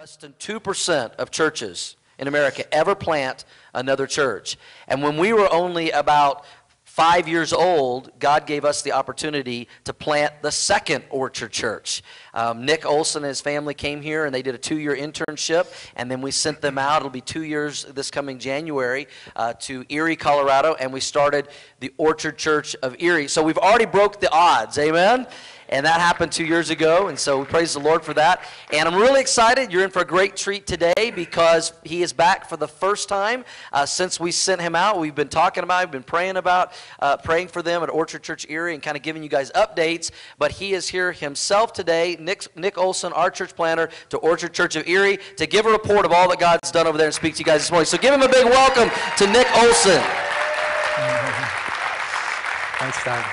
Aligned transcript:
Less 0.00 0.16
than 0.16 0.32
2% 0.38 1.16
of 1.16 1.30
churches 1.30 1.94
in 2.18 2.26
America 2.26 2.64
ever 2.74 2.94
plant 2.94 3.44
another 3.74 4.06
church. 4.06 4.56
And 4.88 5.02
when 5.02 5.18
we 5.18 5.34
were 5.34 5.52
only 5.52 5.90
about 5.90 6.46
five 6.84 7.28
years 7.28 7.52
old, 7.52 8.10
God 8.18 8.46
gave 8.46 8.64
us 8.64 8.80
the 8.80 8.92
opportunity 8.92 9.68
to 9.84 9.92
plant 9.92 10.32
the 10.40 10.50
second 10.50 11.04
Orchard 11.10 11.52
Church. 11.52 12.02
Um, 12.32 12.64
Nick 12.64 12.86
Olson 12.86 13.24
and 13.24 13.28
his 13.28 13.42
family 13.42 13.74
came 13.74 14.00
here 14.00 14.24
and 14.24 14.34
they 14.34 14.40
did 14.40 14.54
a 14.54 14.58
two 14.58 14.78
year 14.78 14.96
internship, 14.96 15.70
and 15.96 16.10
then 16.10 16.22
we 16.22 16.30
sent 16.30 16.62
them 16.62 16.78
out. 16.78 17.02
It'll 17.02 17.10
be 17.10 17.20
two 17.20 17.44
years 17.44 17.84
this 17.84 18.10
coming 18.10 18.38
January 18.38 19.06
uh, 19.36 19.52
to 19.60 19.84
Erie, 19.90 20.16
Colorado, 20.16 20.76
and 20.80 20.94
we 20.94 21.00
started 21.00 21.48
the 21.80 21.92
Orchard 21.98 22.38
Church 22.38 22.74
of 22.82 22.96
Erie. 23.00 23.28
So 23.28 23.42
we've 23.42 23.58
already 23.58 23.86
broke 23.86 24.18
the 24.18 24.32
odds, 24.32 24.78
amen? 24.78 25.26
And 25.70 25.86
that 25.86 26.00
happened 26.00 26.32
two 26.32 26.44
years 26.44 26.68
ago, 26.70 27.06
and 27.06 27.16
so 27.16 27.38
we 27.38 27.44
praise 27.44 27.74
the 27.74 27.78
Lord 27.78 28.04
for 28.04 28.12
that. 28.14 28.42
And 28.72 28.88
I'm 28.88 28.96
really 28.96 29.20
excited. 29.20 29.72
You're 29.72 29.84
in 29.84 29.90
for 29.90 30.02
a 30.02 30.04
great 30.04 30.36
treat 30.36 30.66
today 30.66 31.12
because 31.14 31.72
he 31.84 32.02
is 32.02 32.12
back 32.12 32.48
for 32.48 32.56
the 32.56 32.66
first 32.66 33.08
time 33.08 33.44
uh, 33.72 33.86
since 33.86 34.18
we 34.18 34.32
sent 34.32 34.60
him 34.60 34.74
out. 34.74 34.98
We've 34.98 35.14
been 35.14 35.28
talking 35.28 35.62
about, 35.62 35.84
we've 35.84 35.92
been 35.92 36.02
praying 36.02 36.36
about, 36.36 36.72
uh, 36.98 37.18
praying 37.18 37.48
for 37.48 37.62
them 37.62 37.84
at 37.84 37.88
Orchard 37.88 38.24
Church 38.24 38.44
Erie 38.48 38.74
and 38.74 38.82
kind 38.82 38.96
of 38.96 39.04
giving 39.04 39.22
you 39.22 39.28
guys 39.28 39.52
updates. 39.52 40.10
But 40.38 40.50
he 40.50 40.72
is 40.72 40.88
here 40.88 41.12
himself 41.12 41.72
today, 41.72 42.16
Nick, 42.18 42.48
Nick 42.56 42.76
Olson, 42.76 43.12
our 43.12 43.30
church 43.30 43.54
planter, 43.54 43.90
to 44.08 44.16
Orchard 44.18 44.52
Church 44.52 44.74
of 44.74 44.88
Erie, 44.88 45.20
to 45.36 45.46
give 45.46 45.66
a 45.66 45.70
report 45.70 46.04
of 46.04 46.10
all 46.10 46.28
that 46.30 46.40
God's 46.40 46.72
done 46.72 46.88
over 46.88 46.98
there 46.98 47.06
and 47.06 47.14
speak 47.14 47.34
to 47.34 47.38
you 47.38 47.44
guys 47.44 47.60
this 47.60 47.70
morning. 47.70 47.86
So 47.86 47.96
give 47.96 48.12
him 48.12 48.22
a 48.22 48.28
big 48.28 48.44
welcome 48.44 48.90
to 49.18 49.26
Nick 49.28 49.46
Olson. 49.56 50.02
Thanks, 52.80 53.04
Doug. 53.04 53.24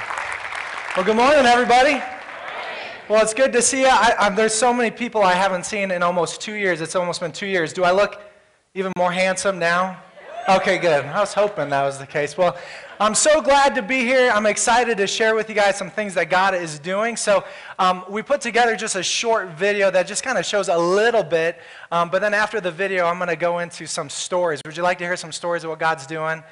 Well, 0.96 1.04
good 1.04 1.16
morning, 1.16 1.46
everybody. 1.48 2.00
Well, 3.10 3.24
it's 3.24 3.34
good 3.34 3.54
to 3.54 3.62
see 3.62 3.84
you. 3.84 3.90
I, 3.90 4.30
there's 4.32 4.54
so 4.54 4.74
many 4.74 4.92
people 4.92 5.24
I 5.24 5.34
haven't 5.34 5.66
seen 5.66 5.92
in 5.92 6.04
almost 6.04 6.42
two 6.42 6.56
years. 6.56 6.82
It's 6.82 6.94
almost 6.94 7.22
been 7.22 7.32
two 7.32 7.46
years. 7.46 7.72
Do 7.72 7.86
I 7.86 7.92
look 7.92 8.22
even 8.74 8.92
more 8.98 9.14
handsome 9.14 9.58
now? 9.58 10.04
Okay, 10.50 10.78
good. 10.78 11.06
I 11.06 11.22
was 11.22 11.34
hoping 11.34 11.70
that 11.70 11.84
was 11.84 11.98
the 11.98 12.06
case. 12.06 12.38
Well, 12.38 12.58
I'm 13.00 13.16
so 13.16 13.42
glad 13.42 13.76
to 13.76 13.82
be 13.82 14.00
here. 14.00 14.30
I'm 14.30 14.46
excited 14.46 14.98
to 14.98 15.08
share 15.08 15.36
with 15.36 15.48
you 15.48 15.56
guys 15.56 15.78
some 15.78 15.90
things 15.90 16.16
that 16.16 16.30
God 16.30 16.54
is 16.54 16.80
doing. 16.80 17.16
So, 17.16 17.46
um, 17.80 18.04
we 18.10 18.22
put 18.24 18.42
together 18.42 18.76
just 18.76 18.98
a 18.98 19.04
short 19.04 19.52
video 19.52 19.90
that 19.90 20.06
just 20.06 20.22
kind 20.22 20.38
of 20.38 20.46
shows 20.46 20.68
a 20.68 20.78
little 20.78 21.24
bit. 21.24 21.60
Um, 21.94 22.10
but 22.10 22.20
then 22.20 22.34
after 22.34 22.60
the 22.60 22.72
video, 22.72 23.06
I'm 23.06 23.20
going 23.20 23.30
to 23.30 23.38
go 23.38 23.60
into 23.60 23.88
some 23.88 24.10
stories. 24.10 24.60
Would 24.66 24.76
you 24.76 24.84
like 24.84 24.98
to 24.98 25.06
hear 25.06 25.16
some 25.16 25.32
stories 25.32 25.64
of 25.64 25.70
what 25.70 25.80
God's 25.80 26.06
doing? 26.08 26.44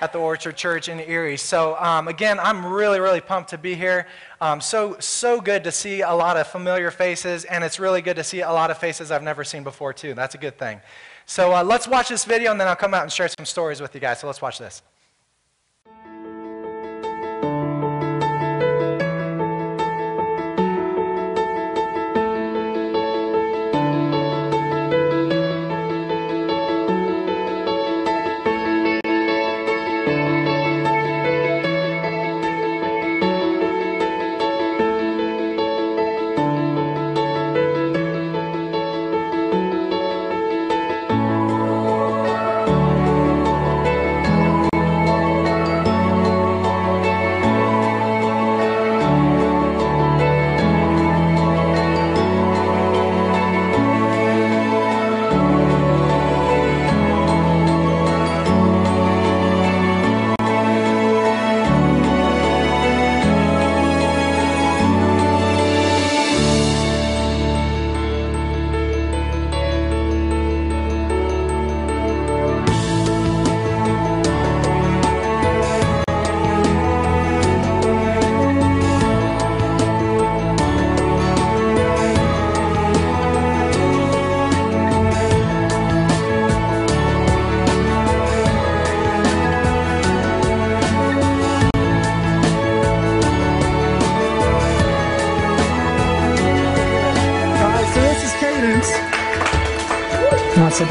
At 0.00 0.12
the 0.12 0.18
Orchard 0.18 0.56
Church 0.56 0.88
in 0.88 1.00
Erie. 1.00 1.36
So, 1.36 1.76
um, 1.78 2.08
again, 2.08 2.38
I'm 2.38 2.64
really, 2.66 3.00
really 3.00 3.20
pumped 3.20 3.50
to 3.50 3.58
be 3.58 3.74
here. 3.74 4.06
Um, 4.40 4.60
so, 4.60 4.96
so 4.98 5.40
good 5.40 5.64
to 5.64 5.72
see 5.72 6.02
a 6.02 6.12
lot 6.12 6.36
of 6.36 6.46
familiar 6.46 6.90
faces, 6.90 7.44
and 7.44 7.64
it's 7.64 7.78
really 7.78 8.02
good 8.02 8.16
to 8.16 8.24
see 8.24 8.40
a 8.40 8.50
lot 8.50 8.70
of 8.70 8.78
faces 8.78 9.10
I've 9.10 9.22
never 9.22 9.44
seen 9.44 9.64
before, 9.64 9.92
too. 9.92 10.14
That's 10.14 10.34
a 10.34 10.38
good 10.38 10.58
thing. 10.58 10.80
So, 11.26 11.54
uh, 11.54 11.64
let's 11.64 11.88
watch 11.88 12.08
this 12.08 12.24
video, 12.24 12.50
and 12.50 12.60
then 12.60 12.68
I'll 12.68 12.76
come 12.76 12.94
out 12.94 13.02
and 13.02 13.12
share 13.12 13.28
some 13.28 13.46
stories 13.46 13.80
with 13.80 13.94
you 13.94 14.00
guys. 14.00 14.20
So, 14.20 14.26
let's 14.26 14.42
watch 14.42 14.58
this. 14.58 14.82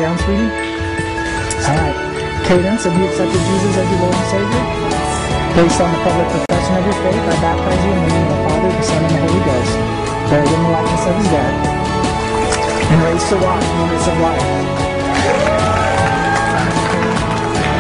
Down, 0.04 0.20
sweetie? 0.20 0.52
All 1.64 1.80
right. 1.80 1.96
Cadence, 2.44 2.84
have 2.84 2.92
you 2.92 3.08
accepted 3.08 3.40
Jesus 3.40 3.72
as 3.80 3.88
your 3.88 4.00
Lord 4.04 4.12
and 4.12 4.28
Savior? 4.28 4.64
Based 5.56 5.80
on 5.80 5.90
the 5.96 6.00
public 6.04 6.28
profession 6.28 6.74
of 6.76 6.84
your 6.84 6.98
faith, 7.08 7.24
I 7.24 7.36
baptize 7.40 7.80
you 7.88 7.92
in 7.96 8.04
the 8.04 8.12
name 8.12 8.28
of 8.28 8.36
the 8.36 8.40
Father, 8.44 8.68
the 8.68 8.84
Son, 8.84 9.00
and 9.00 9.14
the 9.16 9.20
Holy 9.24 9.44
Ghost, 9.48 9.74
buried 10.28 10.52
in 10.52 10.60
the 10.60 10.72
likeness 10.76 11.04
of 11.08 11.16
his 11.24 11.30
death, 11.32 11.56
and 12.84 13.00
raised 13.00 13.28
to 13.32 13.36
walk 13.40 13.64
in 13.64 13.72
newness 13.80 14.06
of 14.12 14.18
life. 14.20 14.44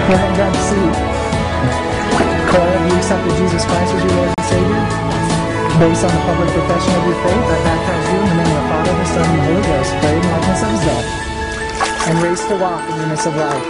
Go 0.08 0.12
ahead 0.16 0.24
and 0.24 0.36
grab 0.40 0.54
a 0.56 0.64
seat. 0.64 0.96
Cora, 2.48 2.72
have 2.72 2.88
you 2.88 2.96
accepted 3.04 3.36
Jesus 3.36 3.64
Christ 3.68 4.00
as 4.00 4.00
your 4.00 4.16
Lord 4.16 4.32
and 4.32 4.48
Savior? 4.48 4.84
Based 5.76 6.04
on 6.08 6.12
the 6.16 6.24
public 6.24 6.50
profession 6.56 6.94
of 6.96 7.04
your 7.04 7.20
faith, 7.20 7.46
I 7.52 7.58
baptize 7.68 8.06
you 8.08 8.16
in 8.16 8.28
the 8.32 8.38
name 8.40 8.48
of 8.48 8.64
the 8.64 8.68
Father, 8.72 8.94
the 8.96 9.08
Son, 9.12 9.28
and 9.28 9.36
the 9.36 9.44
Holy 9.44 9.64
Ghost, 9.68 9.92
buried 10.00 10.24
in 10.24 10.24
the 10.24 10.32
likeness 10.40 10.64
of 10.64 10.72
his 10.72 10.84
death 10.88 11.23
and 12.08 12.22
race 12.22 12.46
to 12.48 12.56
walk 12.58 12.84
in 12.90 12.98
newness 12.98 13.26
of 13.26 13.36
life. 13.36 13.66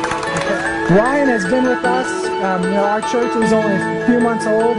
Ryan 0.90 1.28
has 1.28 1.46
been 1.46 1.66
with 1.66 1.84
us. 1.86 2.08
Um, 2.44 2.64
you 2.64 2.72
know, 2.72 2.84
our 2.84 3.02
church 3.02 3.34
was 3.36 3.54
only 3.54 3.76
a 3.76 4.06
few 4.08 4.20
months 4.20 4.46
old, 4.46 4.78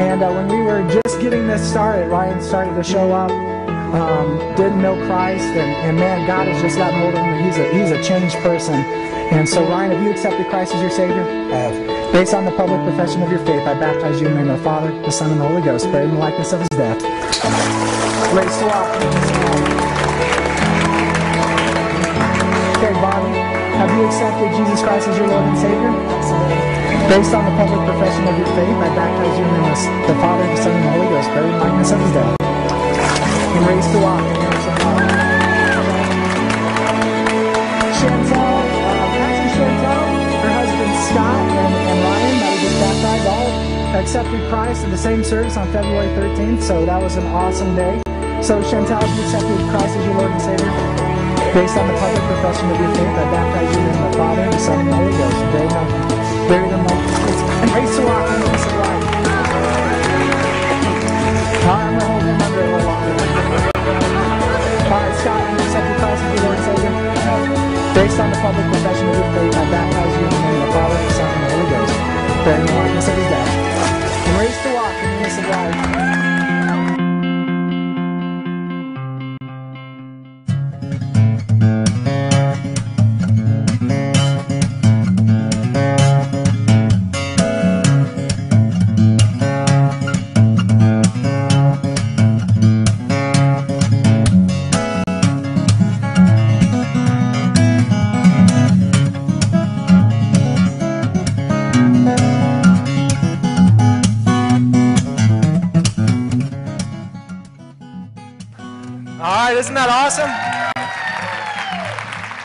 and 0.00 0.22
uh, 0.22 0.32
when 0.32 0.48
we 0.48 0.62
were 0.62 0.82
just 0.88 1.20
getting 1.20 1.46
this 1.46 1.62
started, 1.68 2.08
Ryan 2.08 2.42
started 2.42 2.74
to 2.74 2.82
show 2.82 3.12
up. 3.12 3.30
Um, 3.30 4.38
didn't 4.56 4.82
know 4.82 4.96
Christ, 5.06 5.44
and, 5.44 5.70
and, 5.86 5.96
man, 5.96 6.26
God 6.26 6.48
has 6.48 6.60
just 6.60 6.76
gotten 6.76 6.98
hold 6.98 7.14
of 7.14 7.20
him. 7.20 7.44
He's 7.44 7.58
a 7.58 7.72
he's 7.72 7.90
a 7.92 8.02
changed 8.02 8.34
person. 8.36 8.74
And 8.74 9.48
so, 9.48 9.62
Ryan, 9.68 9.92
have 9.92 10.02
you 10.02 10.10
accepted 10.10 10.48
Christ 10.48 10.74
as 10.74 10.80
your 10.80 10.90
Savior? 10.90 11.22
I 11.22 11.56
have. 11.56 12.12
Based 12.12 12.34
on 12.34 12.44
the 12.44 12.50
public 12.52 12.82
profession 12.82 13.22
of 13.22 13.30
your 13.30 13.44
faith, 13.46 13.62
I 13.66 13.74
baptize 13.74 14.20
you 14.20 14.26
in 14.26 14.34
the 14.34 14.40
name 14.40 14.50
of 14.50 14.58
the 14.58 14.64
Father, 14.64 14.90
the 15.02 15.10
Son, 15.10 15.30
and 15.30 15.40
the 15.40 15.46
Holy 15.46 15.62
Ghost, 15.62 15.86
buried 15.92 16.08
in 16.08 16.14
the 16.14 16.20
likeness 16.20 16.52
of 16.52 16.60
His 16.60 16.68
death. 16.70 17.00
Race 18.34 18.58
to 18.58 18.66
walk. 18.66 19.53
You 24.04 24.10
accepted 24.10 24.52
Jesus 24.52 24.82
Christ 24.84 25.08
as 25.08 25.16
your 25.16 25.28
Lord 25.28 25.48
and 25.48 25.56
Savior? 25.56 25.92
Based 27.08 27.32
on 27.32 27.44
the 27.48 27.54
public 27.56 27.80
profession 27.88 28.28
of 28.28 28.36
your 28.36 28.50
faith, 28.52 28.76
I 28.84 28.88
baptize 28.92 29.32
you 29.38 29.44
in 29.44 29.52
the 29.54 29.60
name 29.64 29.72
of 29.72 30.08
the 30.08 30.16
Father, 30.20 30.44
the 30.44 30.56
Son, 30.60 30.72
and 30.76 30.84
the 30.84 30.92
Holy 30.92 31.08
Ghost, 31.08 31.28
buried 31.32 31.54
in 31.54 31.60
likeness 31.60 31.90
of 31.92 32.00
his 32.04 32.12
death, 32.12 32.36
and 32.36 33.62
raised 33.64 33.90
to 33.96 33.98
walk 34.04 34.20
in 34.20 34.36
the 34.36 34.44
of 34.44 34.76
God. 34.76 35.00
Chantel, 37.96 38.44
uh, 38.44 39.08
Pastor 39.16 39.48
Chantel, 39.56 40.04
her 40.44 40.52
husband 40.52 40.94
Scott, 41.08 41.40
and, 41.48 41.72
and 41.72 41.98
Ryan, 42.04 42.34
that 42.44 42.50
we 42.52 42.58
just 42.60 42.76
baptized, 42.84 43.24
all 43.24 43.48
accepted 43.96 44.40
Christ 44.50 44.84
in 44.84 44.90
the 44.90 45.00
same 45.00 45.24
service 45.24 45.56
on 45.56 45.70
February 45.72 46.12
13th, 46.12 46.60
so 46.60 46.84
that 46.84 47.00
was 47.00 47.16
an 47.16 47.24
awesome 47.32 47.74
day. 47.74 48.02
So 48.44 48.60
Chantel, 48.68 49.00
have 49.00 49.16
you 49.16 49.24
accepted 49.24 49.56
Christ 49.72 49.96
as 49.96 50.04
your 50.04 50.14
Lord 50.16 50.30
and 50.30 50.42
Savior? 50.42 51.03
Based 51.54 51.78
on 51.78 51.86
the 51.86 51.94
public 51.94 52.18
profession 52.26 52.66
of 52.66 52.80
your 52.82 52.90
faith, 52.98 53.14
I 53.14 53.30
baptize 53.30 53.70
you 53.70 53.86
in 53.86 53.94
the 53.94 54.10
Father, 54.18 54.50
the 54.50 54.58
Son, 54.58 54.74
and 54.74 54.90
the 54.90 54.96
Holy 54.98 55.14
Ghost. 55.14 55.38
Bury 55.54 55.70
them, 55.70 55.86
bury 56.50 56.66
them 56.66 56.82
like 56.82 56.98
and 57.62 57.70
raise 57.70 57.94
to 57.94 58.02
walk 58.02 58.26
in 58.26 58.42
the 58.42 58.50
midst 58.50 58.66
of 58.66 58.82
life. 58.82 59.06
I'm 61.62 61.94
to 61.94 62.06
hold 62.10 62.26
him 62.26 62.42
under 62.42 62.58
a 62.58 62.74
little 62.74 62.90
longer. 62.90 63.14
All 64.82 64.98
right, 64.98 65.14
Scott, 65.14 65.46
you 65.46 65.62
accept 65.62 65.86
your 65.86 65.98
Christ 66.02 66.26
as 66.26 66.34
your 66.34 66.42
Lord 66.42 66.58
Savior? 66.58 66.90
Based 68.02 68.18
on 68.18 68.28
the 68.34 68.38
public 68.42 68.66
profession 68.74 69.06
of 69.06 69.14
your 69.14 69.30
faith, 69.38 69.54
I 69.54 69.64
baptize 69.70 70.10
you 70.10 70.26
in 70.26 70.34
the 70.34 70.40
name 70.42 70.58
of 70.58 70.58
oh, 70.58 70.66
the 70.66 70.74
Father, 70.74 70.98
the 71.06 71.12
Son, 71.14 71.30
and 71.30 71.38
the 71.38 71.50
Holy 71.54 71.70
Ghost. 71.70 71.94
Bury 72.42 72.66
them 72.66 72.74
like 72.82 72.98
his 72.98 73.06
death. 73.30 74.26
And 74.26 74.34
raise 74.42 74.58
to 74.58 74.73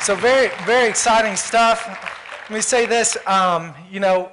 So, 0.09 0.15
very, 0.15 0.49
very 0.65 0.89
exciting 0.89 1.35
stuff. 1.35 1.87
Let 2.49 2.49
me 2.49 2.61
say 2.61 2.87
this. 2.87 3.15
Um, 3.27 3.75
you 3.91 3.99
know, 3.99 4.31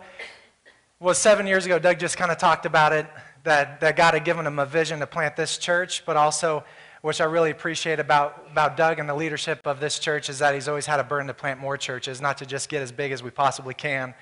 was 1.00 1.19
seven 1.19 1.46
years 1.46 1.67
ago, 1.67 1.78
Doug 1.78 1.99
just 1.99 2.17
kind 2.17 2.32
of 2.32 2.38
talked 2.38 2.64
about 2.64 2.94
it, 2.94 3.06
that, 3.44 3.78
that 3.82 3.94
God 3.94 4.14
had 4.14 4.25
given 4.25 4.46
him 4.46 4.58
a 4.58 4.64
vision 4.64 5.00
to 5.00 5.06
plant 5.06 5.37
this 5.37 5.58
church, 5.58 6.06
but 6.06 6.17
also, 6.17 6.64
which 7.02 7.20
I 7.20 7.25
really 7.25 7.50
appreciate 7.50 8.00
about, 8.00 8.46
about 8.50 8.78
Doug 8.78 9.00
and 9.00 9.06
the 9.06 9.14
leadership 9.14 9.67
of 9.67 9.78
this 9.78 9.99
church, 9.99 10.31
is 10.31 10.38
that 10.38 10.55
he's 10.55 10.67
always 10.67 10.87
had 10.87 10.99
a 10.99 11.05
burden 11.05 11.26
to 11.26 11.34
plant 11.34 11.61
more 11.61 11.76
churches, 11.76 12.23
not 12.23 12.38
to 12.38 12.46
just 12.46 12.70
get 12.70 12.81
as 12.81 12.90
big 12.90 13.12
as 13.12 13.23
we 13.23 13.28
possibly 13.28 13.75
can, 13.75 14.14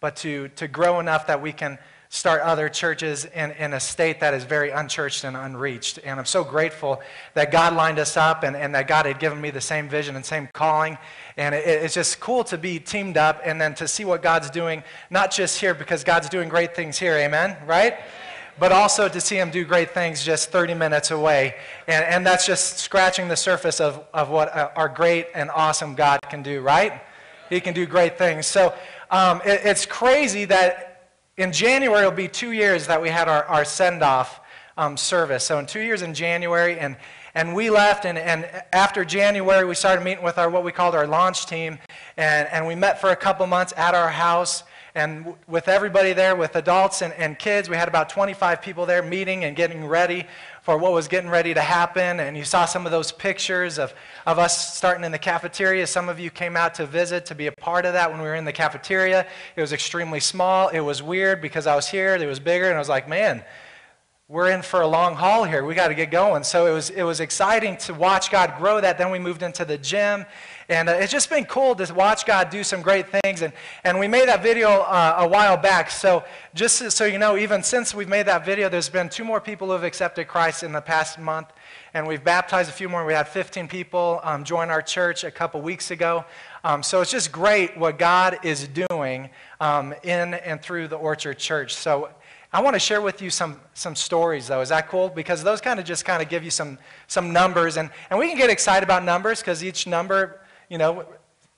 but 0.00 0.16
to, 0.16 0.48
to 0.48 0.68
grow 0.68 1.00
enough 1.00 1.26
that 1.28 1.40
we 1.40 1.50
can 1.50 1.78
start 2.12 2.40
other 2.40 2.68
churches 2.68 3.24
in, 3.24 3.52
in 3.52 3.72
a 3.72 3.78
state 3.78 4.18
that 4.18 4.34
is 4.34 4.42
very 4.42 4.70
unchurched 4.70 5.22
and 5.22 5.36
unreached. 5.36 6.00
And 6.04 6.18
I'm 6.18 6.26
so 6.26 6.42
grateful 6.42 7.00
that 7.34 7.52
God 7.52 7.72
lined 7.74 8.00
us 8.00 8.16
up 8.16 8.42
and, 8.42 8.56
and 8.56 8.74
that 8.74 8.88
God 8.88 9.06
had 9.06 9.20
given 9.20 9.40
me 9.40 9.50
the 9.50 9.60
same 9.60 9.88
vision 9.88 10.16
and 10.16 10.26
same 10.26 10.48
calling. 10.52 10.98
And 11.36 11.54
it, 11.54 11.64
it's 11.64 11.94
just 11.94 12.18
cool 12.18 12.42
to 12.44 12.58
be 12.58 12.80
teamed 12.80 13.16
up 13.16 13.40
and 13.44 13.60
then 13.60 13.76
to 13.76 13.86
see 13.86 14.04
what 14.04 14.22
God's 14.22 14.50
doing, 14.50 14.82
not 15.08 15.30
just 15.30 15.60
here 15.60 15.72
because 15.72 16.02
God's 16.02 16.28
doing 16.28 16.48
great 16.48 16.74
things 16.74 16.98
here, 16.98 17.14
amen, 17.14 17.56
right? 17.64 18.00
But 18.58 18.72
also 18.72 19.08
to 19.08 19.20
see 19.20 19.36
him 19.36 19.52
do 19.52 19.64
great 19.64 19.92
things 19.92 20.24
just 20.24 20.50
30 20.50 20.74
minutes 20.74 21.12
away. 21.12 21.54
And, 21.86 22.04
and 22.04 22.26
that's 22.26 22.44
just 22.44 22.78
scratching 22.78 23.28
the 23.28 23.36
surface 23.36 23.80
of, 23.80 24.04
of 24.12 24.30
what 24.30 24.48
uh, 24.48 24.70
our 24.74 24.88
great 24.88 25.28
and 25.32 25.48
awesome 25.52 25.94
God 25.94 26.18
can 26.28 26.42
do, 26.42 26.60
right? 26.60 27.02
He 27.50 27.60
can 27.60 27.72
do 27.72 27.86
great 27.86 28.18
things. 28.18 28.46
So 28.46 28.74
um, 29.12 29.40
it, 29.44 29.60
it's 29.64 29.86
crazy 29.86 30.44
that 30.46 30.89
in 31.40 31.52
January, 31.52 32.00
it'll 32.00 32.12
be 32.12 32.28
two 32.28 32.52
years 32.52 32.86
that 32.86 33.00
we 33.00 33.08
had 33.08 33.26
our, 33.26 33.44
our 33.44 33.64
send 33.64 34.02
off 34.02 34.40
um, 34.76 34.98
service. 34.98 35.42
So, 35.42 35.58
in 35.58 35.64
two 35.64 35.80
years 35.80 36.02
in 36.02 36.12
January, 36.12 36.78
and, 36.78 36.96
and 37.34 37.54
we 37.54 37.70
left, 37.70 38.04
and, 38.04 38.18
and 38.18 38.44
after 38.74 39.06
January, 39.06 39.64
we 39.64 39.74
started 39.74 40.04
meeting 40.04 40.22
with 40.22 40.36
our 40.36 40.50
what 40.50 40.64
we 40.64 40.70
called 40.70 40.94
our 40.94 41.06
launch 41.06 41.46
team, 41.46 41.78
and, 42.18 42.46
and 42.48 42.66
we 42.66 42.74
met 42.74 43.00
for 43.00 43.08
a 43.08 43.16
couple 43.16 43.46
months 43.46 43.72
at 43.78 43.94
our 43.94 44.10
house. 44.10 44.64
And 44.94 45.34
with 45.46 45.68
everybody 45.68 46.12
there, 46.12 46.36
with 46.36 46.56
adults 46.56 47.00
and, 47.00 47.14
and 47.14 47.38
kids, 47.38 47.70
we 47.70 47.76
had 47.76 47.88
about 47.88 48.10
25 48.10 48.60
people 48.60 48.84
there 48.84 49.02
meeting 49.02 49.44
and 49.44 49.56
getting 49.56 49.86
ready 49.86 50.26
for 50.62 50.76
what 50.76 50.92
was 50.92 51.08
getting 51.08 51.30
ready 51.30 51.54
to 51.54 51.60
happen. 51.60 52.20
And 52.20 52.36
you 52.36 52.44
saw 52.44 52.64
some 52.64 52.86
of 52.86 52.92
those 52.92 53.12
pictures 53.12 53.78
of, 53.78 53.94
of 54.26 54.38
us 54.38 54.76
starting 54.76 55.04
in 55.04 55.12
the 55.12 55.18
cafeteria. 55.18 55.86
Some 55.86 56.08
of 56.08 56.20
you 56.20 56.30
came 56.30 56.56
out 56.56 56.74
to 56.74 56.86
visit 56.86 57.26
to 57.26 57.34
be 57.34 57.46
a 57.46 57.52
part 57.52 57.86
of 57.86 57.94
that 57.94 58.10
when 58.10 58.20
we 58.20 58.26
were 58.26 58.34
in 58.34 58.44
the 58.44 58.52
cafeteria. 58.52 59.26
It 59.56 59.60
was 59.60 59.72
extremely 59.72 60.20
small. 60.20 60.68
It 60.68 60.80
was 60.80 61.02
weird 61.02 61.40
because 61.40 61.66
I 61.66 61.74
was 61.74 61.88
here, 61.88 62.14
it 62.14 62.26
was 62.26 62.40
bigger, 62.40 62.66
and 62.66 62.74
I 62.74 62.78
was 62.78 62.88
like, 62.88 63.08
man, 63.08 63.42
we're 64.30 64.52
in 64.52 64.62
for 64.62 64.82
a 64.82 64.86
long 64.86 65.16
haul 65.16 65.42
here. 65.42 65.64
We 65.64 65.74
got 65.74 65.88
to 65.88 65.94
get 65.94 66.12
going. 66.12 66.44
So 66.44 66.66
it 66.66 66.72
was, 66.72 66.90
it 66.90 67.02
was 67.02 67.18
exciting 67.18 67.76
to 67.78 67.94
watch 67.94 68.30
God 68.30 68.54
grow 68.58 68.80
that. 68.80 68.96
Then 68.96 69.10
we 69.10 69.18
moved 69.18 69.42
into 69.42 69.64
the 69.64 69.76
gym. 69.76 70.24
And 70.70 70.88
uh, 70.88 70.92
it's 70.92 71.10
just 71.10 71.28
been 71.28 71.46
cool 71.46 71.74
to 71.74 71.92
watch 71.92 72.24
God 72.24 72.48
do 72.48 72.62
some 72.62 72.80
great 72.80 73.06
things. 73.08 73.42
And, 73.42 73.52
and 73.82 73.98
we 73.98 74.06
made 74.06 74.28
that 74.28 74.40
video 74.40 74.68
uh, 74.82 75.16
a 75.18 75.26
while 75.26 75.56
back. 75.56 75.90
So 75.90 76.22
just 76.54 76.92
so 76.92 77.04
you 77.06 77.18
know, 77.18 77.36
even 77.36 77.64
since 77.64 77.92
we've 77.92 78.08
made 78.08 78.26
that 78.26 78.46
video, 78.46 78.68
there's 78.68 78.88
been 78.88 79.08
two 79.08 79.24
more 79.24 79.40
people 79.40 79.66
who 79.66 79.72
have 79.72 79.82
accepted 79.82 80.28
Christ 80.28 80.62
in 80.62 80.70
the 80.70 80.80
past 80.80 81.18
month. 81.18 81.48
And 81.92 82.06
we've 82.06 82.22
baptized 82.22 82.70
a 82.70 82.72
few 82.72 82.88
more. 82.88 83.04
We 83.04 83.14
had 83.14 83.26
15 83.26 83.66
people 83.66 84.20
um, 84.22 84.44
join 84.44 84.70
our 84.70 84.80
church 84.80 85.24
a 85.24 85.30
couple 85.32 85.60
weeks 85.60 85.90
ago. 85.90 86.24
Um, 86.62 86.84
so 86.84 87.00
it's 87.00 87.10
just 87.10 87.32
great 87.32 87.76
what 87.76 87.98
God 87.98 88.38
is 88.44 88.68
doing 88.68 89.28
um, 89.60 89.92
in 90.04 90.34
and 90.34 90.62
through 90.62 90.86
the 90.86 90.96
Orchard 90.96 91.38
Church. 91.38 91.74
So 91.74 92.10
I 92.52 92.62
want 92.62 92.74
to 92.74 92.80
share 92.80 93.00
with 93.00 93.20
you 93.20 93.30
some, 93.30 93.60
some 93.74 93.96
stories, 93.96 94.46
though. 94.46 94.60
Is 94.60 94.68
that 94.68 94.88
cool? 94.88 95.08
Because 95.08 95.42
those 95.42 95.60
kind 95.60 95.80
of 95.80 95.84
just 95.84 96.04
kind 96.04 96.22
of 96.22 96.28
give 96.28 96.44
you 96.44 96.50
some, 96.50 96.78
some 97.08 97.32
numbers. 97.32 97.76
And, 97.76 97.90
and 98.08 98.20
we 98.20 98.28
can 98.28 98.36
get 98.36 98.50
excited 98.50 98.84
about 98.84 99.02
numbers 99.02 99.40
because 99.40 99.64
each 99.64 99.88
number, 99.88 100.40
you 100.70 100.78
know, 100.78 101.04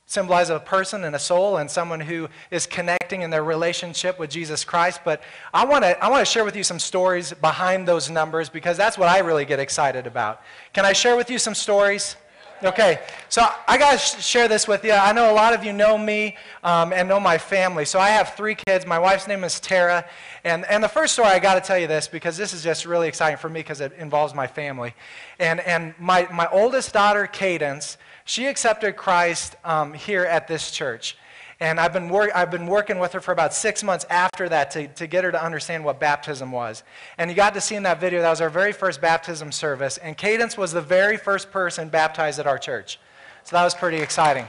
symbolize 0.07 0.51
a 0.51 0.59
person 0.59 1.05
and 1.05 1.15
a 1.15 1.19
soul 1.19 1.59
and 1.59 1.71
someone 1.71 2.01
who 2.01 2.29
is 2.51 2.67
connecting 2.67 3.23
in 3.23 3.31
their 3.31 3.45
relationship 3.45 4.19
with 4.19 4.31
Jesus 4.31 4.65
Christ. 4.65 5.03
But 5.05 5.23
I 5.55 5.65
want 5.65 5.85
to 5.85 6.03
I 6.03 6.09
want 6.09 6.27
to 6.27 6.31
share 6.31 6.45
with 6.45 6.57
you 6.57 6.65
some 6.65 6.81
stories 6.81 7.33
behind 7.33 7.87
those 7.87 8.11
numbers 8.11 8.49
because 8.49 8.77
that's 8.77 8.99
what 8.99 9.09
I 9.09 9.21
really 9.21 9.45
get 9.45 9.61
excited 9.61 10.07
about. 10.07 10.43
Can 10.73 10.85
I 10.85 10.93
share 10.93 11.17
with 11.17 11.31
you 11.31 11.39
some 11.39 11.55
stories? 11.55 12.17
Okay, 12.65 13.01
so 13.29 13.45
I 13.67 13.77
got 13.77 13.93
to 13.93 13.99
sh- 13.99 14.25
share 14.25 14.47
this 14.47 14.69
with 14.69 14.85
you. 14.85 14.93
I 14.93 15.11
know 15.13 15.33
a 15.33 15.35
lot 15.35 15.53
of 15.53 15.65
you 15.65 15.73
know 15.73 15.99
me 15.99 16.37
um, 16.63 16.93
and 16.93 17.09
know 17.09 17.19
my 17.19 17.37
family. 17.37 17.85
So 17.85 17.99
I 17.99 18.11
have 18.11 18.35
three 18.37 18.55
kids. 18.55 18.87
My 18.87 19.01
wife's 19.01 19.27
name 19.27 19.43
is 19.43 19.59
Tara. 19.59 20.09
And, 20.45 20.65
and 20.67 20.85
the 20.85 20.89
first 20.89 21.15
story, 21.15 21.27
I 21.27 21.41
got 21.41 21.55
to 21.55 21.61
tell 21.61 21.77
you 21.77 21.89
this 21.89 22.07
because 22.07 22.37
this 22.37 22.53
is 22.53 22.63
just 22.63 22.87
really 22.87 23.09
exciting 23.09 23.37
for 23.37 23.49
me 23.49 23.61
because 23.61 23.81
it 23.81 23.93
involves 23.99 24.33
my 24.33 24.47
family. 24.47 24.95
And, 25.41 25.59
and 25.61 25.93
my, 25.99 26.29
my 26.33 26.49
oldest 26.53 26.93
daughter, 26.93 27.27
Cadence, 27.27 27.99
she 28.25 28.47
accepted 28.47 28.97
Christ 28.97 29.57
um, 29.65 29.93
here 29.95 30.25
at 30.25 30.49
this 30.49 30.71
church. 30.71 31.17
And 31.61 31.79
I've 31.79 31.93
been, 31.93 32.09
wor- 32.09 32.37
I've 32.37 32.51
been 32.51 32.67
working 32.67 32.99
with 32.99 33.13
her 33.13 33.21
for 33.21 33.31
about 33.31 33.55
six 33.55 33.85
months 33.85 34.05
after 34.11 34.49
that 34.49 34.73
to, 34.73 34.89
to 34.89 35.07
get 35.07 35.23
her 35.23 35.31
to 35.31 35.41
understand 35.43 35.85
what 35.85 36.01
baptism 36.01 36.51
was. 36.51 36.83
And 37.19 37.31
you 37.31 37.37
got 37.37 37.55
to 37.55 37.61
see 37.61 37.77
in 37.77 37.85
that 37.85 38.01
video, 38.01 38.21
that 38.21 38.31
was 38.31 38.41
our 38.41 38.51
very 38.51 38.73
first 38.73 39.01
baptism 39.01 39.53
service. 39.53 39.97
And 39.99 40.17
Cadence 40.17 40.59
was 40.59 40.73
the 40.73 40.81
very 40.81 41.17
first 41.17 41.53
person 41.53 41.89
baptized 41.89 42.41
at 42.41 42.49
our 42.49 42.59
church. 42.59 42.99
So 43.45 43.55
that 43.55 43.63
was 43.63 43.75
pretty 43.75 43.99
exciting. 43.99 44.47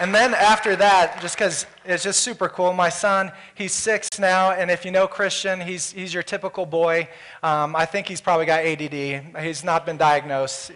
And 0.00 0.14
then 0.14 0.34
after 0.34 0.74
that, 0.76 1.20
just 1.20 1.36
because 1.36 1.66
it's 1.84 2.02
just 2.02 2.20
super 2.20 2.48
cool, 2.48 2.72
my 2.72 2.88
son, 2.88 3.30
he's 3.54 3.72
six 3.72 4.08
now, 4.18 4.50
and 4.50 4.70
if 4.70 4.84
you 4.84 4.90
know 4.90 5.06
Christian, 5.06 5.60
he's, 5.60 5.92
he's 5.92 6.12
your 6.12 6.22
typical 6.22 6.66
boy. 6.66 7.08
Um, 7.42 7.76
I 7.76 7.86
think 7.86 8.08
he's 8.08 8.20
probably 8.20 8.44
got 8.44 8.64
ADD. 8.64 9.42
He's 9.42 9.62
not 9.62 9.86
been 9.86 9.96
diagnosed. 9.96 10.72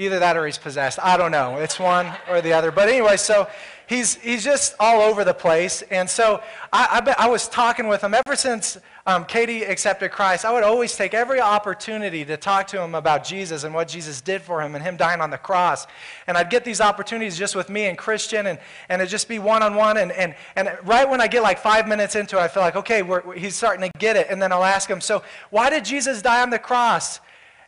Either 0.00 0.18
that 0.18 0.34
or 0.34 0.46
he's 0.46 0.56
possessed. 0.56 0.98
I 1.02 1.18
don't 1.18 1.30
know. 1.30 1.58
It's 1.58 1.78
one 1.78 2.10
or 2.30 2.40
the 2.40 2.54
other. 2.54 2.70
But 2.70 2.88
anyway, 2.88 3.18
so 3.18 3.46
he's, 3.86 4.14
he's 4.14 4.42
just 4.42 4.74
all 4.80 5.02
over 5.02 5.24
the 5.24 5.34
place. 5.34 5.82
And 5.90 6.08
so 6.08 6.42
I, 6.72 7.02
I, 7.06 7.26
I 7.26 7.28
was 7.28 7.46
talking 7.48 7.86
with 7.86 8.02
him 8.02 8.14
ever 8.14 8.34
since 8.34 8.78
um, 9.04 9.26
Katie 9.26 9.62
accepted 9.62 10.10
Christ. 10.10 10.46
I 10.46 10.54
would 10.54 10.62
always 10.62 10.96
take 10.96 11.12
every 11.12 11.38
opportunity 11.38 12.24
to 12.24 12.38
talk 12.38 12.66
to 12.68 12.80
him 12.80 12.94
about 12.94 13.24
Jesus 13.24 13.64
and 13.64 13.74
what 13.74 13.88
Jesus 13.88 14.22
did 14.22 14.40
for 14.40 14.62
him 14.62 14.74
and 14.74 14.82
him 14.82 14.96
dying 14.96 15.20
on 15.20 15.28
the 15.28 15.36
cross. 15.36 15.86
And 16.26 16.38
I'd 16.38 16.48
get 16.48 16.64
these 16.64 16.80
opportunities 16.80 17.36
just 17.36 17.54
with 17.54 17.68
me 17.68 17.84
and 17.84 17.98
Christian, 17.98 18.46
and, 18.46 18.58
and 18.88 19.02
it'd 19.02 19.10
just 19.10 19.28
be 19.28 19.38
one 19.38 19.62
on 19.62 19.74
one. 19.74 19.98
And, 19.98 20.12
and, 20.12 20.34
and 20.56 20.70
right 20.84 21.06
when 21.06 21.20
I 21.20 21.26
get 21.26 21.42
like 21.42 21.58
five 21.58 21.86
minutes 21.86 22.16
into 22.16 22.38
it, 22.38 22.40
I 22.40 22.48
feel 22.48 22.62
like, 22.62 22.76
okay, 22.76 23.02
he's 23.36 23.54
starting 23.54 23.82
to 23.82 23.98
get 23.98 24.16
it. 24.16 24.28
And 24.30 24.40
then 24.40 24.50
I'll 24.50 24.64
ask 24.64 24.88
him, 24.88 25.02
so 25.02 25.22
why 25.50 25.68
did 25.68 25.84
Jesus 25.84 26.22
die 26.22 26.40
on 26.40 26.48
the 26.48 26.58
cross? 26.58 27.20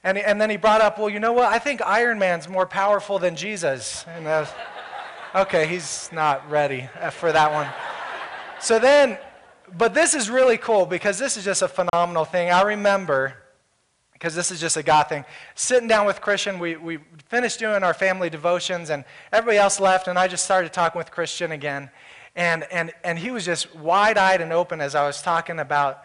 And, 0.04 0.18
and 0.18 0.40
then 0.40 0.50
he 0.50 0.56
brought 0.56 0.80
up, 0.80 0.98
well, 0.98 1.08
you 1.08 1.20
know 1.20 1.32
what? 1.32 1.52
I 1.52 1.58
think 1.58 1.80
Iron 1.82 2.18
Man's 2.18 2.48
more 2.48 2.66
powerful 2.66 3.18
than 3.18 3.36
Jesus. 3.36 4.04
And 4.08 4.24
was, 4.24 4.48
okay, 5.34 5.66
he's 5.66 6.10
not 6.12 6.48
ready 6.50 6.88
uh, 7.00 7.10
for 7.10 7.30
that 7.30 7.52
one. 7.52 7.68
So 8.60 8.78
then, 8.78 9.18
but 9.76 9.94
this 9.94 10.14
is 10.14 10.28
really 10.28 10.58
cool 10.58 10.86
because 10.86 11.18
this 11.18 11.36
is 11.36 11.44
just 11.44 11.62
a 11.62 11.68
phenomenal 11.68 12.24
thing. 12.24 12.50
I 12.50 12.62
remember, 12.62 13.34
because 14.12 14.34
this 14.34 14.50
is 14.50 14.60
just 14.60 14.76
a 14.76 14.82
God 14.82 15.04
thing, 15.04 15.24
sitting 15.54 15.88
down 15.88 16.04
with 16.04 16.20
Christian, 16.20 16.58
we, 16.58 16.76
we 16.76 16.98
finished 17.28 17.60
doing 17.60 17.82
our 17.82 17.94
family 17.94 18.28
devotions, 18.28 18.90
and 18.90 19.04
everybody 19.32 19.58
else 19.58 19.80
left, 19.80 20.08
and 20.08 20.18
I 20.18 20.28
just 20.28 20.44
started 20.44 20.72
talking 20.72 20.98
with 20.98 21.10
Christian 21.10 21.52
again. 21.52 21.90
And, 22.34 22.64
and, 22.72 22.92
and 23.04 23.18
he 23.18 23.30
was 23.30 23.44
just 23.44 23.74
wide 23.74 24.18
eyed 24.18 24.40
and 24.40 24.52
open 24.52 24.80
as 24.80 24.94
I 24.94 25.06
was 25.06 25.22
talking 25.22 25.58
about 25.58 26.02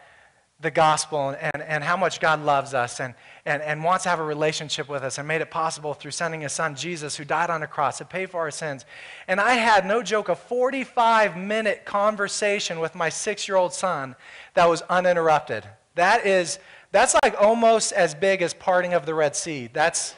the 0.59 0.71
gospel 0.71 1.35
and, 1.39 1.61
and 1.61 1.83
how 1.83 1.95
much 1.95 2.19
God 2.19 2.43
loves 2.43 2.73
us 2.73 2.99
and, 2.99 3.13
and, 3.47 3.63
and 3.63 3.81
wants 3.81 4.03
to 4.03 4.09
have 4.09 4.19
a 4.19 4.23
relationship 4.23 4.89
with 4.89 5.03
us 5.03 5.17
and 5.17 5.25
made 5.25 5.39
it 5.39 5.49
possible 5.49 5.93
through 5.93 6.11
sending 6.11 6.41
his 6.41 6.51
son 6.51 6.75
Jesus, 6.75 7.15
who 7.15 7.23
died 7.23 7.49
on 7.49 7.63
a 7.63 7.67
cross 7.67 7.97
to 7.99 8.05
pay 8.05 8.25
for 8.25 8.41
our 8.41 8.51
sins. 8.51 8.85
And 9.25 9.39
I 9.39 9.53
had, 9.53 9.85
no 9.85 10.03
joke, 10.03 10.27
a 10.27 10.35
45 10.35 11.37
minute 11.37 11.85
conversation 11.85 12.81
with 12.81 12.93
my 12.93 13.07
six 13.07 13.47
year 13.47 13.55
old 13.55 13.71
son 13.73 14.17
that 14.53 14.67
was 14.67 14.81
uninterrupted. 14.83 15.63
That 15.95 16.25
is, 16.25 16.59
that's 16.91 17.15
like 17.23 17.41
almost 17.41 17.93
as 17.93 18.13
big 18.13 18.41
as 18.41 18.53
parting 18.53 18.93
of 18.93 19.05
the 19.05 19.13
Red 19.13 19.33
Sea. 19.33 19.69
That's 19.71 20.13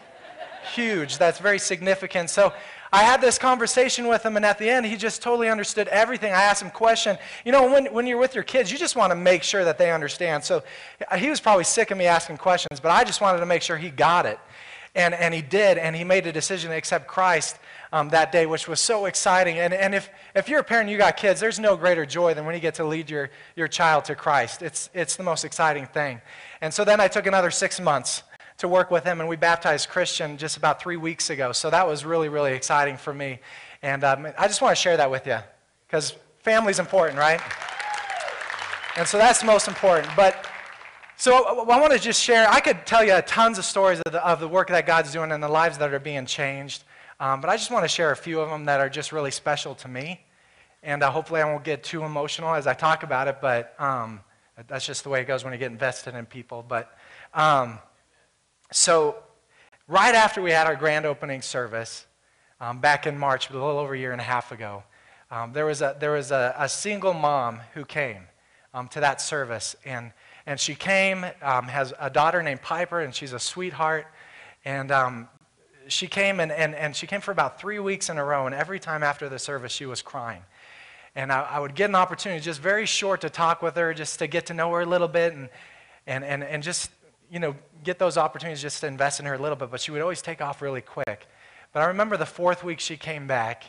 huge. 0.74 1.20
That's 1.20 1.38
very 1.38 1.60
significant. 1.60 2.32
So 2.32 2.52
I 2.91 3.03
had 3.03 3.22
this 3.22 3.38
conversation 3.38 4.08
with 4.08 4.25
him, 4.25 4.36
and 4.36 4.46
at 4.46 4.58
the 4.58 4.69
end, 4.69 4.86
he 4.86 4.96
just 4.96 5.22
totally 5.22 5.50
understood 5.50 5.88
everything. 5.89 6.31
I 6.34 6.41
asked 6.41 6.62
him 6.62 6.72
question. 6.72 7.17
You 7.46 7.51
know, 7.51 7.72
when, 7.72 7.86
when 7.88 8.08
you're 8.08 8.17
with 8.17 8.34
your 8.34 8.43
kids, 8.43 8.72
you 8.72 8.77
just 8.77 8.96
want 8.96 9.12
to 9.12 9.15
make 9.15 9.43
sure 9.43 9.63
that 9.63 9.77
they 9.77 9.91
understand. 9.91 10.43
So 10.43 10.63
he 11.17 11.29
was 11.29 11.39
probably 11.39 11.65
sick 11.65 11.91
of 11.91 11.98
me 11.98 12.05
asking 12.05 12.38
questions, 12.38 12.79
but 12.79 12.89
I 12.89 13.03
just 13.03 13.22
wanted 13.22 13.39
to 13.39 13.46
make 13.46 13.62
sure 13.62 13.77
he 13.77 13.89
got 13.89 14.25
it. 14.25 14.39
And, 14.96 15.13
and 15.13 15.34
he 15.34 15.43
did, 15.43 15.77
and 15.77 15.96
he 15.96 16.03
made 16.03 16.25
a 16.25 16.31
decision 16.31 16.72
to 16.72 16.75
accept 16.75 17.08
Christ 17.08 17.58
um, 17.93 18.10
that 18.10 18.31
day, 18.31 18.48
which 18.48 18.67
was 18.67 18.79
so 18.79 19.05
exciting. 19.05 19.60
And, 19.60 19.72
and 19.72 19.93
if, 19.93 20.10
if 20.36 20.50
you're 20.50 20.62
a 20.62 20.63
parent 20.63 20.86
and 20.86 20.91
you 20.91 20.98
got 20.98 21.15
kids, 21.15 21.39
there's 21.39 21.60
no 21.60 21.77
greater 21.77 22.08
joy 22.08 22.34
than 22.34 22.46
when 22.46 22.55
you 22.55 22.62
get 22.62 22.75
to 22.75 22.86
lead 22.86 23.10
your, 23.10 23.29
your 23.55 23.67
child 23.67 24.05
to 24.05 24.15
Christ. 24.15 24.63
It's, 24.63 24.89
it's 24.96 25.15
the 25.15 25.24
most 25.24 25.46
exciting 25.46 25.86
thing. 25.86 26.22
And 26.62 26.74
so 26.74 26.84
then 26.84 27.00
I 27.00 27.08
took 27.08 27.27
another 27.27 27.51
six 27.51 27.79
months 27.79 28.24
to 28.60 28.68
work 28.68 28.92
with 28.92 29.04
him, 29.04 29.20
and 29.20 29.28
we 29.28 29.36
baptized 29.36 29.89
Christian 29.89 30.38
just 30.38 30.56
about 30.58 30.82
three 30.82 30.98
weeks 30.98 31.30
ago. 31.30 31.51
So 31.51 31.70
that 31.70 31.88
was 31.88 32.06
really, 32.06 32.30
really 32.30 32.54
exciting 32.54 32.98
for 32.98 33.13
me. 33.13 33.39
And 33.82 34.04
um, 34.04 34.28
I 34.38 34.48
just 34.48 34.62
want 34.62 34.75
to 34.75 34.82
share 34.82 34.98
that 34.98 35.10
with 35.10 35.28
you 35.28 35.39
because 35.88 36.16
family's 36.39 36.80
important, 36.80 37.18
right? 37.18 37.42
And 38.98 39.08
so 39.08 39.18
that's 39.18 39.39
the 39.39 39.46
most 39.46 39.68
important. 39.68 40.10
But 40.16 40.46
So 41.20 41.46
uh, 41.46 41.66
I 41.70 41.80
want 41.82 41.92
to 41.92 42.00
just 42.00 42.22
share. 42.22 42.50
I 42.50 42.62
could 42.62 42.86
tell 42.86 43.04
you 43.04 43.22
tons 43.24 43.58
of 43.58 43.66
stories 43.66 44.00
of 44.06 44.13
the, 44.13 44.25
of 44.25 44.39
the 44.39 44.48
work 44.48 44.70
that 44.70 44.86
God's 44.86 45.12
doing 45.12 45.34
and 45.34 45.44
the 45.44 45.50
lives 45.50 45.78
that 45.78 45.94
are 45.94 46.00
being 46.00 46.25
changed, 46.25 46.86
um, 47.20 47.42
but 47.42 47.50
I 47.50 47.58
just 47.58 47.72
want 47.72 47.84
to 47.84 47.89
share 47.89 48.12
a 48.12 48.16
few 48.16 48.39
of 48.39 48.50
them 48.50 48.63
that 48.66 48.80
are 48.80 48.88
just 48.89 49.12
really 49.12 49.32
special 49.32 49.75
to 49.75 49.89
me. 49.89 50.22
And 50.82 51.04
uh, 51.04 51.12
hopefully, 51.12 51.42
I 51.42 51.46
won't 51.46 51.66
get 51.66 51.84
too 51.84 52.06
emotional 52.06 52.54
as 52.56 52.68
I 52.68 52.74
talk 52.74 53.04
about 53.04 53.28
it, 53.28 53.39
but 53.42 53.75
um, 53.82 54.22
that's 54.68 54.86
just 54.86 55.04
the 55.04 55.10
way 55.10 55.20
it 55.20 55.28
goes 55.28 55.44
when 55.44 55.51
you 55.51 55.60
get 55.60 55.72
invested 55.72 56.16
in 56.16 56.25
people. 56.25 56.63
But 56.66 56.98
um, 57.34 57.80
so, 58.72 59.16
right 59.88 60.14
after 60.14 60.42
we 60.42 60.52
had 60.52 60.68
our 60.68 60.76
grand 60.76 61.06
opening 61.06 61.42
service 61.42 62.06
um, 62.62 62.80
back 62.80 63.08
in 63.08 63.18
March, 63.18 63.50
a 63.50 63.54
little 63.54 63.80
over 63.80 63.96
a 63.96 63.98
year 63.98 64.12
and 64.12 64.22
a 64.22 64.24
half 64.24 64.52
ago, 64.52 64.84
um, 65.32 65.54
there 65.54 65.66
was, 65.66 65.82
a, 65.82 65.96
there 66.00 66.12
was 66.12 66.32
a, 66.32 66.56
a 66.58 66.70
single 66.70 67.14
mom 67.14 67.60
who 67.74 67.84
came 67.86 68.24
um, 68.74 68.88
to 68.90 69.00
that 69.00 69.22
service. 69.22 69.76
And, 69.86 70.12
and 70.46 70.60
she 70.60 70.76
came, 70.76 71.26
um, 71.42 71.68
has 71.68 71.94
a 72.00 72.10
daughter 72.10 72.44
named 72.44 72.62
Piper, 72.62 73.02
and 73.02 73.14
she's 73.14 73.34
a 73.34 73.40
sweetheart. 73.40 74.08
And 74.66 74.92
um, 74.92 75.30
she 75.88 76.08
came, 76.08 76.40
and, 76.40 76.52
and, 76.52 76.76
and 76.76 76.96
she 76.96 77.08
came 77.08 77.22
for 77.22 77.32
about 77.32 77.60
three 77.60 77.80
weeks 77.80 78.10
in 78.10 78.18
a 78.18 78.24
row. 78.24 78.46
And 78.46 78.56
every 78.56 78.80
time 78.80 79.04
after 79.04 79.30
the 79.30 79.40
service, 79.40 79.72
she 79.72 79.86
was 79.86 80.02
crying. 80.02 80.42
And 81.16 81.32
I, 81.32 81.42
I 81.42 81.60
would 81.60 81.76
get 81.76 81.90
an 81.90 81.96
opportunity, 81.96 82.42
just 82.42 82.62
very 82.62 82.86
short, 82.86 83.22
to 83.22 83.30
talk 83.30 83.62
with 83.62 83.76
her, 83.76 83.94
just 83.94 84.20
to 84.20 84.28
get 84.28 84.46
to 84.48 84.54
know 84.54 84.72
her 84.74 84.82
a 84.82 84.86
little 84.86 85.08
bit, 85.08 85.34
and, 85.34 85.50
and, 86.06 86.24
and, 86.24 86.44
and 86.44 86.62
just, 86.62 86.92
you 87.32 87.40
know, 87.40 87.56
get 87.84 88.00
those 88.00 88.18
opportunities 88.18 88.62
just 88.62 88.82
to 88.82 88.88
invest 88.88 89.20
in 89.20 89.26
her 89.26 89.36
a 89.36 89.38
little 89.38 89.56
bit. 89.56 89.72
But 89.72 89.82
she 89.82 89.92
would 89.92 90.02
always 90.02 90.22
take 90.22 90.42
off 90.42 90.62
really 90.62 90.82
quick. 90.82 91.28
But 91.72 91.82
I 91.82 91.86
remember 91.86 92.18
the 92.18 92.26
fourth 92.26 92.64
week 92.64 92.80
she 92.80 92.98
came 92.98 93.28
back, 93.28 93.64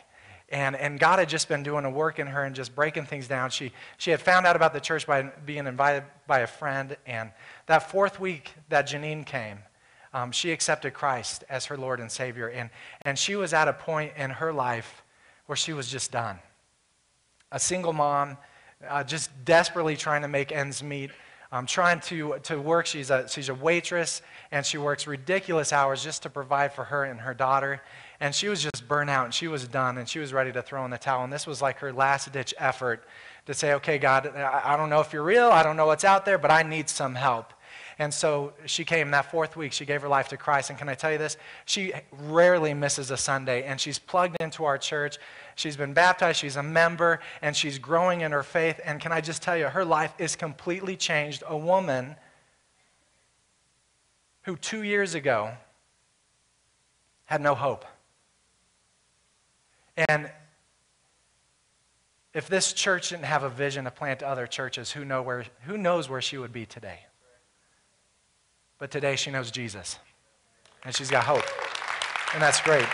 and, 0.49 0.75
and 0.75 0.99
God 0.99 1.19
had 1.19 1.29
just 1.29 1.47
been 1.47 1.63
doing 1.63 1.85
a 1.85 1.89
work 1.89 2.19
in 2.19 2.27
her 2.27 2.43
and 2.43 2.55
just 2.55 2.75
breaking 2.75 3.05
things 3.05 3.27
down. 3.27 3.51
She, 3.51 3.71
she 3.97 4.11
had 4.11 4.19
found 4.21 4.45
out 4.45 4.55
about 4.55 4.73
the 4.73 4.79
church 4.79 5.05
by 5.07 5.23
being 5.45 5.67
invited 5.67 6.03
by 6.27 6.39
a 6.39 6.47
friend. 6.47 6.97
And 7.05 7.31
that 7.67 7.89
fourth 7.89 8.19
week 8.19 8.53
that 8.69 8.87
Janine 8.87 9.25
came, 9.25 9.59
um, 10.13 10.31
she 10.31 10.51
accepted 10.51 10.93
Christ 10.93 11.43
as 11.49 11.65
her 11.67 11.77
Lord 11.77 11.99
and 11.99 12.11
Savior. 12.11 12.49
And, 12.49 12.69
and 13.03 13.17
she 13.17 13.35
was 13.35 13.53
at 13.53 13.67
a 13.67 13.73
point 13.73 14.13
in 14.17 14.29
her 14.29 14.51
life 14.51 15.03
where 15.45 15.55
she 15.55 15.71
was 15.71 15.87
just 15.87 16.11
done. 16.11 16.39
A 17.51 17.59
single 17.59 17.93
mom, 17.93 18.37
uh, 18.89 19.03
just 19.03 19.29
desperately 19.45 19.95
trying 19.95 20.23
to 20.23 20.27
make 20.27 20.51
ends 20.51 20.81
meet. 20.81 21.11
Um, 21.53 21.65
trying 21.65 21.99
to, 22.01 22.39
to 22.43 22.61
work. 22.61 22.85
She's 22.85 23.09
a, 23.09 23.27
she's 23.27 23.49
a 23.49 23.53
waitress, 23.53 24.21
and 24.51 24.65
she 24.65 24.77
works 24.77 25.05
ridiculous 25.05 25.73
hours 25.73 26.01
just 26.01 26.23
to 26.23 26.29
provide 26.29 26.73
for 26.73 26.85
her 26.85 27.03
and 27.03 27.19
her 27.19 27.33
daughter. 27.33 27.81
And 28.21 28.35
she 28.35 28.47
was 28.47 28.61
just 28.61 28.87
burnt 28.87 29.09
out 29.09 29.25
and 29.25 29.33
she 29.33 29.47
was 29.47 29.67
done 29.67 29.97
and 29.97 30.07
she 30.07 30.19
was 30.19 30.31
ready 30.31 30.51
to 30.51 30.61
throw 30.61 30.85
in 30.85 30.91
the 30.91 30.97
towel. 30.99 31.23
And 31.23 31.33
this 31.33 31.47
was 31.47 31.59
like 31.59 31.79
her 31.79 31.91
last 31.91 32.31
ditch 32.31 32.53
effort 32.59 33.03
to 33.47 33.53
say, 33.55 33.73
okay, 33.73 33.97
God, 33.97 34.27
I 34.27 34.77
don't 34.77 34.91
know 34.91 35.01
if 35.01 35.11
you're 35.11 35.23
real. 35.23 35.47
I 35.47 35.63
don't 35.63 35.75
know 35.75 35.87
what's 35.87 36.03
out 36.03 36.23
there, 36.23 36.37
but 36.37 36.51
I 36.51 36.61
need 36.61 36.87
some 36.87 37.15
help. 37.15 37.51
And 38.01 38.11
so 38.11 38.53
she 38.65 38.83
came 38.83 39.11
that 39.11 39.29
fourth 39.29 39.55
week. 39.55 39.73
She 39.73 39.85
gave 39.85 40.01
her 40.01 40.07
life 40.07 40.29
to 40.29 40.37
Christ. 40.37 40.71
And 40.71 40.79
can 40.79 40.89
I 40.89 40.95
tell 40.95 41.11
you 41.11 41.19
this? 41.19 41.37
She 41.65 41.93
rarely 42.11 42.73
misses 42.73 43.11
a 43.11 43.15
Sunday. 43.15 43.61
And 43.61 43.79
she's 43.79 43.99
plugged 43.99 44.37
into 44.39 44.65
our 44.65 44.79
church. 44.79 45.19
She's 45.53 45.77
been 45.77 45.93
baptized. 45.93 46.39
She's 46.39 46.55
a 46.55 46.63
member. 46.63 47.19
And 47.43 47.55
she's 47.55 47.77
growing 47.77 48.21
in 48.21 48.31
her 48.31 48.41
faith. 48.41 48.79
And 48.83 48.99
can 48.99 49.11
I 49.11 49.21
just 49.21 49.43
tell 49.43 49.55
you, 49.55 49.67
her 49.67 49.85
life 49.85 50.15
is 50.17 50.35
completely 50.35 50.97
changed. 50.97 51.43
A 51.45 51.55
woman 51.55 52.15
who 54.45 54.55
two 54.55 54.81
years 54.81 55.13
ago 55.13 55.51
had 57.25 57.39
no 57.39 57.53
hope. 57.53 57.85
And 60.09 60.31
if 62.33 62.47
this 62.47 62.73
church 62.73 63.09
didn't 63.09 63.25
have 63.25 63.43
a 63.43 63.49
vision 63.49 63.85
to 63.85 63.91
plant 63.91 64.23
other 64.23 64.47
churches, 64.47 64.89
who, 64.89 65.05
know 65.05 65.21
where, 65.21 65.45
who 65.67 65.77
knows 65.77 66.09
where 66.09 66.19
she 66.19 66.39
would 66.39 66.51
be 66.51 66.65
today? 66.65 67.01
But 68.81 68.89
today 68.89 69.15
she 69.15 69.29
knows 69.29 69.51
Jesus. 69.51 69.99
And 70.83 70.95
she's 70.95 71.11
got 71.11 71.23
hope. 71.23 71.43
And 72.33 72.41
that's 72.41 72.59
great. 72.61 72.87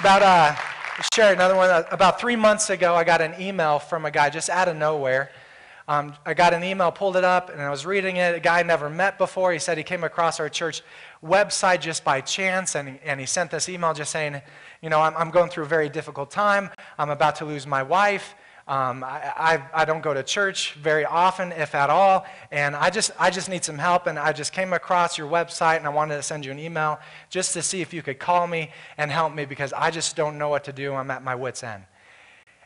About, 0.00 0.22
uh, 0.22 0.56
share 1.14 1.32
another 1.32 1.54
one. 1.54 1.70
About 1.92 2.20
three 2.20 2.34
months 2.34 2.68
ago, 2.68 2.96
I 2.96 3.04
got 3.04 3.20
an 3.20 3.40
email 3.40 3.78
from 3.78 4.04
a 4.06 4.10
guy 4.10 4.28
just 4.28 4.50
out 4.50 4.66
of 4.66 4.76
nowhere. 4.76 5.30
Um, 5.86 6.16
I 6.26 6.34
got 6.34 6.52
an 6.52 6.64
email, 6.64 6.90
pulled 6.90 7.16
it 7.16 7.22
up, 7.22 7.48
and 7.48 7.62
I 7.62 7.70
was 7.70 7.86
reading 7.86 8.16
it. 8.16 8.34
A 8.34 8.40
guy 8.40 8.58
I 8.58 8.62
never 8.64 8.90
met 8.90 9.18
before. 9.18 9.52
He 9.52 9.60
said 9.60 9.78
he 9.78 9.84
came 9.84 10.02
across 10.02 10.40
our 10.40 10.48
church 10.48 10.82
website 11.22 11.80
just 11.80 12.02
by 12.02 12.20
chance, 12.20 12.74
and 12.74 12.98
and 13.04 13.20
he 13.20 13.26
sent 13.26 13.52
this 13.52 13.68
email 13.68 13.94
just 13.94 14.10
saying, 14.10 14.42
you 14.82 14.90
know, 14.90 15.00
I'm, 15.00 15.16
I'm 15.16 15.30
going 15.30 15.48
through 15.48 15.64
a 15.64 15.68
very 15.68 15.88
difficult 15.88 16.32
time. 16.32 16.70
I'm 16.98 17.10
about 17.10 17.36
to 17.36 17.44
lose 17.44 17.68
my 17.68 17.84
wife. 17.84 18.34
Um, 18.68 19.02
I, 19.02 19.32
I, 19.34 19.62
I, 19.72 19.84
don't 19.86 20.02
go 20.02 20.12
to 20.12 20.22
church 20.22 20.74
very 20.74 21.06
often, 21.06 21.52
if 21.52 21.74
at 21.74 21.88
all, 21.88 22.26
and 22.52 22.76
I 22.76 22.90
just, 22.90 23.12
I 23.18 23.30
just 23.30 23.48
need 23.48 23.64
some 23.64 23.78
help. 23.78 24.06
And 24.06 24.18
I 24.18 24.30
just 24.30 24.52
came 24.52 24.74
across 24.74 25.16
your 25.16 25.26
website 25.26 25.78
and 25.78 25.86
I 25.86 25.88
wanted 25.88 26.16
to 26.16 26.22
send 26.22 26.44
you 26.44 26.50
an 26.52 26.58
email 26.58 27.00
just 27.30 27.54
to 27.54 27.62
see 27.62 27.80
if 27.80 27.94
you 27.94 28.02
could 28.02 28.18
call 28.18 28.46
me 28.46 28.70
and 28.98 29.10
help 29.10 29.34
me 29.34 29.46
because 29.46 29.72
I 29.72 29.90
just 29.90 30.16
don't 30.16 30.36
know 30.36 30.50
what 30.50 30.64
to 30.64 30.74
do. 30.74 30.92
I'm 30.92 31.10
at 31.10 31.24
my 31.24 31.34
wits' 31.34 31.62
end. 31.62 31.82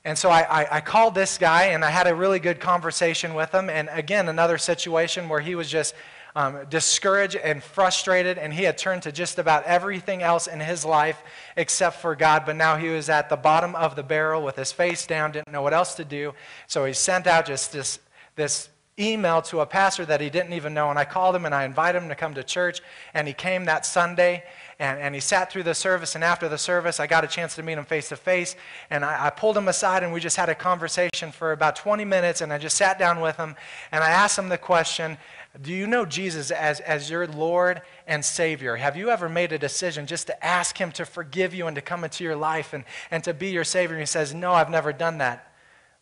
And 0.04 0.18
so 0.18 0.28
I, 0.28 0.62
I, 0.62 0.76
I, 0.78 0.80
called 0.80 1.14
this 1.14 1.38
guy 1.38 1.66
and 1.66 1.84
I 1.84 1.90
had 1.90 2.08
a 2.08 2.14
really 2.14 2.40
good 2.40 2.58
conversation 2.58 3.34
with 3.34 3.52
him. 3.52 3.70
And 3.70 3.88
again, 3.92 4.28
another 4.28 4.58
situation 4.58 5.28
where 5.28 5.38
he 5.38 5.54
was 5.54 5.70
just 5.70 5.94
um, 6.34 6.64
discouraged 6.70 7.36
and 7.36 7.62
frustrated, 7.62 8.38
and 8.38 8.52
he 8.52 8.64
had 8.64 8.78
turned 8.78 9.02
to 9.02 9.12
just 9.12 9.38
about 9.38 9.64
everything 9.64 10.22
else 10.22 10.46
in 10.46 10.60
his 10.60 10.84
life 10.84 11.22
except 11.56 12.00
for 12.00 12.14
God. 12.14 12.44
But 12.46 12.56
now 12.56 12.76
he 12.76 12.88
was 12.88 13.08
at 13.08 13.28
the 13.28 13.36
bottom 13.36 13.74
of 13.74 13.96
the 13.96 14.02
barrel 14.02 14.42
with 14.42 14.56
his 14.56 14.72
face 14.72 15.06
down, 15.06 15.32
didn't 15.32 15.52
know 15.52 15.62
what 15.62 15.74
else 15.74 15.94
to 15.94 16.04
do. 16.04 16.32
So 16.66 16.84
he 16.84 16.92
sent 16.92 17.26
out 17.26 17.46
just 17.46 17.72
this, 17.72 17.98
this 18.36 18.68
email 18.98 19.40
to 19.40 19.60
a 19.60 19.66
pastor 19.66 20.04
that 20.04 20.20
he 20.20 20.28
didn't 20.28 20.52
even 20.52 20.74
know. 20.74 20.90
And 20.90 20.98
I 20.98 21.04
called 21.04 21.34
him 21.34 21.46
and 21.46 21.54
I 21.54 21.64
invited 21.64 22.02
him 22.02 22.08
to 22.08 22.14
come 22.14 22.34
to 22.34 22.42
church. 22.42 22.80
And 23.14 23.26
he 23.26 23.32
came 23.32 23.64
that 23.64 23.86
Sunday 23.86 24.44
and, 24.78 25.00
and 25.00 25.14
he 25.14 25.20
sat 25.20 25.50
through 25.50 25.62
the 25.62 25.74
service. 25.74 26.14
And 26.14 26.22
after 26.22 26.48
the 26.48 26.58
service, 26.58 27.00
I 27.00 27.06
got 27.06 27.24
a 27.24 27.26
chance 27.26 27.54
to 27.56 27.62
meet 27.62 27.78
him 27.78 27.84
face 27.84 28.10
to 28.10 28.16
face. 28.16 28.54
And 28.90 29.04
I, 29.04 29.26
I 29.26 29.30
pulled 29.30 29.56
him 29.56 29.68
aside 29.68 30.02
and 30.02 30.12
we 30.12 30.20
just 30.20 30.36
had 30.36 30.50
a 30.50 30.54
conversation 30.54 31.32
for 31.32 31.52
about 31.52 31.76
20 31.76 32.04
minutes. 32.04 32.42
And 32.42 32.52
I 32.52 32.58
just 32.58 32.76
sat 32.76 32.98
down 32.98 33.20
with 33.20 33.36
him 33.36 33.56
and 33.92 34.04
I 34.04 34.10
asked 34.10 34.38
him 34.38 34.48
the 34.48 34.58
question 34.58 35.16
do 35.60 35.70
you 35.70 35.86
know 35.86 36.06
Jesus 36.06 36.50
as, 36.50 36.80
as 36.80 37.10
your 37.10 37.26
Lord 37.26 37.82
and 38.06 38.24
Savior? 38.24 38.76
Have 38.76 38.96
you 38.96 39.10
ever 39.10 39.28
made 39.28 39.52
a 39.52 39.58
decision 39.58 40.06
just 40.06 40.28
to 40.28 40.44
ask 40.44 40.78
Him 40.78 40.90
to 40.92 41.04
forgive 41.04 41.54
you 41.54 41.66
and 41.66 41.74
to 41.74 41.82
come 41.82 42.04
into 42.04 42.24
your 42.24 42.36
life 42.36 42.72
and, 42.72 42.84
and 43.10 43.22
to 43.24 43.34
be 43.34 43.50
your 43.50 43.64
Savior? 43.64 43.94
And 43.94 44.02
he 44.02 44.06
says, 44.06 44.34
No, 44.34 44.52
I've 44.52 44.70
never 44.70 44.94
done 44.94 45.18
that, 45.18 45.52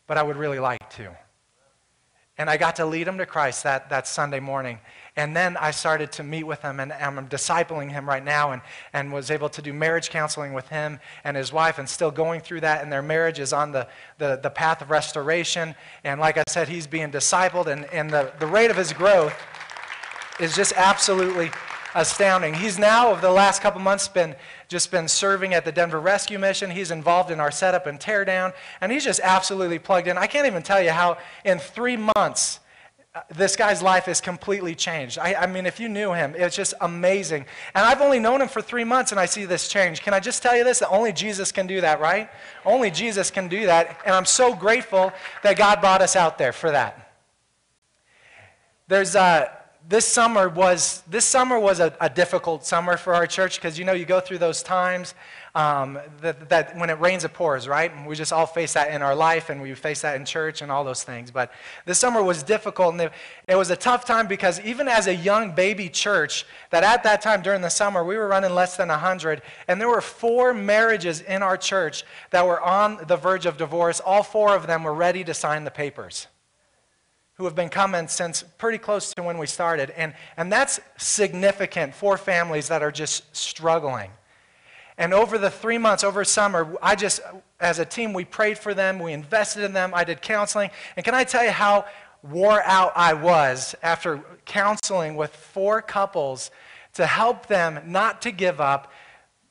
but 0.07 0.17
I 0.17 0.23
would 0.23 0.37
really 0.37 0.59
like 0.59 0.89
to. 0.91 1.13
And 2.37 2.49
I 2.49 2.55
got 2.55 2.77
to 2.77 2.85
lead 2.85 3.07
him 3.07 3.17
to 3.17 3.25
Christ 3.25 3.63
that, 3.63 3.89
that 3.89 4.07
Sunday 4.07 4.39
morning. 4.39 4.79
And 5.17 5.35
then 5.35 5.57
I 5.57 5.71
started 5.71 6.11
to 6.13 6.23
meet 6.23 6.43
with 6.43 6.61
him, 6.61 6.79
and 6.79 6.93
I'm 6.93 7.27
discipling 7.27 7.91
him 7.91 8.07
right 8.07 8.23
now, 8.23 8.51
and, 8.51 8.61
and 8.93 9.11
was 9.11 9.29
able 9.29 9.49
to 9.49 9.61
do 9.61 9.73
marriage 9.73 10.09
counseling 10.09 10.53
with 10.53 10.69
him 10.69 10.99
and 11.25 11.35
his 11.35 11.51
wife, 11.51 11.79
and 11.79 11.89
still 11.89 12.11
going 12.11 12.39
through 12.39 12.61
that. 12.61 12.81
And 12.81 12.91
their 12.91 13.01
marriage 13.01 13.39
is 13.39 13.51
on 13.51 13.73
the, 13.73 13.87
the, 14.19 14.39
the 14.41 14.49
path 14.49 14.81
of 14.81 14.89
restoration. 14.89 15.75
And 16.05 16.21
like 16.21 16.37
I 16.37 16.43
said, 16.47 16.69
he's 16.69 16.87
being 16.87 17.11
discipled, 17.11 17.67
and, 17.67 17.85
and 17.85 18.09
the, 18.09 18.31
the 18.39 18.47
rate 18.47 18.71
of 18.71 18.77
his 18.77 18.93
growth 18.93 19.33
is 20.39 20.55
just 20.55 20.73
absolutely 20.77 21.51
astounding. 21.93 22.53
He's 22.53 22.79
now, 22.79 23.11
over 23.11 23.19
the 23.19 23.31
last 23.31 23.61
couple 23.61 23.81
months, 23.81 24.07
been 24.07 24.35
just 24.69 24.89
been 24.89 25.09
serving 25.09 25.53
at 25.53 25.65
the 25.65 25.71
Denver 25.73 25.99
Rescue 25.99 26.39
Mission. 26.39 26.71
He's 26.71 26.91
involved 26.91 27.29
in 27.29 27.41
our 27.41 27.51
setup 27.51 27.87
and 27.87 27.99
teardown, 27.99 28.53
and 28.79 28.89
he's 28.89 29.03
just 29.03 29.19
absolutely 29.21 29.79
plugged 29.79 30.07
in. 30.07 30.17
I 30.17 30.27
can't 30.27 30.47
even 30.47 30.63
tell 30.63 30.81
you 30.81 30.91
how 30.91 31.17
in 31.43 31.59
three 31.59 31.97
months 32.15 32.61
this 33.35 33.57
guy's 33.57 33.81
life 33.81 34.07
is 34.07 34.21
completely 34.21 34.73
changed. 34.73 35.19
I, 35.19 35.33
I, 35.35 35.45
mean, 35.45 35.65
if 35.65 35.81
you 35.81 35.89
knew 35.89 36.13
him, 36.13 36.33
it's 36.37 36.55
just 36.55 36.73
amazing. 36.79 37.45
And 37.75 37.85
I've 37.85 37.99
only 37.99 38.19
known 38.19 38.41
him 38.41 38.47
for 38.47 38.61
three 38.61 38.85
months 38.85 39.11
and 39.11 39.19
I 39.19 39.25
see 39.25 39.43
this 39.43 39.67
change. 39.67 40.01
Can 40.01 40.13
I 40.13 40.21
just 40.21 40.41
tell 40.41 40.55
you 40.55 40.63
this? 40.63 40.79
That 40.79 40.89
only 40.89 41.11
Jesus 41.11 41.51
can 41.51 41.67
do 41.67 41.81
that, 41.81 41.99
right? 41.99 42.29
Only 42.65 42.89
Jesus 42.89 43.29
can 43.29 43.49
do 43.49 43.65
that. 43.65 43.99
And 44.05 44.15
I'm 44.15 44.25
so 44.25 44.55
grateful 44.55 45.11
that 45.43 45.57
God 45.57 45.81
brought 45.81 46.01
us 46.01 46.15
out 46.15 46.37
there 46.37 46.53
for 46.53 46.71
that. 46.71 47.11
There's, 48.87 49.13
uh, 49.15 49.49
this 49.89 50.07
summer 50.07 50.47
was, 50.47 51.03
this 51.09 51.25
summer 51.25 51.59
was 51.59 51.81
a, 51.81 51.93
a 51.99 52.09
difficult 52.09 52.65
summer 52.65 52.95
for 52.95 53.13
our 53.13 53.27
church 53.27 53.57
because, 53.57 53.77
you 53.77 53.83
know, 53.83 53.93
you 53.93 54.05
go 54.05 54.21
through 54.21 54.37
those 54.37 54.63
times 54.63 55.15
um, 55.53 55.99
that, 56.21 56.49
that 56.49 56.77
when 56.77 56.89
it 56.89 56.99
rains, 56.99 57.25
it 57.25 57.33
pours, 57.33 57.67
right? 57.67 57.91
We 58.07 58.15
just 58.15 58.31
all 58.31 58.45
face 58.45 58.73
that 58.73 58.91
in 58.91 59.01
our 59.01 59.13
life, 59.13 59.49
and 59.49 59.61
we 59.61 59.73
face 59.75 60.01
that 60.01 60.15
in 60.15 60.25
church 60.25 60.61
and 60.61 60.71
all 60.71 60.83
those 60.83 61.03
things. 61.03 61.29
But 61.29 61.51
this 61.85 61.99
summer 61.99 62.23
was 62.23 62.41
difficult, 62.41 62.93
and 62.93 63.01
it, 63.01 63.11
it 63.47 63.55
was 63.55 63.69
a 63.69 63.75
tough 63.75 64.05
time 64.05 64.27
because 64.27 64.61
even 64.61 64.87
as 64.87 65.07
a 65.07 65.15
young 65.15 65.51
baby 65.51 65.89
church, 65.89 66.45
that 66.69 66.83
at 66.83 67.03
that 67.03 67.21
time 67.21 67.41
during 67.41 67.61
the 67.61 67.69
summer, 67.69 68.03
we 68.03 68.15
were 68.15 68.27
running 68.27 68.55
less 68.55 68.77
than 68.77 68.87
100, 68.87 69.41
and 69.67 69.81
there 69.81 69.89
were 69.89 70.01
four 70.01 70.53
marriages 70.53 71.21
in 71.21 71.43
our 71.43 71.57
church 71.57 72.03
that 72.29 72.45
were 72.45 72.61
on 72.61 72.99
the 73.07 73.17
verge 73.17 73.45
of 73.45 73.57
divorce. 73.57 73.99
All 73.99 74.23
four 74.23 74.55
of 74.55 74.67
them 74.67 74.83
were 74.83 74.93
ready 74.93 75.23
to 75.25 75.33
sign 75.33 75.65
the 75.65 75.71
papers 75.71 76.27
who 77.33 77.45
have 77.45 77.55
been 77.55 77.69
coming 77.69 78.07
since 78.07 78.43
pretty 78.57 78.77
close 78.77 79.13
to 79.15 79.23
when 79.23 79.37
we 79.39 79.47
started. 79.47 79.89
And, 79.97 80.13
and 80.37 80.51
that's 80.51 80.79
significant 80.97 81.95
for 81.95 82.15
families 82.15 82.67
that 82.67 82.83
are 82.83 82.91
just 82.91 83.35
struggling. 83.35 84.11
And 85.01 85.15
over 85.15 85.39
the 85.39 85.49
three 85.49 85.79
months, 85.79 86.03
over 86.03 86.23
summer, 86.23 86.77
I 86.79 86.95
just, 86.95 87.21
as 87.59 87.79
a 87.79 87.85
team, 87.85 88.13
we 88.13 88.23
prayed 88.23 88.59
for 88.59 88.75
them, 88.75 88.99
we 88.99 89.13
invested 89.13 89.63
in 89.63 89.73
them, 89.73 89.93
I 89.95 90.03
did 90.03 90.21
counseling. 90.21 90.69
And 90.95 91.03
can 91.03 91.15
I 91.15 91.23
tell 91.23 91.43
you 91.43 91.49
how 91.49 91.85
wore 92.21 92.61
out 92.61 92.91
I 92.95 93.13
was 93.15 93.73
after 93.81 94.21
counseling 94.45 95.15
with 95.15 95.35
four 95.35 95.81
couples 95.81 96.51
to 96.93 97.07
help 97.07 97.47
them 97.47 97.79
not 97.87 98.21
to 98.21 98.31
give 98.31 98.61
up, 98.61 98.91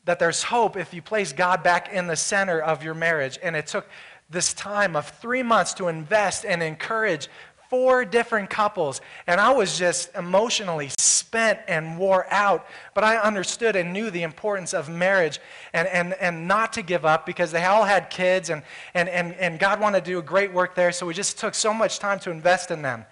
that 0.05 0.21
there's 0.21 0.45
hope 0.45 0.77
if 0.77 0.95
you 0.95 1.03
place 1.03 1.33
God 1.33 1.65
back 1.65 1.93
in 1.93 2.07
the 2.07 2.15
center 2.15 2.61
of 2.61 2.85
your 2.85 2.95
marriage. 2.95 3.37
And 3.43 3.57
it 3.57 3.67
took 3.67 3.89
this 4.31 4.55
time 4.55 4.95
of 4.95 5.09
three 5.09 5.43
months 5.43 5.75
to 5.75 5.89
invest 5.89 6.47
and 6.47 6.63
encourage 6.63 7.29
four 7.71 8.05
different 8.05 8.51
couples. 8.51 9.01
And 9.29 9.41
I 9.41 9.53
was 9.53 9.79
just 9.79 10.15
emotionally 10.17 10.91
spent 10.99 11.61
and 11.69 11.97
wore 11.97 12.27
out. 12.31 12.67
But 12.95 13.05
I 13.05 13.17
understood 13.17 13.77
and 13.77 13.93
knew 13.93 14.11
the 14.11 14.25
importance 14.25 14.75
of 14.75 14.89
marriage 14.89 15.39
and, 15.73 15.87
and, 15.87 16.15
and 16.15 16.49
not 16.49 16.73
to 16.75 16.83
give 16.83 17.05
up 17.05 17.25
because 17.25 17.53
they 17.53 17.65
all 17.65 17.85
had 17.85 18.11
kids 18.11 18.51
and, 18.51 18.63
and, 18.93 19.09
and, 19.09 19.35
and 19.35 19.59
God 19.61 19.81
wanted 19.81 20.05
to 20.05 20.11
do 20.11 20.19
a 20.19 20.23
great 20.23 20.53
work 20.53 20.75
there. 20.75 20.91
So 20.91 21.07
we 21.07 21.15
just 21.15 21.39
took 21.39 21.55
so 21.55 21.73
much 21.73 22.01
time 22.01 22.19
to 22.21 22.33
invest 22.33 22.73
in 22.73 22.83
them. 22.83 23.07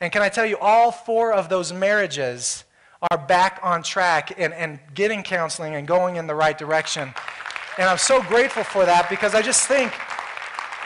And 0.00 0.12
can 0.12 0.22
I 0.22 0.28
tell 0.28 0.46
you, 0.46 0.56
all 0.58 0.92
four 0.92 1.32
of 1.32 1.48
those 1.48 1.72
marriages 1.72 2.64
are 3.10 3.18
back 3.18 3.58
on 3.62 3.82
track 3.82 4.34
and, 4.38 4.54
and 4.54 4.78
getting 4.94 5.24
counseling 5.24 5.74
and 5.74 5.86
going 5.86 6.16
in 6.16 6.28
the 6.28 6.34
right 6.34 6.56
direction. 6.56 7.12
And 7.78 7.88
I'm 7.88 7.98
so 7.98 8.22
grateful 8.22 8.62
for 8.62 8.84
that 8.84 9.10
because 9.10 9.34
I 9.34 9.42
just 9.42 9.66
think 9.66 9.92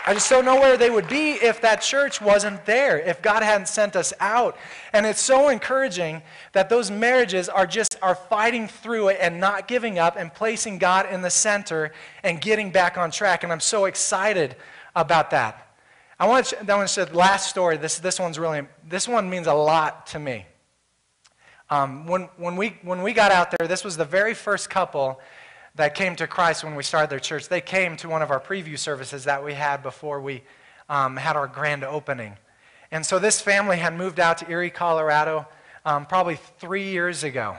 I 0.09 0.15
just 0.15 0.31
don't 0.31 0.47
know 0.47 0.59
where 0.59 0.79
they 0.79 0.89
would 0.89 1.07
be 1.07 1.33
if 1.33 1.61
that 1.61 1.83
church 1.83 2.23
wasn't 2.23 2.65
there, 2.65 2.99
if 2.99 3.21
God 3.21 3.43
hadn't 3.43 3.69
sent 3.69 3.95
us 3.95 4.15
out. 4.21 4.57
And 4.95 5.05
it's 5.05 5.21
so 5.21 5.51
encouraging 5.51 6.23
that 6.53 6.71
those 6.71 6.91
marriages 6.91 7.51
are 7.51 7.67
just 7.67 7.99
are 8.01 8.15
fighting 8.15 8.69
through 8.69 9.09
it 9.09 9.19
and 9.21 9.39
not 9.39 9.69
giving 9.69 9.99
up 9.99 10.17
and 10.17 10.33
placing 10.33 10.79
God 10.79 11.13
in 11.13 11.21
the 11.21 11.29
center 11.29 11.93
and 12.23 12.41
getting 12.41 12.71
back 12.71 12.97
on 12.97 13.11
track. 13.11 13.43
And 13.43 13.53
I'm 13.53 13.61
so 13.61 13.85
excited 13.85 14.57
about 14.97 15.29
that. 15.33 15.75
I 16.19 16.27
want 16.27 16.47
to, 16.47 16.73
I 16.73 16.75
want 16.75 16.89
to 16.89 17.05
last 17.15 17.51
story. 17.51 17.77
This, 17.77 17.99
this 17.99 18.19
one's 18.19 18.39
really, 18.39 18.63
this 18.89 19.07
one 19.07 19.29
means 19.29 19.47
a 19.47 19.53
lot 19.53 20.07
to 20.07 20.19
me. 20.19 20.47
Um, 21.69 22.07
when, 22.07 22.31
when, 22.39 22.57
we, 22.57 22.79
when 22.81 23.03
we 23.03 23.13
got 23.13 23.31
out 23.31 23.51
there, 23.51 23.69
this 23.69 23.85
was 23.85 23.99
the 23.99 24.07
very 24.07 24.33
first 24.33 24.71
couple 24.71 25.21
that 25.79 25.95
came 25.95 26.17
to 26.17 26.27
Christ 26.27 26.65
when 26.65 26.75
we 26.75 26.83
started 26.83 27.09
their 27.09 27.21
church, 27.21 27.49
they 27.49 27.61
came 27.61 27.97
to 27.99 28.09
one 28.09 28.21
of 28.21 28.31
our 28.31 28.41
preview 28.41 28.79
services 28.79 29.25
that 29.25 29.45
we 29.45 29.55
had 29.55 29.83
before 29.83 30.21
we 30.21 30.43
um, 30.89 31.17
had 31.17 31.37
our 31.37 31.47
grand 31.47 31.85
opening. 31.85 32.37
And 32.91 33.07
so 33.07 33.19
this 33.19 33.41
family 33.41 33.77
had 33.77 33.95
moved 33.97 34.19
out 34.19 34.39
to 34.39 34.51
Erie, 34.51 34.71
Colorado, 34.71 35.47
um, 35.85 36.05
probably 36.05 36.37
three 36.59 36.91
years 36.91 37.23
ago. 37.23 37.57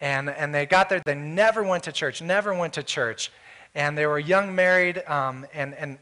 And, 0.00 0.30
and 0.30 0.54
they 0.54 0.66
got 0.66 0.88
there, 0.88 1.02
they 1.04 1.16
never 1.16 1.64
went 1.64 1.84
to 1.84 1.92
church, 1.92 2.22
never 2.22 2.54
went 2.54 2.74
to 2.74 2.82
church. 2.84 3.32
And 3.74 3.98
they 3.98 4.06
were 4.06 4.20
young 4.20 4.54
married 4.54 5.02
um, 5.08 5.44
and, 5.52 5.74
and 5.74 5.98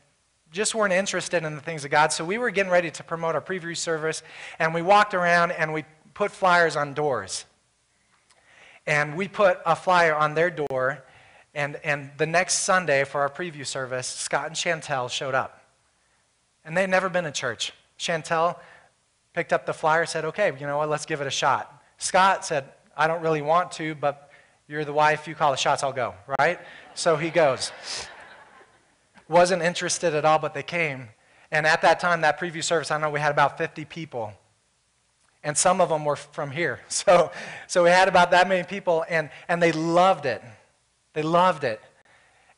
just 0.53 0.75
weren't 0.75 0.93
interested 0.93 1.43
in 1.43 1.55
the 1.55 1.63
things 1.63 1.87
of 1.87 1.91
God. 1.91 2.13
So 2.13 2.23
we 2.23 2.37
were 2.37 2.51
getting 2.51 2.71
ready 2.71 2.91
to 2.91 3.03
promote 3.03 3.35
our 3.35 3.41
preview 3.41 3.77
service, 3.77 4.23
and 4.59 4.75
we 4.75 4.83
walked 4.83 5.15
around 5.15 5.53
and 5.53 5.73
we 5.73 5.85
put 6.13 6.31
flyers 6.31 6.77
on 6.77 6.93
doors. 6.93 7.47
And 8.87 9.17
we 9.17 9.27
put 9.27 9.59
a 9.65 9.75
flyer 9.75 10.15
on 10.15 10.35
their 10.35 10.51
door 10.51 11.03
and, 11.57 11.81
and 11.83 12.11
the 12.19 12.27
next 12.27 12.61
Sunday 12.61 13.03
for 13.05 13.23
our 13.23 13.31
preview 13.31 13.67
service, 13.67 14.07
Scott 14.07 14.47
and 14.49 14.55
Chantel 14.55 15.11
showed 15.11 15.35
up. 15.35 15.63
And 16.67 16.76
they'd 16.76 16.91
never 16.91 17.09
been 17.09 17.25
in 17.25 17.33
church. 17.33 17.73
Chantel 17.99 18.59
picked 19.33 19.54
up 19.54 19.65
the 19.65 19.73
flyer, 19.73 20.04
said, 20.04 20.26
okay, 20.26 20.52
you 20.61 20.67
know 20.67 20.76
what, 20.76 20.91
let's 20.91 21.07
give 21.07 21.23
it 21.23 21.26
a 21.26 21.30
shot. 21.30 21.83
Scott 21.97 22.45
said, 22.45 22.67
I 22.95 23.07
don't 23.07 23.23
really 23.23 23.41
want 23.41 23.73
to, 23.73 23.95
but 23.95 24.30
you're 24.69 24.85
the 24.85 24.93
wife, 24.93 25.26
you 25.26 25.35
call 25.35 25.50
the 25.50 25.57
shots, 25.57 25.83
I'll 25.83 25.95
go, 25.95 26.15
right? 26.39 26.61
So 26.95 27.17
he 27.17 27.30
goes. 27.30 27.73
Wasn't 29.26 29.63
interested 29.63 30.15
at 30.15 30.26
all, 30.26 30.39
but 30.39 30.52
they 30.52 30.63
came. 30.63 31.09
And 31.50 31.67
at 31.67 31.80
that 31.80 32.00
time, 32.00 32.21
that 32.21 32.39
preview 32.39 32.63
service, 32.63 32.91
I 32.91 32.99
know 32.99 33.09
we 33.09 33.21
had 33.21 33.33
about 33.33 33.57
50 33.57 33.87
people. 33.87 34.35
And 35.43 35.57
some 35.57 35.80
of 35.80 35.89
them 35.89 36.04
were 36.04 36.17
from 36.17 36.50
here. 36.50 36.80
So, 36.91 37.33
so 37.67 37.85
we 37.85 37.89
had 37.89 38.09
about 38.09 38.30
that 38.33 38.47
many 38.47 38.65
people, 38.65 39.07
and, 39.09 39.30
and 39.49 39.63
they 39.63 39.73
loved 39.73 40.26
it. 40.26 40.43
They 41.17 41.23
loved 41.23 41.65
it. 41.65 41.81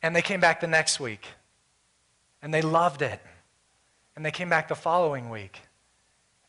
And 0.03 0.16
they 0.16 0.21
came 0.21 0.40
back 0.40 0.61
the 0.61 0.66
next 0.66 0.99
week. 0.99 1.25
And 2.42 2.53
they 2.53 2.61
loved 2.61 3.03
it. 3.03 3.21
And 4.16 4.27
they 4.27 4.33
came 4.33 4.49
back 4.49 4.66
the 4.66 4.75
following 4.75 5.31
week. 5.31 5.61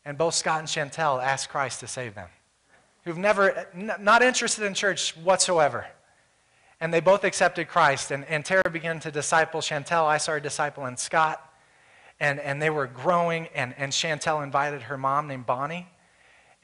And 0.04 0.18
both 0.18 0.34
Scott 0.34 0.58
and 0.58 0.68
Chantel 0.68 1.22
asked 1.22 1.50
Christ 1.50 1.78
to 1.80 1.86
save 1.86 2.16
them, 2.16 2.28
who've 3.04 3.16
never, 3.16 3.68
not 3.74 4.22
interested 4.22 4.64
in 4.64 4.74
church 4.74 5.16
whatsoever. 5.18 5.86
And 6.80 6.92
they 6.92 6.98
both 6.98 7.22
accepted 7.22 7.68
Christ. 7.68 8.10
And, 8.10 8.24
and 8.24 8.44
Tara 8.44 8.68
began 8.72 8.98
to 9.00 9.12
disciple 9.12 9.60
Chantel. 9.60 10.04
I 10.04 10.18
started 10.18 10.48
discipling 10.48 10.98
Scott. 10.98 11.40
And, 12.18 12.40
and 12.40 12.60
they 12.60 12.70
were 12.70 12.88
growing. 12.88 13.46
And, 13.54 13.72
and 13.78 13.92
Chantel 13.92 14.42
invited 14.42 14.82
her 14.82 14.98
mom 14.98 15.28
named 15.28 15.46
Bonnie. 15.46 15.86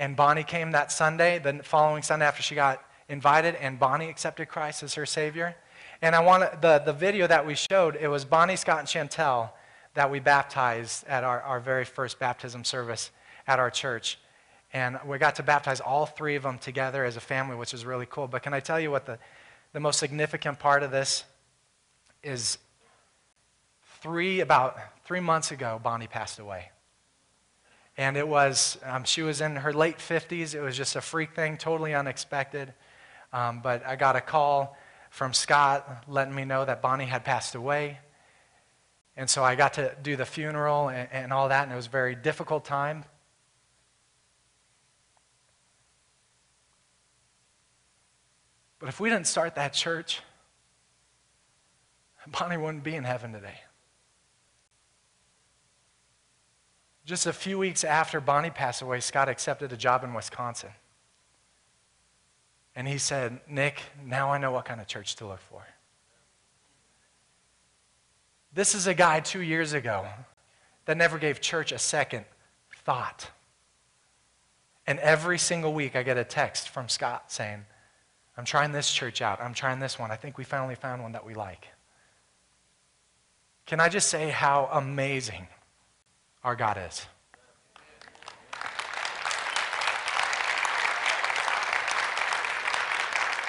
And 0.00 0.16
Bonnie 0.16 0.42
came 0.42 0.72
that 0.72 0.90
Sunday, 0.90 1.38
the 1.38 1.60
following 1.62 2.02
Sunday 2.02 2.26
after 2.26 2.42
she 2.42 2.56
got 2.56 2.82
invited, 3.08 3.54
and 3.56 3.78
Bonnie 3.78 4.08
accepted 4.08 4.48
Christ 4.48 4.82
as 4.82 4.94
her 4.94 5.06
Savior. 5.06 5.54
And 6.02 6.14
I 6.14 6.20
want 6.20 6.60
the, 6.60 6.78
the 6.84 6.92
video 6.92 7.26
that 7.26 7.46
we 7.46 7.54
showed, 7.54 7.96
it 7.96 8.08
was 8.08 8.24
Bonnie, 8.24 8.56
Scott, 8.56 8.80
and 8.80 8.88
Chantel 8.88 9.50
that 9.94 10.10
we 10.10 10.20
baptized 10.20 11.06
at 11.08 11.24
our, 11.24 11.40
our 11.40 11.60
very 11.60 11.84
first 11.84 12.18
baptism 12.18 12.64
service 12.64 13.10
at 13.46 13.58
our 13.58 13.70
church. 13.70 14.18
And 14.72 14.98
we 15.06 15.16
got 15.18 15.36
to 15.36 15.42
baptize 15.42 15.80
all 15.80 16.04
three 16.04 16.36
of 16.36 16.42
them 16.42 16.58
together 16.58 17.04
as 17.04 17.16
a 17.16 17.20
family, 17.20 17.56
which 17.56 17.72
is 17.72 17.86
really 17.86 18.06
cool. 18.06 18.28
But 18.28 18.42
can 18.42 18.52
I 18.52 18.60
tell 18.60 18.78
you 18.78 18.90
what 18.90 19.06
the, 19.06 19.18
the 19.72 19.80
most 19.80 19.98
significant 19.98 20.58
part 20.58 20.82
of 20.82 20.90
this 20.90 21.24
is 22.22 22.58
three, 24.00 24.40
about 24.40 24.78
three 25.04 25.20
months 25.20 25.50
ago, 25.50 25.80
Bonnie 25.82 26.08
passed 26.08 26.38
away. 26.38 26.70
And 27.96 28.16
it 28.16 28.28
was, 28.28 28.76
um, 28.84 29.04
she 29.04 29.22
was 29.22 29.40
in 29.40 29.56
her 29.56 29.72
late 29.72 29.98
50s. 29.98 30.54
It 30.54 30.60
was 30.60 30.76
just 30.76 30.96
a 30.96 31.00
freak 31.00 31.34
thing, 31.34 31.56
totally 31.56 31.94
unexpected. 31.94 32.74
Um, 33.32 33.60
but 33.62 33.86
I 33.86 33.96
got 33.96 34.16
a 34.16 34.20
call 34.20 34.76
from 35.10 35.32
Scott 35.32 36.04
letting 36.08 36.34
me 36.34 36.44
know 36.44 36.64
that 36.64 36.82
Bonnie 36.82 37.06
had 37.06 37.24
passed 37.24 37.54
away. 37.54 37.98
And 39.16 39.30
so 39.30 39.42
I 39.42 39.54
got 39.54 39.74
to 39.74 39.96
do 40.02 40.16
the 40.16 40.26
funeral 40.26 40.88
and, 40.88 41.08
and 41.10 41.32
all 41.32 41.48
that, 41.48 41.64
and 41.64 41.72
it 41.72 41.76
was 41.76 41.86
a 41.86 41.90
very 41.90 42.14
difficult 42.14 42.64
time. 42.64 43.04
But 48.78 48.90
if 48.90 49.00
we 49.00 49.08
didn't 49.08 49.26
start 49.26 49.54
that 49.54 49.72
church, 49.72 50.20
Bonnie 52.26 52.56
wouldn't 52.56 52.84
be 52.84 52.94
in 52.94 53.04
heaven 53.04 53.32
today. 53.32 53.60
Just 57.06 57.26
a 57.26 57.32
few 57.32 57.56
weeks 57.56 57.84
after 57.84 58.20
Bonnie 58.20 58.50
passed 58.50 58.82
away, 58.82 59.00
Scott 59.00 59.28
accepted 59.28 59.72
a 59.72 59.76
job 59.76 60.02
in 60.02 60.12
Wisconsin. 60.12 60.70
And 62.76 62.86
he 62.86 62.98
said, 62.98 63.40
Nick, 63.48 63.82
now 64.04 64.30
I 64.30 64.38
know 64.38 64.52
what 64.52 64.66
kind 64.66 64.82
of 64.82 64.86
church 64.86 65.16
to 65.16 65.26
look 65.26 65.40
for. 65.40 65.66
This 68.52 68.74
is 68.74 68.86
a 68.86 68.94
guy 68.94 69.20
two 69.20 69.40
years 69.40 69.72
ago 69.72 70.06
that 70.84 70.98
never 70.98 71.18
gave 71.18 71.40
church 71.40 71.72
a 71.72 71.78
second 71.78 72.26
thought. 72.84 73.30
And 74.86 74.98
every 74.98 75.38
single 75.38 75.72
week 75.72 75.96
I 75.96 76.02
get 76.02 76.18
a 76.18 76.24
text 76.24 76.68
from 76.68 76.88
Scott 76.88 77.32
saying, 77.32 77.64
I'm 78.36 78.44
trying 78.44 78.72
this 78.72 78.92
church 78.92 79.22
out. 79.22 79.40
I'm 79.40 79.54
trying 79.54 79.80
this 79.80 79.98
one. 79.98 80.10
I 80.10 80.16
think 80.16 80.36
we 80.36 80.44
finally 80.44 80.74
found 80.74 81.02
one 81.02 81.12
that 81.12 81.24
we 81.24 81.34
like. 81.34 81.68
Can 83.64 83.80
I 83.80 83.88
just 83.88 84.08
say 84.08 84.28
how 84.28 84.68
amazing 84.70 85.48
our 86.44 86.54
God 86.54 86.78
is? 86.86 87.06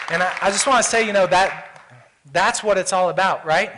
And 0.10 0.24
I, 0.24 0.38
I 0.42 0.52
just 0.52 0.66
want 0.66 0.84
to 0.84 0.90
say, 0.90 1.06
you 1.06 1.14
know, 1.14 1.28
that 1.28 1.82
that's 2.32 2.64
what 2.64 2.78
it's 2.78 2.94
all 2.94 3.10
about, 3.10 3.46
right? 3.46 3.72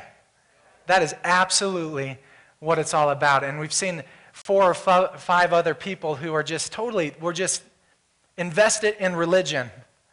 That 0.85 1.01
is 1.01 1.15
absolutely 1.23 2.17
what 2.59 2.77
it's 2.77 2.93
all 2.93 3.09
about. 3.09 3.43
And 3.43 3.59
we've 3.59 3.73
seen 3.73 4.03
four 4.31 4.63
or 4.63 4.73
five 4.73 5.53
other 5.53 5.73
people 5.73 6.15
who 6.15 6.33
are 6.33 6.43
just 6.43 6.71
totally, 6.71 7.13
were 7.19 7.33
just 7.33 7.63
invested 8.37 8.95
in 8.99 9.15
religion, 9.15 9.71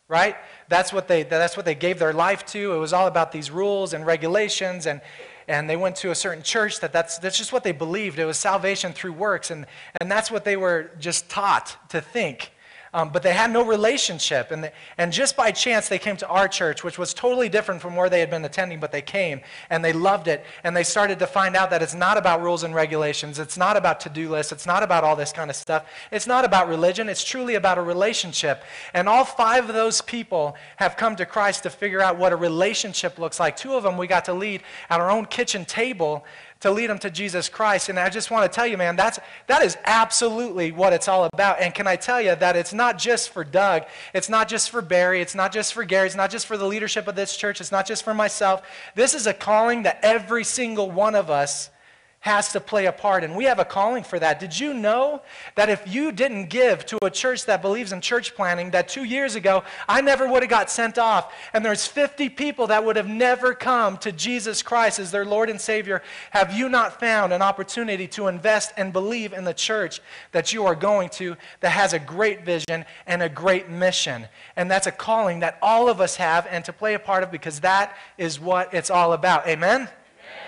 right? 0.08 0.36
That's 0.68 0.92
what 0.92 1.06
they, 1.06 1.22
that's 1.22 1.56
what 1.56 1.66
they 1.66 1.74
gave 1.74 1.98
their 1.98 2.12
life 2.12 2.46
to. 2.46 2.74
It 2.74 2.78
was 2.78 2.92
all 2.92 3.06
about 3.06 3.30
these 3.30 3.50
rules 3.50 3.92
and 3.92 4.06
regulations 4.06 4.86
and, 4.86 5.00
and 5.48 5.70
they 5.70 5.76
went 5.76 5.96
to 5.96 6.10
a 6.10 6.14
certain 6.14 6.42
church 6.42 6.80
that 6.80 6.92
that's, 6.92 7.18
that's 7.18 7.38
just 7.38 7.52
what 7.52 7.62
they 7.62 7.72
believed. 7.72 8.18
It 8.18 8.24
was 8.24 8.36
salvation 8.36 8.92
through 8.92 9.12
works. 9.12 9.50
And, 9.50 9.66
and 10.00 10.10
that's 10.10 10.30
what 10.30 10.44
they 10.44 10.56
were 10.56 10.90
just 10.98 11.28
taught 11.28 11.76
to 11.90 12.00
think 12.00 12.52
um, 12.94 13.10
but 13.10 13.22
they 13.22 13.32
had 13.32 13.50
no 13.50 13.64
relationship. 13.64 14.50
And, 14.50 14.70
and 14.98 15.12
just 15.12 15.36
by 15.36 15.50
chance, 15.50 15.88
they 15.88 15.98
came 15.98 16.16
to 16.18 16.28
our 16.28 16.48
church, 16.48 16.84
which 16.84 16.98
was 16.98 17.12
totally 17.12 17.48
different 17.48 17.80
from 17.80 17.96
where 17.96 18.08
they 18.08 18.20
had 18.20 18.30
been 18.30 18.44
attending, 18.44 18.80
but 18.80 18.92
they 18.92 19.02
came 19.02 19.40
and 19.70 19.84
they 19.84 19.92
loved 19.92 20.28
it. 20.28 20.44
And 20.64 20.76
they 20.76 20.82
started 20.82 21.18
to 21.18 21.26
find 21.26 21.56
out 21.56 21.70
that 21.70 21.82
it's 21.82 21.94
not 21.94 22.16
about 22.16 22.42
rules 22.42 22.62
and 22.62 22.74
regulations. 22.74 23.38
It's 23.38 23.56
not 23.56 23.76
about 23.76 24.00
to 24.00 24.08
do 24.08 24.30
lists. 24.30 24.52
It's 24.52 24.66
not 24.66 24.82
about 24.82 25.04
all 25.04 25.16
this 25.16 25.32
kind 25.32 25.50
of 25.50 25.56
stuff. 25.56 25.86
It's 26.10 26.26
not 26.26 26.44
about 26.44 26.68
religion. 26.68 27.08
It's 27.08 27.24
truly 27.24 27.54
about 27.54 27.78
a 27.78 27.82
relationship. 27.82 28.62
And 28.94 29.08
all 29.08 29.24
five 29.24 29.68
of 29.68 29.74
those 29.74 30.00
people 30.00 30.56
have 30.76 30.96
come 30.96 31.16
to 31.16 31.26
Christ 31.26 31.64
to 31.64 31.70
figure 31.70 32.00
out 32.00 32.18
what 32.18 32.32
a 32.32 32.36
relationship 32.36 33.18
looks 33.18 33.40
like. 33.40 33.56
Two 33.56 33.74
of 33.74 33.82
them 33.82 33.96
we 33.96 34.06
got 34.06 34.24
to 34.26 34.32
lead 34.32 34.62
at 34.90 35.00
our 35.00 35.10
own 35.10 35.26
kitchen 35.26 35.64
table 35.64 36.24
to 36.60 36.70
lead 36.70 36.88
them 36.88 36.98
to 37.00 37.10
Jesus 37.10 37.48
Christ. 37.48 37.88
And 37.88 37.98
I 37.98 38.08
just 38.08 38.30
want 38.30 38.50
to 38.50 38.54
tell 38.54 38.66
you, 38.66 38.76
man, 38.76 38.96
that's, 38.96 39.18
that 39.46 39.62
is 39.62 39.76
absolutely 39.84 40.72
what 40.72 40.92
it's 40.92 41.08
all 41.08 41.24
about. 41.24 41.60
And 41.60 41.74
can 41.74 41.86
I 41.86 41.96
tell 41.96 42.20
you 42.20 42.34
that 42.34 42.56
it's 42.56 42.72
not 42.72 42.98
just 42.98 43.30
for 43.30 43.44
Doug, 43.44 43.82
it's 44.14 44.28
not 44.28 44.48
just 44.48 44.70
for 44.70 44.80
Barry, 44.80 45.20
it's 45.20 45.34
not 45.34 45.52
just 45.52 45.74
for 45.74 45.84
Gary, 45.84 46.06
it's 46.06 46.16
not 46.16 46.30
just 46.30 46.46
for 46.46 46.56
the 46.56 46.66
leadership 46.66 47.08
of 47.08 47.14
this 47.14 47.36
church, 47.36 47.60
it's 47.60 47.72
not 47.72 47.86
just 47.86 48.02
for 48.02 48.14
myself. 48.14 48.62
This 48.94 49.14
is 49.14 49.26
a 49.26 49.34
calling 49.34 49.82
that 49.82 49.98
every 50.02 50.44
single 50.44 50.90
one 50.90 51.14
of 51.14 51.30
us 51.30 51.70
has 52.20 52.52
to 52.52 52.60
play 52.60 52.86
a 52.86 52.92
part, 52.92 53.22
and 53.22 53.36
we 53.36 53.44
have 53.44 53.58
a 53.58 53.64
calling 53.64 54.02
for 54.02 54.18
that. 54.18 54.40
Did 54.40 54.58
you 54.58 54.74
know 54.74 55.22
that 55.54 55.68
if 55.68 55.86
you 55.86 56.10
didn't 56.10 56.46
give 56.50 56.84
to 56.86 56.98
a 57.04 57.10
church 57.10 57.46
that 57.46 57.62
believes 57.62 57.92
in 57.92 58.00
church 58.00 58.34
planting, 58.34 58.72
that 58.72 58.88
two 58.88 59.04
years 59.04 59.36
ago 59.36 59.62
I 59.88 60.00
never 60.00 60.28
would 60.28 60.42
have 60.42 60.50
got 60.50 60.68
sent 60.68 60.98
off, 60.98 61.32
and 61.52 61.64
there's 61.64 61.86
50 61.86 62.28
people 62.30 62.66
that 62.66 62.84
would 62.84 62.96
have 62.96 63.06
never 63.06 63.54
come 63.54 63.96
to 63.98 64.10
Jesus 64.10 64.62
Christ 64.62 64.98
as 64.98 65.10
their 65.10 65.24
Lord 65.24 65.48
and 65.48 65.60
Savior? 65.60 66.02
Have 66.30 66.52
you 66.52 66.68
not 66.68 66.98
found 66.98 67.32
an 67.32 67.42
opportunity 67.42 68.08
to 68.08 68.26
invest 68.26 68.72
and 68.76 68.92
believe 68.92 69.32
in 69.32 69.44
the 69.44 69.54
church 69.54 70.00
that 70.32 70.52
you 70.52 70.66
are 70.66 70.74
going 70.74 71.08
to 71.10 71.36
that 71.60 71.70
has 71.70 71.92
a 71.92 71.98
great 71.98 72.44
vision 72.44 72.84
and 73.06 73.22
a 73.22 73.28
great 73.28 73.68
mission? 73.68 74.26
And 74.56 74.70
that's 74.70 74.86
a 74.86 74.92
calling 74.92 75.40
that 75.40 75.58
all 75.62 75.88
of 75.88 76.00
us 76.00 76.16
have 76.16 76.46
and 76.50 76.64
to 76.64 76.72
play 76.72 76.94
a 76.94 76.98
part 76.98 77.22
of 77.22 77.30
because 77.30 77.60
that 77.60 77.96
is 78.18 78.40
what 78.40 78.74
it's 78.74 78.90
all 78.90 79.12
about. 79.12 79.46
Amen? 79.46 79.88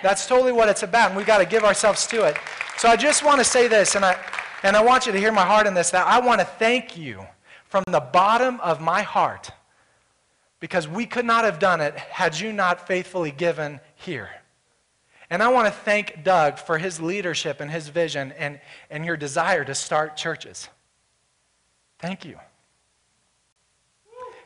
That's 0.01 0.25
totally 0.25 0.51
what 0.51 0.69
it's 0.69 0.83
about, 0.83 1.09
and 1.09 1.17
we've 1.17 1.27
got 1.27 1.39
to 1.39 1.45
give 1.45 1.63
ourselves 1.63 2.07
to 2.07 2.25
it. 2.25 2.37
So 2.77 2.87
I 2.87 2.95
just 2.95 3.23
want 3.23 3.39
to 3.39 3.43
say 3.43 3.67
this, 3.67 3.95
and 3.95 4.05
I, 4.05 4.17
and 4.63 4.75
I 4.75 4.83
want 4.83 5.05
you 5.05 5.11
to 5.11 5.17
hear 5.17 5.31
my 5.31 5.45
heart 5.45 5.67
in 5.67 5.73
this, 5.73 5.91
that 5.91 6.07
I 6.07 6.19
want 6.19 6.39
to 6.39 6.45
thank 6.45 6.97
you 6.97 7.25
from 7.65 7.83
the 7.87 7.99
bottom 7.99 8.59
of 8.61 8.81
my 8.81 9.01
heart 9.01 9.51
because 10.59 10.87
we 10.87 11.05
could 11.05 11.25
not 11.25 11.45
have 11.45 11.59
done 11.59 11.81
it 11.81 11.95
had 11.95 12.39
you 12.39 12.51
not 12.51 12.87
faithfully 12.87 13.31
given 13.31 13.79
here. 13.95 14.29
And 15.29 15.43
I 15.43 15.49
want 15.49 15.67
to 15.67 15.71
thank 15.71 16.23
Doug 16.23 16.57
for 16.57 16.77
his 16.77 16.99
leadership 16.99 17.61
and 17.61 17.69
his 17.69 17.87
vision 17.89 18.33
and, 18.37 18.59
and 18.89 19.05
your 19.05 19.15
desire 19.15 19.63
to 19.63 19.75
start 19.75 20.17
churches. 20.17 20.69
Thank 21.99 22.25
you. 22.25 22.39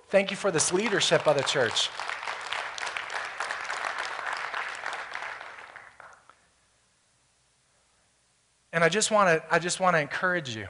Thank 0.10 0.30
you 0.30 0.38
for 0.38 0.52
this 0.52 0.74
leadership 0.74 1.26
of 1.28 1.38
the 1.38 1.44
church. 1.44 1.90
And 8.74 8.84
I 8.84 8.90
just 8.90 9.12
want 9.12 9.30
to 9.30 9.54
I 9.54 9.60
just 9.60 9.80
want 9.80 9.96
to 9.96 10.02
encourage 10.02 10.56
you 10.56 10.68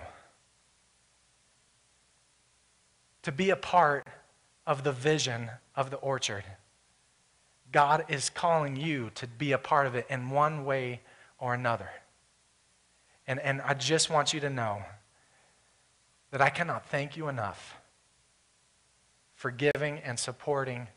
to 3.23 3.31
be 3.31 3.49
a 3.49 3.55
part 3.55 4.05
of 4.67 4.83
the 4.83 4.91
vision 4.91 5.49
of 5.73 5.89
the 5.89 5.97
orchard. 5.97 6.43
God 7.71 8.05
is 8.09 8.29
calling 8.29 8.75
you 8.75 9.09
to 9.15 9.25
be 9.25 9.53
a 9.53 9.57
part 9.57 9.87
of 9.87 9.95
it 9.95 10.05
in 10.09 10.29
one 10.29 10.65
way 10.65 10.99
or 11.39 11.53
another. 11.53 11.89
And, 13.25 13.39
and 13.39 13.61
I 13.61 13.73
just 13.73 14.09
want 14.09 14.33
you 14.33 14.41
to 14.41 14.49
know 14.49 14.83
that 16.31 16.41
I 16.41 16.49
cannot 16.49 16.85
thank 16.87 17.17
you 17.17 17.29
enough 17.29 17.77
for 19.33 19.49
giving 19.49 19.99
and 19.99 20.19
supporting, 20.19 20.87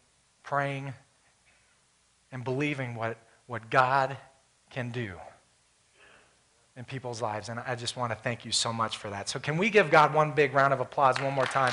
praying, 0.42 0.92
and 2.30 2.44
believing 2.44 2.94
what, 2.94 3.16
what 3.46 3.70
God 3.70 4.16
can 4.70 4.90
do 4.90 5.14
in 6.76 6.84
people's 6.84 7.22
lives. 7.22 7.48
And 7.48 7.58
I 7.60 7.74
just 7.74 7.96
want 7.96 8.12
to 8.12 8.16
thank 8.16 8.44
you 8.44 8.52
so 8.52 8.72
much 8.72 8.98
for 8.98 9.08
that. 9.10 9.28
So, 9.28 9.38
can 9.38 9.56
we 9.56 9.70
give 9.70 9.90
God 9.90 10.12
one 10.12 10.32
big 10.32 10.52
round 10.52 10.72
of 10.72 10.80
applause 10.80 11.20
one 11.20 11.32
more 11.32 11.46
time? 11.46 11.72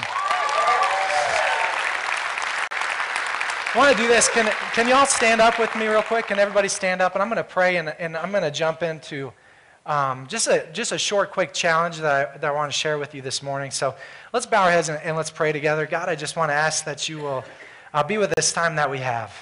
I 3.76 3.80
want 3.80 3.98
to 3.98 4.02
do 4.02 4.08
this. 4.08 4.30
Can, 4.30 4.46
can 4.74 4.88
you 4.88 4.94
all 4.94 5.08
stand 5.08 5.42
up 5.42 5.58
with 5.58 5.76
me 5.76 5.88
real 5.88 6.04
quick? 6.04 6.28
Can 6.28 6.38
everybody 6.38 6.68
stand 6.68 7.02
up? 7.02 7.16
And 7.16 7.24
I'm 7.24 7.28
going 7.28 7.38
to 7.38 7.44
pray 7.44 7.78
and, 7.78 7.89
and 8.00 8.16
I'm 8.16 8.30
going 8.30 8.44
to 8.44 8.52
jump 8.52 8.84
into 8.84 9.34
um, 9.88 10.28
just, 10.28 10.48
a, 10.48 10.68
just 10.74 10.92
a 10.92 10.98
short, 10.98 11.32
quick 11.32 11.54
challenge 11.54 11.98
that 11.98 12.36
I, 12.36 12.38
that 12.38 12.46
I 12.46 12.52
want 12.52 12.72
to 12.72 12.78
share 12.78 13.00
with 13.00 13.16
you 13.16 13.24
this 13.24 13.42
morning. 13.42 13.72
So 13.72 13.96
let's 14.32 14.46
bow 14.46 14.63
our 14.63 14.72
heads 14.72 14.89
and, 14.89 15.02
and 15.04 15.18
let's 15.18 15.32
pray 15.32 15.52
together. 15.52 15.88
God, 15.88 16.08
I 16.08 16.16
just 16.16 16.38
want 16.38 16.52
to 16.52 16.54
ask 16.54 16.86
that 16.86 17.10
you 17.10 17.18
will 17.18 17.44
uh, 17.96 18.04
be 18.04 18.20
with 18.20 18.32
this 18.36 18.54
time 18.54 18.76
that 18.76 18.92
we 18.92 19.00
have, 19.00 19.34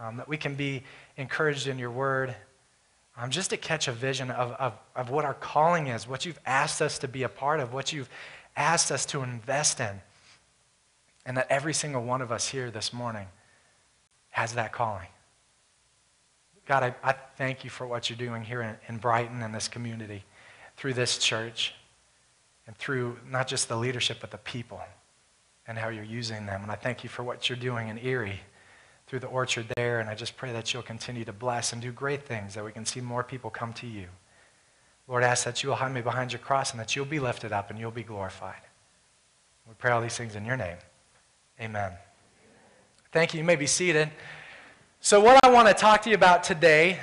um, 0.00 0.16
that 0.16 0.28
we 0.28 0.36
can 0.36 0.56
be 0.56 0.82
encouraged 1.16 1.68
in 1.68 1.78
your 1.78 1.92
word, 1.92 2.34
um, 3.18 3.30
just 3.30 3.50
to 3.50 3.56
catch 3.56 3.88
a 3.88 3.92
vision 3.92 4.30
of, 4.30 4.52
of, 4.52 4.72
of 4.94 5.10
what 5.10 5.24
our 5.24 5.34
calling 5.34 5.88
is, 5.88 6.06
what 6.06 6.24
you've 6.24 6.38
asked 6.46 6.80
us 6.80 7.00
to 7.00 7.08
be 7.08 7.24
a 7.24 7.28
part 7.28 7.58
of, 7.58 7.72
what 7.72 7.92
you've 7.92 8.08
asked 8.56 8.92
us 8.92 9.04
to 9.06 9.22
invest 9.22 9.80
in. 9.80 10.00
And 11.26 11.36
that 11.36 11.48
every 11.50 11.74
single 11.74 12.02
one 12.02 12.22
of 12.22 12.32
us 12.32 12.48
here 12.48 12.70
this 12.70 12.92
morning 12.92 13.26
has 14.30 14.54
that 14.54 14.72
calling. 14.72 15.08
God, 16.64 16.82
I, 16.84 16.94
I 17.02 17.12
thank 17.36 17.64
you 17.64 17.70
for 17.70 17.86
what 17.86 18.08
you're 18.08 18.16
doing 18.16 18.44
here 18.44 18.62
in, 18.62 18.76
in 18.88 18.98
Brighton 18.98 19.42
and 19.42 19.54
this 19.54 19.68
community 19.68 20.24
through 20.76 20.94
this 20.94 21.18
church 21.18 21.74
and 22.66 22.76
through 22.76 23.18
not 23.28 23.48
just 23.48 23.68
the 23.68 23.76
leadership, 23.76 24.18
but 24.20 24.30
the 24.30 24.38
people 24.38 24.80
and 25.66 25.76
how 25.76 25.88
you're 25.88 26.04
using 26.04 26.46
them. 26.46 26.62
And 26.62 26.70
I 26.70 26.76
thank 26.76 27.02
you 27.02 27.10
for 27.10 27.22
what 27.24 27.48
you're 27.48 27.58
doing 27.58 27.88
in 27.88 27.98
Erie 27.98 28.40
through 29.08 29.20
the 29.20 29.26
orchard 29.26 29.66
there. 29.76 30.00
And 30.00 30.08
I 30.08 30.14
just 30.14 30.36
pray 30.36 30.52
that 30.52 30.72
you'll 30.72 30.82
continue 30.82 31.24
to 31.24 31.32
bless 31.32 31.72
and 31.72 31.80
do 31.80 31.90
great 31.90 32.26
things, 32.26 32.54
that 32.54 32.64
we 32.64 32.72
can 32.72 32.84
see 32.84 33.00
more 33.00 33.24
people 33.24 33.50
come 33.50 33.72
to 33.74 33.86
you. 33.86 34.06
Lord, 35.08 35.24
ask 35.24 35.44
that 35.44 35.62
you 35.62 35.70
will 35.70 35.76
hide 35.76 35.92
me 35.92 36.02
behind 36.02 36.32
your 36.32 36.40
cross 36.40 36.72
and 36.72 36.80
that 36.80 36.94
you'll 36.94 37.06
be 37.06 37.18
lifted 37.18 37.50
up 37.50 37.70
and 37.70 37.78
you'll 37.78 37.90
be 37.90 38.02
glorified. 38.02 38.60
We 39.66 39.74
pray 39.78 39.90
all 39.90 40.02
these 40.02 40.16
things 40.16 40.36
in 40.36 40.44
your 40.44 40.56
name. 40.56 40.76
Amen. 41.60 41.92
Thank 43.10 43.32
you. 43.32 43.38
You 43.38 43.44
may 43.44 43.56
be 43.56 43.66
seated. 43.66 44.10
So, 45.00 45.20
what 45.20 45.42
I 45.44 45.50
want 45.50 45.68
to 45.68 45.74
talk 45.74 46.02
to 46.02 46.10
you 46.10 46.14
about 46.14 46.44
today 46.44 46.98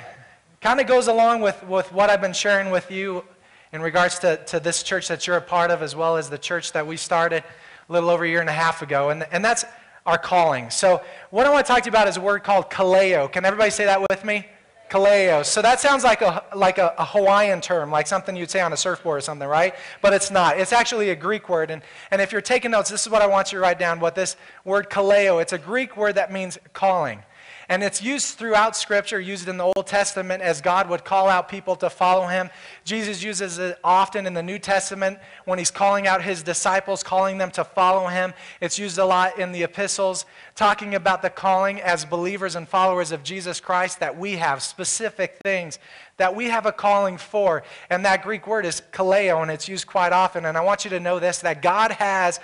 kind 0.60 0.80
of 0.80 0.86
goes 0.86 1.08
along 1.08 1.40
with, 1.40 1.60
with 1.64 1.92
what 1.92 2.10
I've 2.10 2.20
been 2.20 2.32
sharing 2.32 2.70
with 2.70 2.90
you 2.90 3.24
in 3.72 3.80
regards 3.80 4.18
to, 4.20 4.36
to 4.46 4.60
this 4.60 4.82
church 4.82 5.08
that 5.08 5.26
you're 5.26 5.36
a 5.36 5.42
part 5.42 5.70
of, 5.70 5.82
as 5.82 5.96
well 5.96 6.16
as 6.16 6.30
the 6.30 6.38
church 6.38 6.72
that 6.72 6.86
we 6.86 6.96
started 6.96 7.42
a 7.88 7.92
little 7.92 8.10
over 8.10 8.24
a 8.24 8.28
year 8.28 8.40
and 8.40 8.48
a 8.48 8.52
half 8.52 8.82
ago. 8.82 9.10
And, 9.10 9.26
and 9.32 9.44
that's 9.44 9.64
our 10.06 10.18
calling. 10.18 10.70
So, 10.70 11.02
what 11.30 11.46
I 11.46 11.50
want 11.50 11.66
to 11.66 11.72
talk 11.72 11.82
to 11.82 11.86
you 11.86 11.90
about 11.90 12.08
is 12.08 12.16
a 12.16 12.20
word 12.20 12.44
called 12.44 12.70
kaleo. 12.70 13.30
Can 13.30 13.44
everybody 13.44 13.70
say 13.70 13.84
that 13.84 14.00
with 14.08 14.24
me? 14.24 14.46
Kaleo. 14.88 15.44
So 15.44 15.62
that 15.62 15.80
sounds 15.80 16.04
like 16.04 16.22
a 16.22 16.44
like 16.54 16.78
a, 16.78 16.94
a, 16.96 17.04
Hawaiian 17.04 17.60
term, 17.60 17.90
like 17.90 18.06
something 18.06 18.36
you'd 18.36 18.50
say 18.50 18.60
on 18.60 18.72
a 18.72 18.76
surfboard 18.76 19.18
or 19.18 19.20
something, 19.20 19.48
right? 19.48 19.74
But 20.00 20.12
it's 20.12 20.30
not. 20.30 20.60
It's 20.60 20.72
actually 20.72 21.10
a 21.10 21.16
Greek 21.16 21.48
word. 21.48 21.72
And, 21.72 21.82
and 22.12 22.22
if 22.22 22.30
you're 22.30 22.40
taking 22.40 22.70
notes, 22.70 22.88
this 22.88 23.02
is 23.02 23.10
what 23.10 23.20
I 23.20 23.26
want 23.26 23.52
you 23.52 23.58
to 23.58 23.62
write 23.62 23.80
down. 23.80 23.98
What 23.98 24.14
this 24.14 24.36
word 24.64 24.88
kaleo, 24.88 25.42
it's 25.42 25.52
a 25.52 25.58
Greek 25.58 25.96
word 25.96 26.14
that 26.14 26.32
means 26.32 26.56
calling. 26.72 27.22
And 27.68 27.82
it's 27.82 28.02
used 28.02 28.38
throughout 28.38 28.76
Scripture, 28.76 29.20
used 29.20 29.48
in 29.48 29.56
the 29.56 29.64
Old 29.76 29.86
Testament 29.86 30.42
as 30.42 30.60
God 30.60 30.88
would 30.88 31.04
call 31.04 31.28
out 31.28 31.48
people 31.48 31.74
to 31.76 31.90
follow 31.90 32.26
him. 32.26 32.48
Jesus 32.84 33.22
uses 33.22 33.58
it 33.58 33.78
often 33.82 34.26
in 34.26 34.34
the 34.34 34.42
New 34.42 34.58
Testament 34.58 35.18
when 35.46 35.58
he's 35.58 35.70
calling 35.70 36.06
out 36.06 36.22
his 36.22 36.42
disciples, 36.42 37.02
calling 37.02 37.38
them 37.38 37.50
to 37.52 37.64
follow 37.64 38.06
him. 38.06 38.34
It's 38.60 38.78
used 38.78 38.98
a 38.98 39.04
lot 39.04 39.38
in 39.38 39.50
the 39.50 39.64
epistles, 39.64 40.26
talking 40.54 40.94
about 40.94 41.22
the 41.22 41.30
calling 41.30 41.80
as 41.80 42.04
believers 42.04 42.54
and 42.54 42.68
followers 42.68 43.10
of 43.10 43.24
Jesus 43.24 43.60
Christ 43.60 43.98
that 44.00 44.16
we 44.16 44.36
have 44.36 44.62
specific 44.62 45.38
things 45.42 45.78
that 46.16 46.34
we 46.34 46.46
have 46.46 46.66
a 46.66 46.72
calling 46.72 47.18
for. 47.18 47.62
And 47.90 48.04
that 48.04 48.22
Greek 48.22 48.46
word 48.46 48.66
is 48.66 48.82
kaleo, 48.92 49.42
and 49.42 49.50
it's 49.50 49.68
used 49.68 49.86
quite 49.86 50.12
often. 50.12 50.44
And 50.44 50.56
I 50.56 50.62
want 50.62 50.84
you 50.84 50.90
to 50.90 51.00
know 51.00 51.18
this 51.18 51.38
that 51.40 51.62
God 51.62 51.92
has 51.92 52.40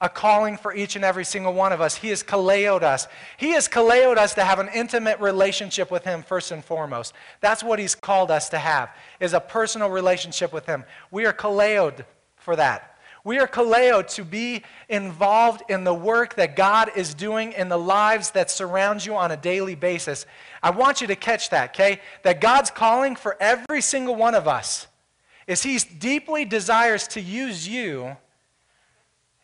a 0.00 0.08
calling 0.08 0.56
for 0.56 0.72
each 0.72 0.94
and 0.94 1.04
every 1.04 1.24
single 1.24 1.52
one 1.52 1.72
of 1.72 1.80
us. 1.80 1.96
He 1.96 2.08
has 2.08 2.22
kaleoed 2.22 2.82
us. 2.82 3.08
He 3.36 3.50
has 3.50 3.66
kaleoed 3.66 4.16
us 4.16 4.34
to 4.34 4.44
have 4.44 4.60
an 4.60 4.68
intimate 4.72 5.18
relationship 5.18 5.90
with 5.90 6.04
Him 6.04 6.22
first 6.22 6.52
and 6.52 6.64
foremost. 6.64 7.14
That's 7.40 7.64
what 7.64 7.80
He's 7.80 7.94
called 7.94 8.30
us 8.30 8.48
to 8.50 8.58
have, 8.58 8.90
is 9.18 9.32
a 9.32 9.40
personal 9.40 9.90
relationship 9.90 10.52
with 10.52 10.66
Him. 10.66 10.84
We 11.10 11.26
are 11.26 11.32
kaleoed 11.32 12.04
for 12.36 12.54
that. 12.54 12.94
We 13.24 13.40
are 13.40 13.48
kaleoed 13.48 14.06
to 14.14 14.24
be 14.24 14.62
involved 14.88 15.62
in 15.68 15.82
the 15.82 15.92
work 15.92 16.36
that 16.36 16.54
God 16.54 16.92
is 16.94 17.12
doing 17.12 17.52
in 17.52 17.68
the 17.68 17.76
lives 17.76 18.30
that 18.30 18.50
surround 18.50 19.04
you 19.04 19.16
on 19.16 19.32
a 19.32 19.36
daily 19.36 19.74
basis. 19.74 20.24
I 20.62 20.70
want 20.70 21.00
you 21.00 21.08
to 21.08 21.16
catch 21.16 21.50
that, 21.50 21.70
okay? 21.70 22.00
That 22.22 22.40
God's 22.40 22.70
calling 22.70 23.16
for 23.16 23.36
every 23.40 23.82
single 23.82 24.14
one 24.14 24.36
of 24.36 24.46
us 24.46 24.86
is 25.48 25.64
He 25.64 25.76
deeply 25.78 26.44
desires 26.44 27.08
to 27.08 27.20
use 27.20 27.66
you 27.66 28.16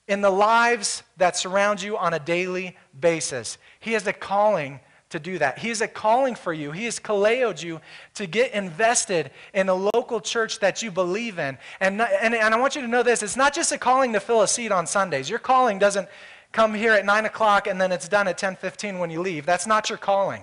in 0.06 0.20
the 0.20 0.30
lives 0.30 1.02
that 1.16 1.36
surround 1.36 1.82
you 1.82 1.96
on 1.96 2.14
a 2.14 2.18
daily 2.18 2.76
basis. 2.98 3.58
He 3.80 3.92
has 3.92 4.06
a 4.06 4.12
calling 4.12 4.80
to 5.10 5.18
do 5.18 5.38
that. 5.38 5.58
He 5.58 5.68
has 5.68 5.80
a 5.80 5.88
calling 5.88 6.34
for 6.34 6.52
you. 6.52 6.72
He 6.72 6.84
has 6.84 6.98
kaleoed 6.98 7.62
you 7.62 7.80
to 8.14 8.26
get 8.26 8.52
invested 8.52 9.30
in 9.54 9.68
a 9.68 9.74
local 9.74 10.20
church 10.20 10.58
that 10.58 10.82
you 10.82 10.90
believe 10.90 11.38
in. 11.38 11.56
And, 11.80 12.00
and, 12.00 12.34
and 12.34 12.54
I 12.54 12.58
want 12.58 12.74
you 12.74 12.82
to 12.82 12.88
know 12.88 13.02
this 13.02 13.22
it's 13.22 13.36
not 13.36 13.54
just 13.54 13.72
a 13.72 13.78
calling 13.78 14.12
to 14.12 14.20
fill 14.20 14.42
a 14.42 14.48
seat 14.48 14.72
on 14.72 14.86
Sundays. 14.86 15.30
Your 15.30 15.38
calling 15.38 15.78
doesn't 15.78 16.08
come 16.52 16.74
here 16.74 16.92
at 16.92 17.04
9 17.04 17.26
o'clock 17.26 17.66
and 17.66 17.80
then 17.80 17.92
it's 17.92 18.08
done 18.08 18.28
at 18.28 18.38
10.15 18.38 18.98
when 18.98 19.10
you 19.10 19.20
leave. 19.20 19.46
That's 19.46 19.66
not 19.66 19.88
your 19.88 19.98
calling. 19.98 20.42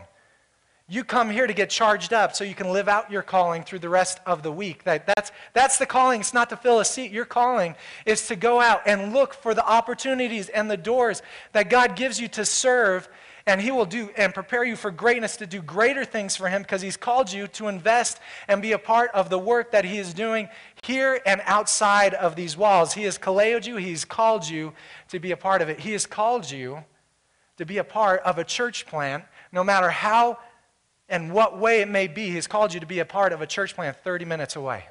You 0.92 1.06
come 1.06 1.30
here 1.30 1.48
to 1.48 1.54
get 1.54 1.70
charged 1.70 2.12
up 2.12 2.36
so 2.36 2.44
you 2.44 2.54
can 2.54 2.74
live 2.74 2.90
out 2.90 3.10
your 3.10 3.22
calling 3.22 3.64
through 3.64 3.80
the 3.80 3.88
rest 3.88 4.20
of 4.26 4.44
the 4.44 4.52
week. 4.52 4.84
That, 4.84 5.08
that's, 5.08 5.32
that's 5.54 5.78
the 5.78 5.86
calling. 5.86 6.20
It's 6.20 6.34
not 6.34 6.50
to 6.50 6.58
fill 6.58 6.82
a 6.82 6.86
seat. 6.86 7.14
Your 7.14 7.24
calling 7.24 7.76
is 8.06 8.28
to 8.28 8.36
go 8.36 8.60
out 8.60 8.82
and 8.86 9.14
look 9.14 9.34
for 9.34 9.54
the 9.54 9.66
opportunities 9.66 10.50
and 10.50 10.70
the 10.70 10.76
doors 10.76 11.22
that 11.54 11.70
God 11.70 11.96
gives 11.96 12.20
you 12.20 12.28
to 12.28 12.44
serve 12.44 13.08
and 13.46 13.62
he 13.62 13.72
will 13.72 13.86
do 13.86 14.10
and 14.18 14.34
prepare 14.34 14.66
you 14.66 14.76
for 14.76 14.92
greatness 14.92 15.38
to 15.38 15.48
do 15.48 15.62
greater 15.62 16.04
things 16.04 16.36
for 16.36 16.50
him 16.50 16.62
because 16.62 16.82
he's 16.82 16.98
called 16.98 17.32
you 17.32 17.48
to 17.48 17.70
invest 17.70 18.20
and 18.50 18.62
be 18.62 18.74
a 18.74 18.78
part 18.78 19.12
of 19.14 19.30
the 19.30 19.40
work 19.40 19.72
that 19.72 19.86
he 19.86 19.98
is 19.98 20.14
doing 20.14 20.50
here 20.84 21.22
and 21.26 21.42
outside 21.46 22.14
of 22.16 22.36
these 22.36 22.58
walls. 22.58 22.94
He 22.94 23.04
has 23.04 23.18
kaleoed 23.18 23.66
you, 23.66 23.78
he's 23.78 24.04
called 24.04 24.46
you 24.46 24.74
to 25.08 25.22
be 25.22 25.32
a 25.32 25.38
part 25.38 25.62
of 25.62 25.70
it. 25.70 25.80
He 25.80 25.94
has 25.94 26.06
called 26.06 26.52
you 26.52 26.84
to 27.56 27.66
be 27.66 27.78
a 27.78 27.84
part 27.86 28.22
of 28.24 28.38
a 28.38 28.44
church 28.44 28.86
plant, 28.88 29.24
no 29.54 29.64
matter 29.64 29.90
how 29.90 30.38
and 31.12 31.32
what 31.32 31.60
way 31.60 31.82
it 31.82 31.90
may 31.90 32.08
be. 32.08 32.32
He's 32.32 32.48
called 32.48 32.74
you 32.74 32.80
to 32.80 32.86
be 32.88 33.00
a 33.00 33.06
part 33.06 33.34
of 33.34 33.42
a 33.42 33.46
church 33.46 33.76
plant 33.76 33.98
30 33.98 34.26
minutes 34.26 34.56
away. 34.56 34.86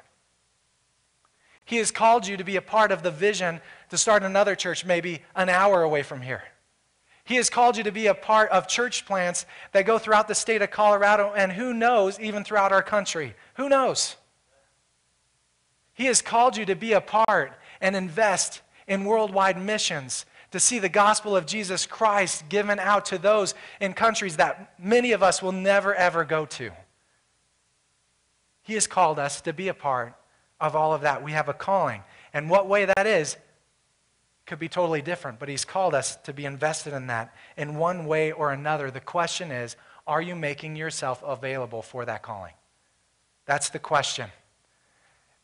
He 1.65 1.77
has 1.77 1.91
called 1.91 2.27
you 2.27 2.37
to 2.37 2.43
be 2.43 2.55
a 2.55 2.61
part 2.61 2.91
of 2.91 3.03
the 3.03 3.11
vision 3.11 3.59
to 3.89 3.97
start 3.97 4.23
another 4.23 4.55
church 4.55 4.85
maybe 4.85 5.23
an 5.35 5.49
hour 5.49 5.81
away 5.81 6.03
from 6.03 6.21
here. 6.21 6.43
He 7.23 7.35
has 7.35 7.49
called 7.49 7.75
you 7.75 7.83
to 7.83 7.91
be 7.91 8.07
a 8.07 8.13
part 8.13 8.49
of 8.51 8.67
church 8.67 9.05
plants 9.05 9.45
that 9.71 9.85
go 9.85 9.97
throughout 9.97 10.27
the 10.27 10.35
state 10.35 10.61
of 10.61 10.71
Colorado 10.71 11.33
and 11.35 11.51
who 11.51 11.73
knows, 11.73 12.19
even 12.19 12.43
throughout 12.43 12.71
our 12.71 12.83
country. 12.83 13.35
Who 13.55 13.69
knows? 13.69 14.15
He 15.93 16.05
has 16.05 16.21
called 16.21 16.57
you 16.57 16.65
to 16.65 16.75
be 16.75 16.93
a 16.93 17.01
part 17.01 17.53
and 17.79 17.95
invest 17.95 18.61
in 18.87 19.05
worldwide 19.05 19.61
missions 19.61 20.25
to 20.51 20.59
see 20.59 20.79
the 20.79 20.89
gospel 20.89 21.35
of 21.35 21.45
Jesus 21.45 21.85
Christ 21.85 22.47
given 22.49 22.79
out 22.79 23.05
to 23.05 23.17
those 23.17 23.53
in 23.79 23.93
countries 23.93 24.37
that 24.37 24.73
many 24.79 25.13
of 25.13 25.23
us 25.23 25.41
will 25.41 25.51
never 25.51 25.95
ever 25.95 26.23
go 26.25 26.45
to. 26.45 26.71
He 28.63 28.73
has 28.75 28.87
called 28.87 29.17
us 29.17 29.41
to 29.41 29.53
be 29.53 29.69
a 29.69 29.73
part 29.73 30.13
of 30.59 30.75
all 30.75 30.93
of 30.93 31.01
that. 31.01 31.23
We 31.23 31.31
have 31.31 31.49
a 31.49 31.53
calling. 31.53 32.03
And 32.33 32.49
what 32.49 32.67
way 32.67 32.85
that 32.85 33.07
is 33.07 33.37
could 34.45 34.59
be 34.59 34.69
totally 34.69 35.01
different, 35.01 35.39
but 35.39 35.49
He's 35.49 35.65
called 35.65 35.95
us 35.95 36.17
to 36.17 36.33
be 36.33 36.45
invested 36.45 36.93
in 36.93 37.07
that 37.07 37.33
in 37.57 37.75
one 37.75 38.05
way 38.05 38.31
or 38.31 38.51
another. 38.51 38.91
The 38.91 38.99
question 38.99 39.51
is 39.51 39.75
are 40.07 40.21
you 40.21 40.35
making 40.35 40.75
yourself 40.75 41.23
available 41.25 41.81
for 41.81 42.05
that 42.05 42.21
calling? 42.21 42.53
That's 43.45 43.69
the 43.69 43.79
question. 43.79 44.29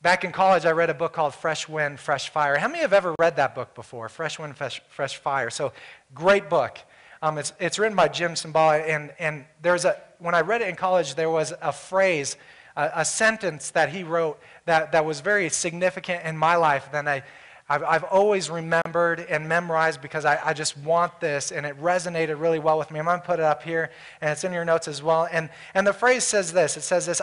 Back 0.02 0.24
in 0.24 0.32
college, 0.32 0.66
I 0.66 0.72
read 0.72 0.92
a 0.92 0.94
book 0.94 1.14
called 1.14 1.34
Fresh 1.34 1.68
Wind, 1.68 2.00
Fresh 2.00 2.30
Fire. 2.30 2.58
How 2.58 2.68
many 2.68 2.82
have 2.82 2.94
ever 2.94 3.16
read 3.20 3.38
that 3.38 3.56
book 3.56 3.74
before? 3.74 4.08
Fresh 4.10 4.38
Wind, 4.38 4.56
Fresh, 4.56 4.82
Fresh 4.90 5.18
Fire. 5.18 5.50
So, 5.50 5.74
great 6.14 6.50
book. 6.50 6.78
Um, 7.24 7.40
it's, 7.40 7.52
it's 7.60 7.80
written 7.80 7.96
by 7.96 8.08
Jim 8.08 8.34
Cymbala, 8.34 8.88
and, 8.88 9.12
and 9.18 9.46
there's 9.64 9.86
a, 9.86 10.00
when 10.20 10.36
I 10.36 10.42
read 10.42 10.62
it 10.62 10.68
in 10.68 10.76
college, 10.76 11.16
there 11.16 11.32
was 11.32 11.52
a 11.64 11.72
phrase, 11.72 12.38
a, 12.76 12.92
a 12.98 13.06
sentence 13.06 13.72
that 13.72 13.90
he 13.90 14.04
wrote 14.04 14.40
that, 14.66 14.92
that 14.92 15.04
was 15.04 15.22
very 15.22 15.50
significant 15.50 16.24
in 16.24 16.38
my 16.38 16.56
life. 16.58 16.90
Then 16.92 17.08
I, 17.08 17.24
I've, 17.68 17.84
I've 17.84 18.04
always 18.04 18.52
remembered 18.52 19.22
and 19.22 19.50
memorized 19.50 20.00
because 20.00 20.26
I, 20.26 20.40
I 20.46 20.54
just 20.54 20.78
want 20.78 21.20
this, 21.20 21.52
and 21.52 21.66
it 21.66 21.76
resonated 21.82 22.40
really 22.40 22.60
well 22.60 22.78
with 22.78 22.92
me. 22.92 23.00
I'm 23.00 23.06
going 23.06 23.20
to 23.20 23.26
put 23.26 23.40
it 23.40 23.46
up 23.46 23.64
here, 23.64 23.90
and 24.22 24.30
it's 24.30 24.44
in 24.44 24.54
your 24.54 24.64
notes 24.64 24.88
as 24.88 25.02
well. 25.02 25.28
And, 25.32 25.50
and 25.74 25.88
the 25.88 25.94
phrase 25.94 26.24
says 26.24 26.54
this 26.54 26.78
it 26.78 26.82
says 26.82 27.08
this 27.08 27.20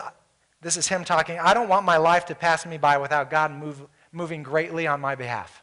this 0.65 0.77
is 0.77 0.87
him 0.87 1.03
talking. 1.03 1.37
I 1.37 1.53
don't 1.53 1.69
want 1.69 1.85
my 1.85 1.97
life 1.97 2.25
to 2.25 2.33
pass 2.33 2.65
me 2.65 2.79
by 2.79 2.97
without 2.97 3.29
God 3.29 3.51
move, 3.51 3.85
moving 4.11 4.41
greatly 4.41 4.87
on 4.87 4.99
my 4.99 5.13
behalf. 5.13 5.61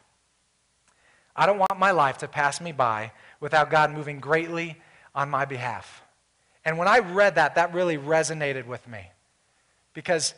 I 1.35 1.45
don't 1.45 1.59
want 1.59 1.77
my 1.77 1.91
life 1.91 2.19
to 2.19 2.29
pass 2.29 2.61
me 2.61 2.71
by 2.71 3.11
without 3.41 3.69
God 3.69 3.91
moving 3.91 4.21
greatly 4.21 4.77
on 5.13 5.29
my 5.29 5.43
behalf. 5.43 6.01
And 6.63 6.77
when 6.77 6.87
I 6.87 6.99
read 6.99 7.35
that, 7.35 7.55
that 7.55 7.73
really 7.73 7.97
resonated 7.97 8.65
with 8.65 8.87
me. 8.87 9.01
Because 9.93 10.33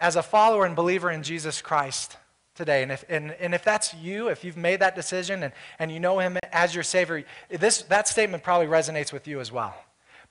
as 0.00 0.16
a 0.16 0.24
follower 0.24 0.66
and 0.66 0.74
believer 0.74 1.12
in 1.12 1.22
Jesus 1.22 1.62
Christ 1.62 2.16
today, 2.56 2.82
and 2.82 2.90
if, 2.90 3.04
and, 3.08 3.30
and 3.38 3.54
if 3.54 3.62
that's 3.62 3.94
you, 3.94 4.26
if 4.26 4.42
you've 4.42 4.56
made 4.56 4.80
that 4.80 4.96
decision 4.96 5.44
and, 5.44 5.52
and 5.78 5.92
you 5.92 6.00
know 6.00 6.18
him 6.18 6.36
as 6.50 6.74
your 6.74 6.82
Savior, 6.82 7.22
this, 7.48 7.82
that 7.82 8.08
statement 8.08 8.42
probably 8.42 8.66
resonates 8.66 9.12
with 9.12 9.28
you 9.28 9.38
as 9.38 9.52
well. 9.52 9.76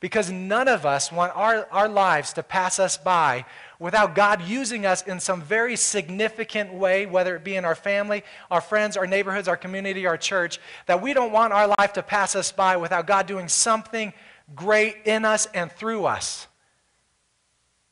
Because 0.01 0.31
none 0.31 0.69
of 0.69 0.85
us 0.85 1.11
want 1.11 1.35
our, 1.35 1.67
our 1.71 1.89
lives 1.89 2.33
to 2.33 2.43
pass 2.43 2.79
us 2.79 2.97
by 2.97 3.45
without 3.79 4.13
God 4.13 4.41
using 4.41 4.85
us 4.85 5.01
in 5.03 5.21
some 5.21 5.41
very 5.41 5.77
significant 5.77 6.73
way, 6.73 7.05
whether 7.05 7.35
it 7.35 7.43
be 7.45 7.55
in 7.55 7.63
our 7.63 7.75
family, 7.75 8.23
our 8.51 8.61
friends, 8.61 8.97
our 8.97 9.07
neighborhoods, 9.07 9.47
our 9.47 9.57
community, 9.57 10.05
our 10.05 10.17
church, 10.17 10.59
that 10.85 11.01
we 11.01 11.13
don't 11.13 11.31
want 11.31 11.53
our 11.53 11.73
life 11.79 11.93
to 11.93 12.03
pass 12.03 12.35
us 12.35 12.51
by 12.51 12.75
without 12.75 13.07
God 13.07 13.25
doing 13.25 13.47
something 13.47 14.13
great 14.53 14.97
in 15.05 15.23
us 15.23 15.47
and 15.53 15.71
through 15.71 16.05
us. 16.05 16.47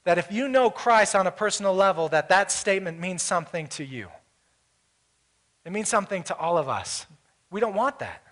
That 0.04 0.17
if 0.17 0.32
you 0.32 0.47
know 0.47 0.69
Christ 0.69 1.15
on 1.15 1.26
a 1.26 1.32
personal 1.32 1.73
level, 1.73 2.10
that 2.10 2.30
that 2.30 2.52
statement 2.52 3.00
means 3.00 3.21
something 3.21 3.67
to 3.69 3.84
you. 3.84 4.10
It 5.65 5.71
means 5.71 5.89
something 5.89 6.23
to 6.23 6.36
all 6.36 6.58
of 6.58 6.69
us. 6.69 7.06
We 7.50 7.60
don't 7.60 7.76
want 7.76 8.00
that. 8.00 8.23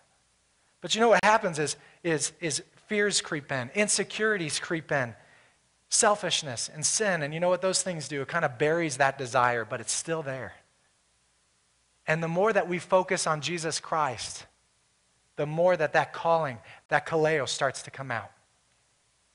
But 0.81 0.93
you 0.93 1.01
know 1.01 1.09
what 1.09 1.23
happens 1.23 1.57
is, 1.57 1.77
is, 2.03 2.31
is 2.39 2.63
fears 2.87 3.21
creep 3.21 3.51
in, 3.51 3.71
insecurities 3.75 4.59
creep 4.59 4.91
in, 4.91 5.15
selfishness 5.95 6.69
and 6.73 6.86
sin. 6.86 7.23
And 7.23 7.34
you 7.34 7.39
know 7.39 7.49
what 7.49 7.62
those 7.62 7.81
things 7.81 8.08
do? 8.08 8.21
It 8.21 8.27
kind 8.27 8.45
of 8.45 8.58
buries 8.58 8.97
that 8.97 9.17
desire, 9.17 9.65
but 9.65 9.81
it's 9.81 9.93
still 9.93 10.21
there. 10.21 10.53
And 12.08 12.21
the 12.21 12.27
more 12.27 12.53
that 12.53 12.67
we 12.67 12.79
focus 12.79 13.25
on 13.25 13.41
Jesus 13.41 13.79
Christ, 13.79 14.45
the 15.36 15.45
more 15.45 15.75
that 15.75 15.93
that 15.93 16.13
calling, 16.13 16.60
that 16.89 17.05
kaleo 17.05 17.47
starts 17.47 17.81
to 17.84 17.91
come 17.91 18.12
out. 18.12 18.31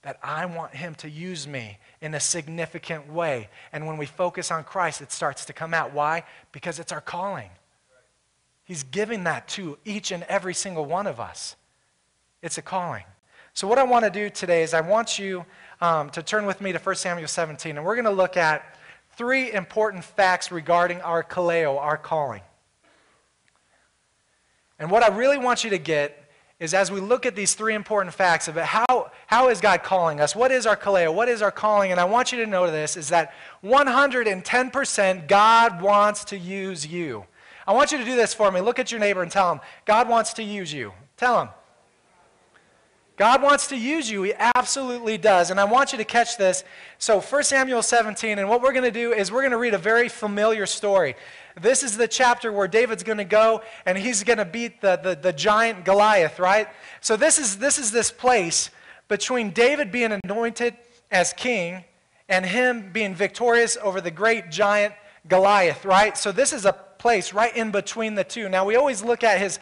That 0.02 0.18
I 0.22 0.46
want 0.46 0.74
him 0.74 0.94
to 0.96 1.10
use 1.10 1.46
me 1.46 1.78
in 2.00 2.14
a 2.14 2.20
significant 2.20 3.12
way. 3.12 3.50
And 3.72 3.86
when 3.86 3.98
we 3.98 4.06
focus 4.06 4.50
on 4.50 4.64
Christ, 4.64 5.02
it 5.02 5.12
starts 5.12 5.44
to 5.46 5.52
come 5.52 5.74
out. 5.74 5.92
Why? 5.92 6.24
Because 6.52 6.78
it's 6.78 6.92
our 6.92 7.02
calling. 7.02 7.50
He's 8.64 8.82
giving 8.84 9.24
that 9.24 9.48
to 9.48 9.78
each 9.84 10.10
and 10.10 10.22
every 10.24 10.54
single 10.54 10.86
one 10.86 11.06
of 11.06 11.20
us. 11.20 11.56
It's 12.40 12.56
a 12.56 12.62
calling. 12.62 13.04
So, 13.52 13.66
what 13.66 13.78
I 13.78 13.82
want 13.82 14.04
to 14.04 14.10
do 14.10 14.30
today 14.30 14.62
is 14.62 14.72
I 14.72 14.80
want 14.80 15.18
you 15.18 15.44
um, 15.80 16.10
to 16.10 16.22
turn 16.22 16.46
with 16.46 16.60
me 16.60 16.72
to 16.72 16.78
1 16.78 16.94
Samuel 16.96 17.28
17, 17.28 17.76
and 17.76 17.84
we're 17.84 17.94
going 17.94 18.04
to 18.04 18.10
look 18.10 18.36
at 18.36 18.76
three 19.16 19.52
important 19.52 20.04
facts 20.04 20.50
regarding 20.52 21.00
our 21.00 21.22
kaleo, 21.22 21.78
our 21.78 21.96
calling. 21.96 22.42
And 24.78 24.90
what 24.90 25.02
I 25.02 25.08
really 25.08 25.38
want 25.38 25.64
you 25.64 25.70
to 25.70 25.78
get 25.78 26.16
is 26.58 26.74
as 26.74 26.90
we 26.90 27.00
look 27.00 27.24
at 27.24 27.34
these 27.34 27.54
three 27.54 27.74
important 27.74 28.14
facts 28.14 28.46
it, 28.46 28.56
how, 28.56 29.10
how 29.26 29.48
is 29.48 29.60
God 29.60 29.82
calling 29.82 30.20
us? 30.20 30.36
What 30.36 30.52
is 30.52 30.66
our 30.66 30.76
kaleo? 30.76 31.12
What 31.12 31.28
is 31.28 31.40
our 31.42 31.50
calling? 31.50 31.90
And 31.90 31.98
I 31.98 32.04
want 32.04 32.32
you 32.32 32.38
to 32.44 32.46
know 32.46 32.70
this 32.70 32.96
is 32.96 33.08
that 33.08 33.32
110% 33.64 35.26
God 35.26 35.80
wants 35.80 36.24
to 36.26 36.38
use 36.38 36.86
you. 36.86 37.24
I 37.66 37.72
want 37.72 37.92
you 37.92 37.98
to 37.98 38.04
do 38.04 38.16
this 38.16 38.34
for 38.34 38.50
me. 38.50 38.60
Look 38.60 38.78
at 38.78 38.90
your 38.90 39.00
neighbor 39.00 39.22
and 39.22 39.30
tell 39.30 39.50
him, 39.52 39.60
God 39.86 40.08
wants 40.08 40.34
to 40.34 40.42
use 40.42 40.72
you. 40.72 40.92
Tell 41.16 41.40
him. 41.40 41.48
God 43.20 43.42
wants 43.42 43.66
to 43.66 43.76
use 43.76 44.10
you. 44.10 44.22
He 44.22 44.32
absolutely 44.32 45.18
does. 45.18 45.50
And 45.50 45.60
I 45.60 45.64
want 45.64 45.92
you 45.92 45.98
to 45.98 46.06
catch 46.06 46.38
this. 46.38 46.64
So, 46.96 47.20
1 47.20 47.42
Samuel 47.42 47.82
17, 47.82 48.38
and 48.38 48.48
what 48.48 48.62
we're 48.62 48.72
going 48.72 48.82
to 48.84 48.90
do 48.90 49.12
is 49.12 49.30
we're 49.30 49.42
going 49.42 49.50
to 49.50 49.58
read 49.58 49.74
a 49.74 49.78
very 49.78 50.08
familiar 50.08 50.64
story. 50.64 51.14
This 51.60 51.82
is 51.82 51.98
the 51.98 52.08
chapter 52.08 52.50
where 52.50 52.66
David's 52.66 53.02
going 53.02 53.18
to 53.18 53.24
go 53.24 53.60
and 53.84 53.98
he's 53.98 54.24
going 54.24 54.38
to 54.38 54.46
beat 54.46 54.80
the, 54.80 54.98
the, 55.02 55.14
the 55.16 55.34
giant 55.34 55.84
Goliath, 55.84 56.38
right? 56.38 56.68
So, 57.02 57.14
this 57.14 57.38
is, 57.38 57.58
this 57.58 57.76
is 57.76 57.90
this 57.90 58.10
place 58.10 58.70
between 59.08 59.50
David 59.50 59.92
being 59.92 60.18
anointed 60.24 60.78
as 61.10 61.34
king 61.34 61.84
and 62.30 62.46
him 62.46 62.90
being 62.90 63.14
victorious 63.14 63.76
over 63.82 64.00
the 64.00 64.10
great 64.10 64.50
giant 64.50 64.94
Goliath, 65.28 65.84
right? 65.84 66.16
So, 66.16 66.32
this 66.32 66.54
is 66.54 66.64
a 66.64 66.72
place 66.72 67.34
right 67.34 67.54
in 67.54 67.70
between 67.70 68.14
the 68.14 68.24
two. 68.24 68.48
Now, 68.48 68.64
we 68.64 68.76
always 68.76 69.02
look 69.02 69.22
at 69.22 69.38
his 69.38 69.58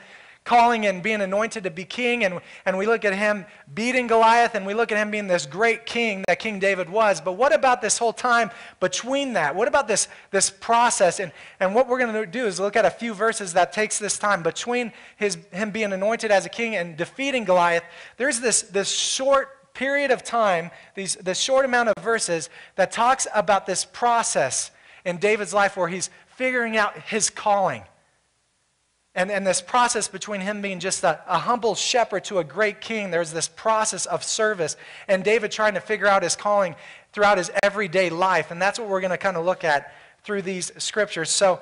calling 0.49 0.87
and 0.87 1.03
being 1.03 1.21
anointed 1.21 1.63
to 1.65 1.71
be 1.71 1.85
king, 1.85 2.25
and, 2.25 2.41
and 2.65 2.79
we 2.79 2.87
look 2.87 3.05
at 3.05 3.15
him 3.15 3.45
beating 3.75 4.07
Goliath, 4.07 4.55
and 4.55 4.65
we 4.65 4.73
look 4.73 4.91
at 4.91 4.97
him 4.97 5.11
being 5.11 5.27
this 5.27 5.45
great 5.45 5.85
king 5.85 6.25
that 6.27 6.39
King 6.39 6.59
David 6.59 6.89
was. 6.89 7.21
But 7.21 7.35
what 7.35 7.55
about 7.55 7.83
this 7.83 7.99
whole 7.99 8.15
time 8.15 8.51
between 8.81 9.35
that? 9.35 9.55
What 9.55 9.69
about 9.69 9.87
this, 9.87 10.09
this 10.31 10.49
process? 10.49 11.21
And, 11.21 11.33
and 11.61 11.75
what 11.75 11.87
we're 11.87 11.99
going 11.99 12.15
to 12.15 12.25
do 12.25 12.47
is 12.47 12.59
look 12.59 12.77
at 12.77 12.87
a 12.87 12.91
few 12.91 13.13
verses 13.13 13.53
that 13.53 13.75
takes 13.75 13.99
this 13.99 14.19
time 14.19 14.43
between 14.43 14.91
his, 15.19 15.37
him 15.53 15.71
being 15.71 15.93
anointed 15.93 16.31
as 16.31 16.47
a 16.47 16.49
king 16.49 16.77
and 16.77 16.97
defeating 16.97 17.45
Goliath. 17.45 17.85
There's 18.17 18.41
this, 18.41 18.63
this 18.63 18.89
short 18.91 19.75
period 19.75 20.11
of 20.11 20.25
time, 20.25 20.71
these, 20.95 21.15
this 21.17 21.39
short 21.39 21.67
amount 21.67 21.91
of 21.91 22.03
verses 22.03 22.49
that 22.77 22.91
talks 22.91 23.27
about 23.35 23.67
this 23.67 23.85
process 23.85 24.71
in 25.05 25.19
David's 25.19 25.53
life 25.53 25.77
where 25.77 25.89
he's 25.89 26.09
figuring 26.27 26.79
out 26.79 26.99
his 27.01 27.29
calling. 27.29 27.83
And, 29.15 29.31
and 29.31 29.47
this 29.47 29.61
process 29.61 30.07
between 30.07 30.41
him 30.41 30.63
being 30.63 30.79
just 30.79 31.03
a, 31.03 31.21
a 31.27 31.39
humble 31.39 31.75
shepherd 31.75 32.25
to 32.25 32.39
a 32.39 32.45
great 32.45 32.81
king, 32.81 33.11
there's 33.11 33.33
this 33.33 33.49
process 33.49 34.07
of 34.07 34.23
service. 34.23 34.77
And 35.09 35.25
David 35.25 35.51
trying 35.51 35.75
to 35.75 35.81
figure 35.81 36.07
out 36.07 36.23
his 36.23 36.37
calling 36.37 36.77
throughout 37.13 37.39
his 37.39 37.51
everyday 37.63 38.11
life. 38.11 38.51
And 38.51 38.61
that's 38.61 38.79
what 38.79 38.89
we're 38.89 39.01
going 39.01 39.11
to 39.11 39.19
kind 39.19 39.37
of 39.37 39.45
look 39.45 39.65
at 39.65 39.93
through 40.23 40.43
these 40.43 40.73
scriptures. 40.79 41.31
So, 41.31 41.61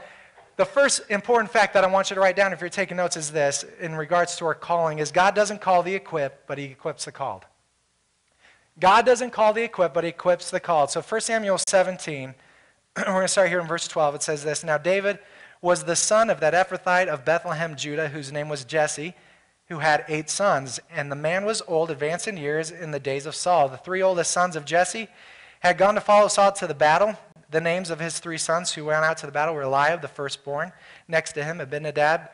the 0.57 0.65
first 0.65 1.03
important 1.11 1.51
fact 1.51 1.75
that 1.75 1.85
I 1.85 1.87
want 1.87 2.09
you 2.09 2.15
to 2.15 2.21
write 2.21 2.35
down 2.35 2.55
if 2.55 2.63
you're 2.63 2.71
taking 2.71 2.97
notes 2.97 3.19
is 3.19 3.31
this 3.31 3.65
in 3.79 3.95
regards 3.95 4.37
to 4.37 4.47
our 4.47 4.55
calling 4.55 5.01
is 5.01 5.13
God 5.13 5.35
doesn't 5.35 5.61
call 5.61 5.83
the 5.83 5.95
equipped, 5.95 6.47
but 6.47 6.57
he 6.57 6.65
equips 6.65 7.05
the 7.05 7.13
called. 7.13 7.45
God 8.81 9.05
doesn't 9.05 9.33
call 9.33 9.53
the 9.53 9.63
equipped, 9.63 9.95
but 9.95 10.05
he 10.05 10.09
equips 10.09 10.51
the 10.51 10.61
called. 10.61 10.91
So 10.91 11.03
1 11.03 11.21
Samuel 11.21 11.59
17, 11.59 12.35
we're 12.97 13.05
going 13.05 13.21
to 13.23 13.29
start 13.29 13.51
here 13.51 13.61
in 13.61 13.67
verse 13.67 13.87
12. 13.87 14.15
It 14.15 14.23
says 14.23 14.45
this 14.45 14.65
Now 14.65 14.79
David 14.79 15.19
was 15.61 15.85
the 15.85 15.97
son 15.97 16.31
of 16.31 16.41
that 16.41 16.55
Ephrathite 16.55 17.09
of 17.09 17.25
Bethlehem, 17.25 17.77
Judah, 17.77 18.09
whose 18.09 18.33
name 18.33 18.49
was 18.49 18.65
Jesse. 18.65 19.15
who 19.69 19.81
had 19.81 20.05
eight 20.07 20.31
sons. 20.31 20.79
And 20.95 21.11
the 21.11 21.17
man 21.17 21.45
was 21.45 21.61
old, 21.67 21.91
advanced 21.91 22.29
in 22.29 22.37
years 22.37 22.71
in 22.71 22.93
the 22.93 23.01
days 23.01 23.27
of 23.27 23.35
Saul. 23.35 23.69
The 23.69 23.77
three 23.77 24.01
oldest 24.01 24.31
sons 24.31 24.55
of 24.55 24.65
Jesse 24.65 25.09
had 25.61 25.77
gone 25.77 25.97
to 25.97 26.01
follow 26.01 26.29
Saul 26.29 26.53
to 26.53 26.69
the 26.69 26.75
battle. 26.75 27.17
The 27.51 27.61
names 27.61 27.91
of 27.91 27.99
his 27.99 28.21
three 28.21 28.39
sons 28.39 28.73
who 28.73 28.85
went 28.85 29.05
out 29.05 29.19
to 29.19 29.27
the 29.27 29.33
battle 29.33 29.55
were 29.55 29.63
Eliab, 29.63 30.03
the 30.03 30.09
firstborn, 30.09 30.73
next 31.09 31.33
to 31.33 31.45
him 31.45 31.61
Abinadab, 31.61 32.31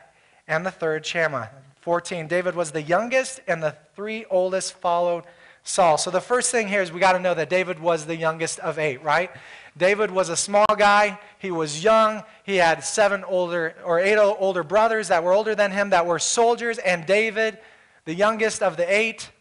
and 0.47 0.65
the 0.65 0.71
third 0.71 1.05
Shammah. 1.05 1.49
14. 1.81 2.27
David 2.27 2.55
was 2.55 2.71
the 2.71 2.81
youngest, 2.81 3.41
and 3.47 3.61
the 3.61 3.75
three 3.95 4.25
oldest 4.29 4.73
followed 4.73 5.25
Saul. 5.63 5.97
So 5.97 6.11
the 6.11 6.21
first 6.21 6.51
thing 6.51 6.67
here 6.67 6.81
is 6.81 6.91
we 6.91 6.99
got 6.99 7.13
to 7.13 7.19
know 7.19 7.33
that 7.33 7.49
David 7.49 7.79
was 7.79 8.05
the 8.05 8.15
youngest 8.15 8.59
of 8.59 8.77
eight, 8.79 9.03
right? 9.03 9.31
David 9.77 10.11
was 10.11 10.29
a 10.29 10.37
small 10.37 10.65
guy. 10.77 11.19
He 11.39 11.51
was 11.51 11.83
young. 11.83 12.23
He 12.43 12.57
had 12.57 12.83
seven 12.83 13.23
older 13.23 13.75
or 13.83 13.99
eight 13.99 14.17
older 14.17 14.63
brothers 14.63 15.07
that 15.07 15.23
were 15.23 15.33
older 15.33 15.55
than 15.55 15.71
him 15.71 15.89
that 15.89 16.05
were 16.05 16.19
soldiers. 16.19 16.77
And 16.77 17.05
David, 17.05 17.57
the 18.05 18.13
youngest 18.13 18.61
of 18.61 18.77
the 18.77 18.91
eight, 18.93 19.31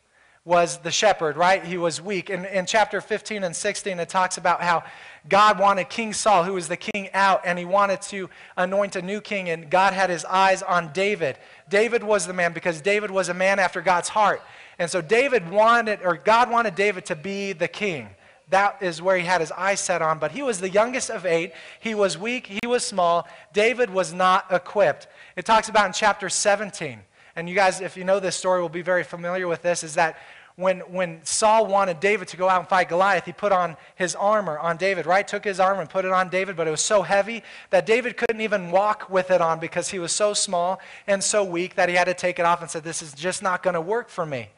was 0.44 0.78
the 0.78 0.90
shepherd, 0.90 1.36
right? 1.36 1.64
He 1.64 1.78
was 1.78 2.00
weak. 2.00 2.28
In, 2.28 2.44
in 2.46 2.66
chapter 2.66 3.00
15 3.00 3.44
and 3.44 3.54
16, 3.54 4.00
it 4.00 4.08
talks 4.08 4.38
about 4.38 4.60
how 4.60 4.82
God 5.28 5.60
wanted 5.60 5.88
King 5.88 6.12
Saul, 6.12 6.42
who 6.42 6.54
was 6.54 6.66
the 6.66 6.76
king, 6.76 7.10
out, 7.14 7.42
and 7.44 7.56
he 7.58 7.64
wanted 7.64 8.02
to 8.02 8.28
anoint 8.56 8.96
a 8.96 9.02
new 9.02 9.20
king, 9.20 9.50
and 9.50 9.70
God 9.70 9.92
had 9.92 10.10
his 10.10 10.24
eyes 10.24 10.62
on 10.62 10.92
David. 10.92 11.38
David 11.68 12.02
was 12.02 12.26
the 12.26 12.32
man 12.32 12.52
because 12.52 12.80
David 12.80 13.10
was 13.10 13.28
a 13.28 13.34
man 13.34 13.60
after 13.60 13.80
God's 13.80 14.08
heart. 14.08 14.42
And 14.80 14.90
so 14.90 15.00
David 15.00 15.48
wanted, 15.48 16.00
or 16.02 16.16
God 16.16 16.50
wanted 16.50 16.74
David 16.74 17.06
to 17.06 17.14
be 17.14 17.52
the 17.52 17.68
king. 17.68 18.08
That 18.52 18.82
is 18.82 19.00
where 19.00 19.16
he 19.16 19.24
had 19.24 19.40
his 19.40 19.50
eyes 19.50 19.80
set 19.80 20.02
on. 20.02 20.18
But 20.18 20.32
he 20.32 20.42
was 20.42 20.60
the 20.60 20.68
youngest 20.68 21.08
of 21.08 21.24
eight. 21.24 21.52
He 21.80 21.94
was 21.94 22.18
weak. 22.18 22.46
He 22.46 22.66
was 22.66 22.84
small. 22.84 23.26
David 23.54 23.88
was 23.88 24.12
not 24.12 24.44
equipped. 24.50 25.08
It 25.36 25.46
talks 25.46 25.70
about 25.70 25.86
in 25.86 25.94
chapter 25.94 26.28
17. 26.28 27.00
And 27.34 27.48
you 27.48 27.54
guys, 27.54 27.80
if 27.80 27.96
you 27.96 28.04
know 28.04 28.20
this 28.20 28.36
story, 28.36 28.60
will 28.60 28.68
be 28.68 28.82
very 28.82 29.04
familiar 29.04 29.48
with 29.48 29.62
this, 29.62 29.82
is 29.82 29.94
that 29.94 30.18
when, 30.56 30.80
when 30.80 31.24
Saul 31.24 31.66
wanted 31.66 31.98
David 31.98 32.28
to 32.28 32.36
go 32.36 32.46
out 32.46 32.60
and 32.60 32.68
fight 32.68 32.90
Goliath, 32.90 33.24
he 33.24 33.32
put 33.32 33.52
on 33.52 33.74
his 33.94 34.14
armor 34.14 34.58
on 34.58 34.76
David, 34.76 35.06
right? 35.06 35.26
Took 35.26 35.44
his 35.44 35.58
armor 35.58 35.80
and 35.80 35.88
put 35.88 36.04
it 36.04 36.12
on 36.12 36.28
David, 36.28 36.54
but 36.54 36.68
it 36.68 36.70
was 36.70 36.82
so 36.82 37.00
heavy 37.00 37.42
that 37.70 37.86
David 37.86 38.18
couldn't 38.18 38.42
even 38.42 38.70
walk 38.70 39.08
with 39.08 39.30
it 39.30 39.40
on 39.40 39.60
because 39.60 39.88
he 39.88 39.98
was 39.98 40.12
so 40.12 40.34
small 40.34 40.78
and 41.06 41.24
so 41.24 41.42
weak 41.42 41.76
that 41.76 41.88
he 41.88 41.94
had 41.94 42.04
to 42.04 42.12
take 42.12 42.38
it 42.38 42.44
off 42.44 42.60
and 42.60 42.70
said, 42.70 42.84
This 42.84 43.00
is 43.00 43.14
just 43.14 43.42
not 43.42 43.62
going 43.62 43.74
to 43.74 43.80
work 43.80 44.10
for 44.10 44.26
me. 44.26 44.50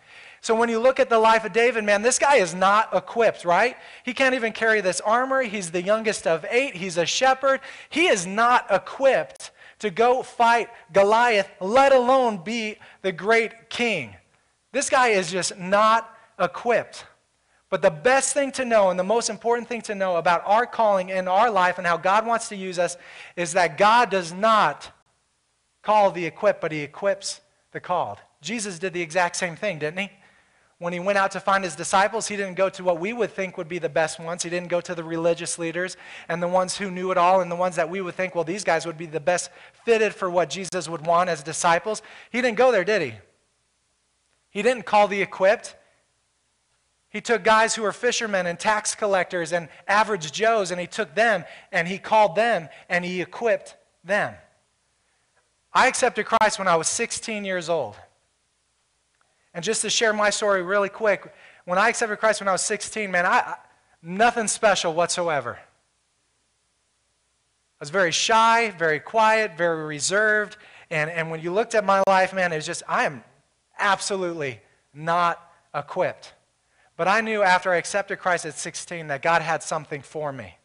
So 0.44 0.54
when 0.54 0.68
you 0.68 0.78
look 0.78 1.00
at 1.00 1.08
the 1.08 1.18
life 1.18 1.46
of 1.46 1.54
David, 1.54 1.84
man, 1.84 2.02
this 2.02 2.18
guy 2.18 2.36
is 2.36 2.54
not 2.54 2.94
equipped, 2.94 3.46
right? 3.46 3.78
He 4.04 4.12
can't 4.12 4.34
even 4.34 4.52
carry 4.52 4.82
this 4.82 5.00
armor. 5.00 5.40
He's 5.40 5.70
the 5.70 5.80
youngest 5.80 6.26
of 6.26 6.44
eight. 6.50 6.76
He's 6.76 6.98
a 6.98 7.06
shepherd. 7.06 7.62
He 7.88 8.08
is 8.08 8.26
not 8.26 8.66
equipped 8.70 9.52
to 9.78 9.88
go 9.88 10.22
fight 10.22 10.68
Goliath, 10.92 11.48
let 11.62 11.92
alone 11.92 12.44
be 12.44 12.76
the 13.00 13.10
great 13.10 13.70
king. 13.70 14.16
This 14.70 14.90
guy 14.90 15.08
is 15.08 15.32
just 15.32 15.58
not 15.58 16.14
equipped. 16.38 17.06
But 17.70 17.80
the 17.80 17.90
best 17.90 18.34
thing 18.34 18.52
to 18.52 18.66
know 18.66 18.90
and 18.90 18.98
the 18.98 19.02
most 19.02 19.30
important 19.30 19.66
thing 19.66 19.80
to 19.82 19.94
know 19.94 20.16
about 20.16 20.42
our 20.44 20.66
calling 20.66 21.08
in 21.08 21.26
our 21.26 21.50
life 21.50 21.78
and 21.78 21.86
how 21.86 21.96
God 21.96 22.26
wants 22.26 22.50
to 22.50 22.56
use 22.56 22.78
us 22.78 22.98
is 23.34 23.54
that 23.54 23.78
God 23.78 24.10
does 24.10 24.30
not 24.34 24.92
call 25.80 26.10
the 26.10 26.26
equipped, 26.26 26.60
but 26.60 26.70
he 26.70 26.80
equips 26.80 27.40
the 27.72 27.80
called. 27.80 28.18
Jesus 28.42 28.78
did 28.78 28.92
the 28.92 29.00
exact 29.00 29.36
same 29.36 29.56
thing, 29.56 29.78
didn't 29.78 30.00
he? 30.00 30.10
When 30.84 30.92
he 30.92 31.00
went 31.00 31.16
out 31.16 31.30
to 31.30 31.40
find 31.40 31.64
his 31.64 31.74
disciples, 31.74 32.28
he 32.28 32.36
didn't 32.36 32.56
go 32.56 32.68
to 32.68 32.84
what 32.84 33.00
we 33.00 33.14
would 33.14 33.30
think 33.30 33.56
would 33.56 33.70
be 33.70 33.78
the 33.78 33.88
best 33.88 34.20
ones. 34.20 34.42
He 34.42 34.50
didn't 34.50 34.68
go 34.68 34.82
to 34.82 34.94
the 34.94 35.02
religious 35.02 35.58
leaders 35.58 35.96
and 36.28 36.42
the 36.42 36.46
ones 36.46 36.76
who 36.76 36.90
knew 36.90 37.10
it 37.10 37.16
all 37.16 37.40
and 37.40 37.50
the 37.50 37.56
ones 37.56 37.76
that 37.76 37.88
we 37.88 38.02
would 38.02 38.14
think, 38.14 38.34
well, 38.34 38.44
these 38.44 38.64
guys 38.64 38.84
would 38.84 38.98
be 38.98 39.06
the 39.06 39.18
best 39.18 39.50
fitted 39.86 40.14
for 40.14 40.28
what 40.28 40.50
Jesus 40.50 40.86
would 40.86 41.06
want 41.06 41.30
as 41.30 41.42
disciples. 41.42 42.02
He 42.30 42.42
didn't 42.42 42.58
go 42.58 42.70
there, 42.70 42.84
did 42.84 43.00
he? 43.00 43.14
He 44.50 44.60
didn't 44.60 44.84
call 44.84 45.08
the 45.08 45.22
equipped. 45.22 45.74
He 47.08 47.22
took 47.22 47.44
guys 47.44 47.74
who 47.74 47.80
were 47.80 47.90
fishermen 47.90 48.44
and 48.44 48.60
tax 48.60 48.94
collectors 48.94 49.54
and 49.54 49.70
average 49.88 50.32
Joes, 50.32 50.70
and 50.70 50.78
he 50.78 50.86
took 50.86 51.14
them 51.14 51.46
and 51.72 51.88
he 51.88 51.96
called 51.96 52.36
them 52.36 52.68
and 52.90 53.06
he 53.06 53.22
equipped 53.22 53.74
them. 54.04 54.34
I 55.72 55.88
accepted 55.88 56.26
Christ 56.26 56.58
when 56.58 56.68
I 56.68 56.76
was 56.76 56.88
16 56.88 57.46
years 57.46 57.70
old. 57.70 57.96
And 59.54 59.64
just 59.64 59.82
to 59.82 59.90
share 59.90 60.12
my 60.12 60.30
story 60.30 60.62
really 60.62 60.88
quick, 60.88 61.32
when 61.64 61.78
I 61.78 61.88
accepted 61.88 62.16
Christ 62.18 62.40
when 62.40 62.48
I 62.48 62.52
was 62.52 62.62
16, 62.62 63.10
man, 63.10 63.24
I, 63.24 63.38
I 63.38 63.54
nothing 64.02 64.48
special 64.48 64.92
whatsoever. 64.92 65.56
I 65.56 65.60
was 67.80 67.90
very 67.90 68.12
shy, 68.12 68.74
very 68.78 69.00
quiet, 69.00 69.56
very 69.56 69.84
reserved. 69.84 70.56
And, 70.90 71.10
and 71.10 71.30
when 71.30 71.40
you 71.40 71.52
looked 71.52 71.74
at 71.74 71.84
my 71.84 72.02
life, 72.06 72.34
man, 72.34 72.52
it 72.52 72.56
was 72.56 72.66
just, 72.66 72.82
I 72.88 73.04
am 73.04 73.24
absolutely 73.78 74.60
not 74.92 75.40
equipped. 75.74 76.34
But 76.96 77.08
I 77.08 77.20
knew 77.20 77.42
after 77.42 77.72
I 77.72 77.76
accepted 77.76 78.18
Christ 78.18 78.46
at 78.46 78.54
16 78.54 79.08
that 79.08 79.22
God 79.22 79.42
had 79.42 79.62
something 79.62 80.02
for 80.02 80.32
me. 80.32 80.58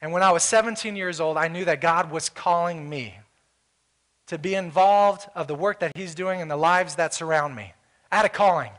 And 0.00 0.12
when 0.12 0.22
I 0.22 0.32
was 0.32 0.42
17 0.42 0.96
years 0.96 1.20
old, 1.20 1.36
I 1.36 1.48
knew 1.48 1.64
that 1.64 1.80
God 1.80 2.10
was 2.10 2.28
calling 2.28 2.88
me 2.88 3.14
to 4.26 4.38
be 4.38 4.54
involved 4.54 5.28
of 5.34 5.46
the 5.46 5.54
work 5.54 5.80
that 5.80 5.92
he's 5.96 6.14
doing 6.14 6.40
in 6.40 6.48
the 6.48 6.56
lives 6.56 6.96
that 6.96 7.14
surround 7.14 7.54
me. 7.54 7.72
I 8.10 8.16
had 8.16 8.26
a 8.26 8.30
calling, 8.30 8.72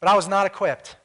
but 0.00 0.08
I 0.08 0.16
was 0.16 0.28
not 0.28 0.46
equipped. 0.46 0.96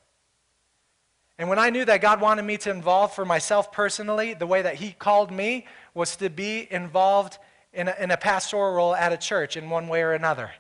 And 1.37 1.49
when 1.49 1.59
I 1.59 1.69
knew 1.69 1.83
that 1.85 2.01
God 2.01 2.21
wanted 2.21 2.43
me 2.43 2.57
to 2.57 2.71
involve 2.71 3.13
for 3.13 3.25
myself 3.25 3.71
personally, 3.71 4.33
the 4.33 4.47
way 4.47 4.61
that 4.61 4.75
he 4.75 4.91
called 4.91 5.31
me 5.31 5.65
was 5.93 6.15
to 6.17 6.29
be 6.29 6.67
involved 6.71 7.37
in 7.73 7.89
a, 7.89 7.95
in 7.99 8.11
a 8.11 8.17
pastoral 8.17 8.73
role 8.73 8.95
at 8.95 9.11
a 9.11 9.17
church 9.17 9.57
in 9.57 9.69
one 9.69 9.89
way 9.89 10.01
or 10.01 10.13
another. 10.13 10.51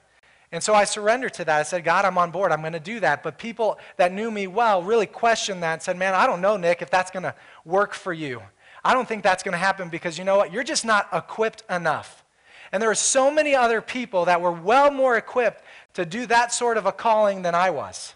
And 0.51 0.61
so 0.61 0.73
I 0.73 0.83
surrendered 0.83 1.33
to 1.35 1.45
that. 1.45 1.59
I 1.59 1.63
said, 1.63 1.83
God, 1.83 2.05
I'm 2.05 2.17
on 2.17 2.31
board. 2.31 2.51
I'm 2.51 2.61
going 2.61 2.73
to 2.73 2.79
do 2.79 2.99
that. 2.99 3.23
But 3.23 3.37
people 3.37 3.79
that 3.97 4.11
knew 4.11 4.29
me 4.29 4.47
well 4.47 4.83
really 4.83 5.05
questioned 5.05 5.63
that 5.63 5.73
and 5.73 5.81
said, 5.81 5.97
Man, 5.97 6.13
I 6.13 6.27
don't 6.27 6.41
know, 6.41 6.57
Nick, 6.57 6.81
if 6.81 6.89
that's 6.89 7.09
going 7.09 7.23
to 7.23 7.35
work 7.63 7.93
for 7.93 8.13
you. 8.13 8.41
I 8.83 8.93
don't 8.93 9.07
think 9.07 9.23
that's 9.23 9.43
going 9.43 9.53
to 9.53 9.57
happen 9.57 9.89
because 9.89 10.17
you 10.17 10.23
know 10.23 10.37
what? 10.37 10.53
You're 10.53 10.63
just 10.63 10.85
not 10.85 11.07
equipped 11.11 11.63
enough. 11.69 12.24
And 12.71 12.81
there 12.81 12.91
are 12.91 12.95
so 12.95 13.31
many 13.31 13.55
other 13.55 13.81
people 13.81 14.25
that 14.25 14.41
were 14.41 14.51
well 14.51 14.91
more 14.91 15.17
equipped 15.17 15.63
to 15.93 16.05
do 16.05 16.25
that 16.27 16.53
sort 16.53 16.77
of 16.77 16.85
a 16.85 16.91
calling 16.91 17.41
than 17.41 17.55
I 17.55 17.69
was. 17.69 18.15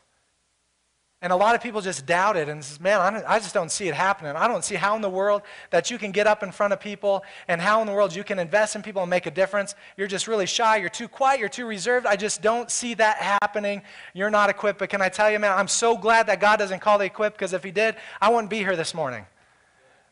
And 1.21 1.33
a 1.33 1.35
lot 1.35 1.53
of 1.53 1.61
people 1.61 1.81
just 1.81 2.05
doubted 2.05 2.47
and 2.47 2.63
says, 2.63 2.79
man, 2.79 3.01
I, 3.01 3.35
I 3.35 3.39
just 3.39 3.53
don't 3.53 3.69
see 3.69 3.89
it 3.89 3.93
happening. 3.93 4.37
I 4.37 4.47
don't 4.47 4.63
see 4.63 4.75
how 4.75 4.95
in 4.95 5.01
the 5.01 5.09
world 5.09 5.41
that 5.69 5.91
you 5.91 5.97
can 5.97 6.11
get 6.11 6.27
up 6.27 6.43
in 6.43 6.51
front 6.53 6.71
of 6.71 6.79
people 6.79 7.23
and 7.49 7.59
how 7.59 7.81
in 7.81 7.87
the 7.87 7.93
world 7.93 8.15
you 8.15 8.23
can 8.23 8.39
invest 8.39 8.77
in 8.77 8.81
people 8.81 9.01
and 9.01 9.09
make 9.09 9.25
a 9.25 9.31
difference. 9.31 9.75
You're 9.97 10.07
just 10.07 10.29
really 10.29 10.45
shy. 10.45 10.77
You're 10.77 10.87
too 10.87 11.09
quiet. 11.09 11.41
You're 11.41 11.49
too 11.49 11.65
reserved. 11.65 12.05
I 12.05 12.15
just 12.15 12.41
don't 12.41 12.71
see 12.71 12.93
that 12.93 13.17
happening. 13.17 13.81
You're 14.13 14.29
not 14.29 14.49
equipped. 14.49 14.79
But 14.79 14.89
can 14.89 15.01
I 15.01 15.09
tell 15.09 15.29
you, 15.29 15.39
man, 15.39 15.51
I'm 15.51 15.67
so 15.67 15.97
glad 15.97 16.27
that 16.27 16.39
God 16.39 16.55
doesn't 16.57 16.79
call 16.79 16.97
the 16.97 17.05
equipped 17.05 17.37
because 17.37 17.51
if 17.51 17.65
he 17.65 17.71
did, 17.71 17.97
I 18.21 18.29
wouldn't 18.29 18.49
be 18.49 18.59
here 18.59 18.77
this 18.77 18.93
morning. 18.93 19.25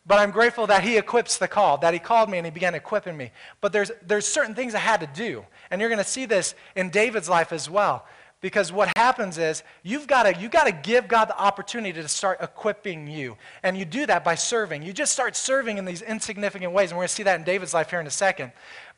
But 0.07 0.19
I'm 0.19 0.31
grateful 0.31 0.67
that 0.67 0.83
he 0.83 0.97
equips 0.97 1.37
the 1.37 1.49
call, 1.49 1.77
that 1.79 1.93
he 1.93 1.99
called 1.99 2.29
me 2.29 2.37
and 2.37 2.47
he 2.47 2.51
began 2.51 2.75
equipping 2.75 3.17
me. 3.17 3.31
But 3.59 3.73
there's, 3.73 3.91
there's 4.05 4.25
certain 4.25 4.55
things 4.55 4.73
I 4.73 4.79
had 4.79 5.01
to 5.01 5.07
do. 5.07 5.45
And 5.69 5.81
you're 5.81 5.89
going 5.89 6.03
to 6.03 6.09
see 6.09 6.25
this 6.25 6.55
in 6.77 6.89
David's 6.89 7.27
life 7.27 7.51
as 7.51 7.69
well. 7.69 8.05
Because 8.39 8.71
what 8.71 8.89
happens 8.95 9.37
is 9.37 9.63
you've 9.83 10.05
got 10.05 10.23
to 10.23 10.39
you 10.39 10.47
got 10.47 10.65
to 10.65 10.71
give 10.71 11.07
God 11.07 11.25
the 11.25 11.37
opportunity 11.37 11.99
to 11.99 12.07
start 12.07 12.37
equipping 12.39 13.07
you. 13.07 13.35
And 13.63 13.75
you 13.75 13.83
do 13.83 14.05
that 14.05 14.23
by 14.23 14.35
serving. 14.35 14.83
You 14.83 14.93
just 14.93 15.11
start 15.11 15.35
serving 15.35 15.79
in 15.79 15.85
these 15.85 16.03
insignificant 16.03 16.71
ways. 16.71 16.91
And 16.91 16.97
we're 16.97 17.01
going 17.01 17.09
to 17.09 17.15
see 17.15 17.23
that 17.23 17.39
in 17.39 17.43
David's 17.43 17.73
life 17.73 17.89
here 17.89 17.99
in 17.99 18.07
a 18.07 18.11
second. 18.11 18.51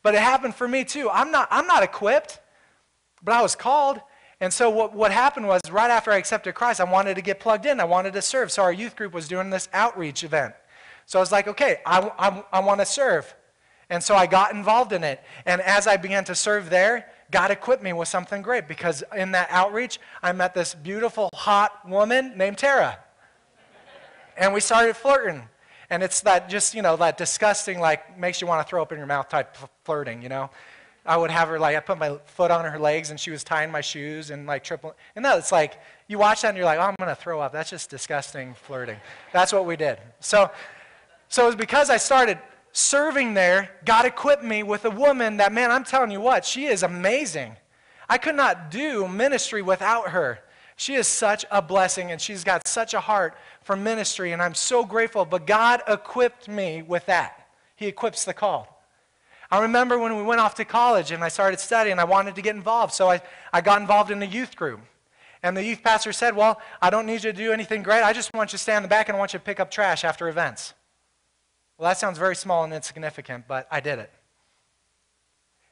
But 0.04 0.14
it 0.14 0.22
happened 0.22 0.56
for 0.56 0.68
me 0.68 0.84
too. 0.84 1.10
I'm 1.10 1.32
not, 1.32 1.48
I'm 1.52 1.68
not 1.68 1.84
equipped, 1.84 2.40
but 3.24 3.34
I 3.34 3.42
was 3.42 3.56
called. 3.56 4.02
And 4.42 4.54
so 4.54 4.70
what, 4.70 4.94
what 4.94 5.12
happened 5.12 5.48
was 5.48 5.62
right 5.72 5.90
after 5.90 6.12
I 6.12 6.18
accepted 6.18 6.54
Christ, 6.54 6.80
I 6.82 6.84
wanted 6.84 7.16
to 7.16 7.22
get 7.22 7.40
plugged 7.40 7.66
in. 7.66 7.80
I 7.80 7.86
wanted 7.86 8.14
to 8.14 8.22
serve. 8.22 8.52
So 8.52 8.62
our 8.62 8.74
youth 8.74 8.96
group 8.96 9.14
was 9.14 9.28
doing 9.28 9.50
this 9.50 9.70
outreach 9.74 10.24
event. 10.24 10.54
So 11.10 11.18
I 11.18 11.22
was 11.22 11.32
like, 11.32 11.48
okay, 11.48 11.80
I, 11.88 12.08
I, 12.20 12.44
I 12.54 12.60
want 12.60 12.82
to 12.82 12.86
serve. 12.86 13.34
And 13.90 14.04
so 14.04 14.16
I 14.16 14.28
got 14.28 14.54
involved 14.54 14.94
in 14.94 15.04
it. 15.04 15.24
And 15.48 15.60
as 15.60 15.88
I 15.88 15.98
began 15.98 16.24
to 16.26 16.36
serve 16.36 16.70
there, 16.70 17.10
God 17.32 17.50
equipped 17.50 17.82
me 17.82 17.94
with 17.94 18.08
something 18.08 18.44
great 18.44 18.68
because 18.68 19.04
in 19.18 19.32
that 19.32 19.48
outreach, 19.50 20.00
I 20.22 20.34
met 20.34 20.54
this 20.54 20.76
beautiful, 20.76 21.32
hot 21.34 21.90
woman 21.90 22.38
named 22.38 22.60
Tara. 22.60 23.00
And 24.38 24.54
we 24.54 24.60
started 24.60 24.96
flirting. 24.96 25.50
And 25.90 26.04
it's 26.04 26.22
that 26.22 26.48
just, 26.48 26.76
you 26.76 26.84
know, 26.84 26.96
that 26.98 27.18
disgusting, 27.18 27.80
like, 27.80 28.16
makes 28.20 28.40
you 28.40 28.46
want 28.46 28.64
to 28.64 28.70
throw 28.70 28.80
up 28.80 28.92
in 28.92 29.00
your 29.00 29.08
mouth 29.08 29.30
type 29.30 29.58
flirting, 29.86 30.22
you 30.22 30.30
know? 30.30 30.52
I 31.08 31.18
would 31.18 31.32
have 31.32 31.48
her, 31.48 31.58
like, 31.58 31.76
I 31.76 31.80
put 31.80 31.98
my 31.98 32.20
foot 32.26 32.52
on 32.52 32.66
her 32.66 32.78
legs 32.78 33.10
and 33.10 33.20
she 33.20 33.32
was 33.32 33.44
tying 33.44 33.72
my 33.72 33.82
shoes 33.82 34.30
and, 34.30 34.46
like, 34.46 34.64
triple. 34.64 34.96
And 35.16 35.26
that, 35.26 35.40
it's 35.40 35.52
like, 35.52 35.80
you 36.08 36.20
watch 36.20 36.44
that 36.44 36.50
and 36.50 36.58
you're 36.58 36.68
like, 36.68 36.78
oh, 36.78 36.84
I'm 36.84 36.96
going 37.00 37.10
to 37.10 37.20
throw 37.20 37.42
up. 37.42 37.52
That's 37.52 37.72
just 37.72 37.90
disgusting 37.90 38.54
flirting. 38.54 38.98
That's 39.34 39.52
what 39.52 39.66
we 39.66 39.76
did. 39.76 39.98
So, 40.20 40.52
so 41.30 41.44
it 41.44 41.48
was 41.48 41.56
because 41.56 41.90
I 41.90 41.98
started 41.98 42.40
serving 42.72 43.34
there, 43.34 43.72
God 43.86 44.06
equipped 44.06 44.44
me 44.44 44.64
with 44.64 44.86
a 44.86 44.90
woman 44.90 45.38
that, 45.38 45.54
man, 45.54 45.72
I'm 45.72 45.84
telling 45.84 46.12
you 46.12 46.22
what, 46.22 46.44
she 46.44 46.66
is 46.66 46.84
amazing. 46.84 47.56
I 48.10 48.18
could 48.18 48.36
not 48.36 48.72
do 48.72 49.08
ministry 49.08 49.62
without 49.62 50.10
her. 50.10 50.40
She 50.76 50.96
is 50.96 51.08
such 51.08 51.46
a 51.52 51.62
blessing 51.62 52.12
and 52.12 52.20
she's 52.20 52.44
got 52.44 52.68
such 52.68 52.94
a 52.94 53.00
heart 53.00 53.36
for 53.62 53.76
ministry, 53.76 54.32
and 54.32 54.42
I'm 54.42 54.56
so 54.56 54.84
grateful. 54.84 55.26
But 55.26 55.46
God 55.46 55.84
equipped 55.88 56.48
me 56.48 56.82
with 56.82 57.06
that. 57.06 57.48
He 57.76 57.88
equips 57.88 58.26
the 58.26 58.34
called. 58.34 58.66
I 59.52 59.62
remember 59.62 60.00
when 60.00 60.16
we 60.16 60.24
went 60.24 60.42
off 60.42 60.56
to 60.56 60.66
college 60.66 61.12
and 61.12 61.24
I 61.24 61.28
started 61.28 61.60
studying, 61.60 62.00
I 62.00 62.04
wanted 62.04 62.36
to 62.36 62.42
get 62.42 62.56
involved. 62.56 62.94
So 62.94 63.10
I, 63.10 63.22
I 63.52 63.62
got 63.62 63.82
involved 63.82 64.10
in 64.10 64.20
the 64.20 64.28
youth 64.28 64.56
group. 64.56 64.80
And 65.42 65.56
the 65.56 65.64
youth 65.64 65.82
pastor 65.84 66.12
said, 66.14 66.36
Well, 66.36 66.62
I 66.82 66.90
don't 66.90 67.06
need 67.06 67.24
you 67.24 67.32
to 67.32 67.34
do 67.34 67.52
anything 67.52 67.84
great. 67.84 68.04
I 68.04 68.14
just 68.14 68.34
want 68.34 68.52
you 68.52 68.58
to 68.58 68.62
stay 68.62 68.76
in 68.76 68.84
the 68.84 68.90
back 68.90 69.10
and 69.10 69.16
I 69.16 69.20
want 69.20 69.34
you 69.34 69.40
to 69.40 69.46
pick 69.46 69.60
up 69.60 69.72
trash 69.72 70.04
after 70.04 70.28
events. 70.30 70.74
Well, 71.80 71.90
that 71.90 71.98
sounds 71.98 72.18
very 72.18 72.36
small 72.36 72.66
and 72.66 72.74
insignificant, 72.74 73.46
but 73.48 73.66
I 73.72 73.80
did 73.80 74.00
it. 74.00 74.12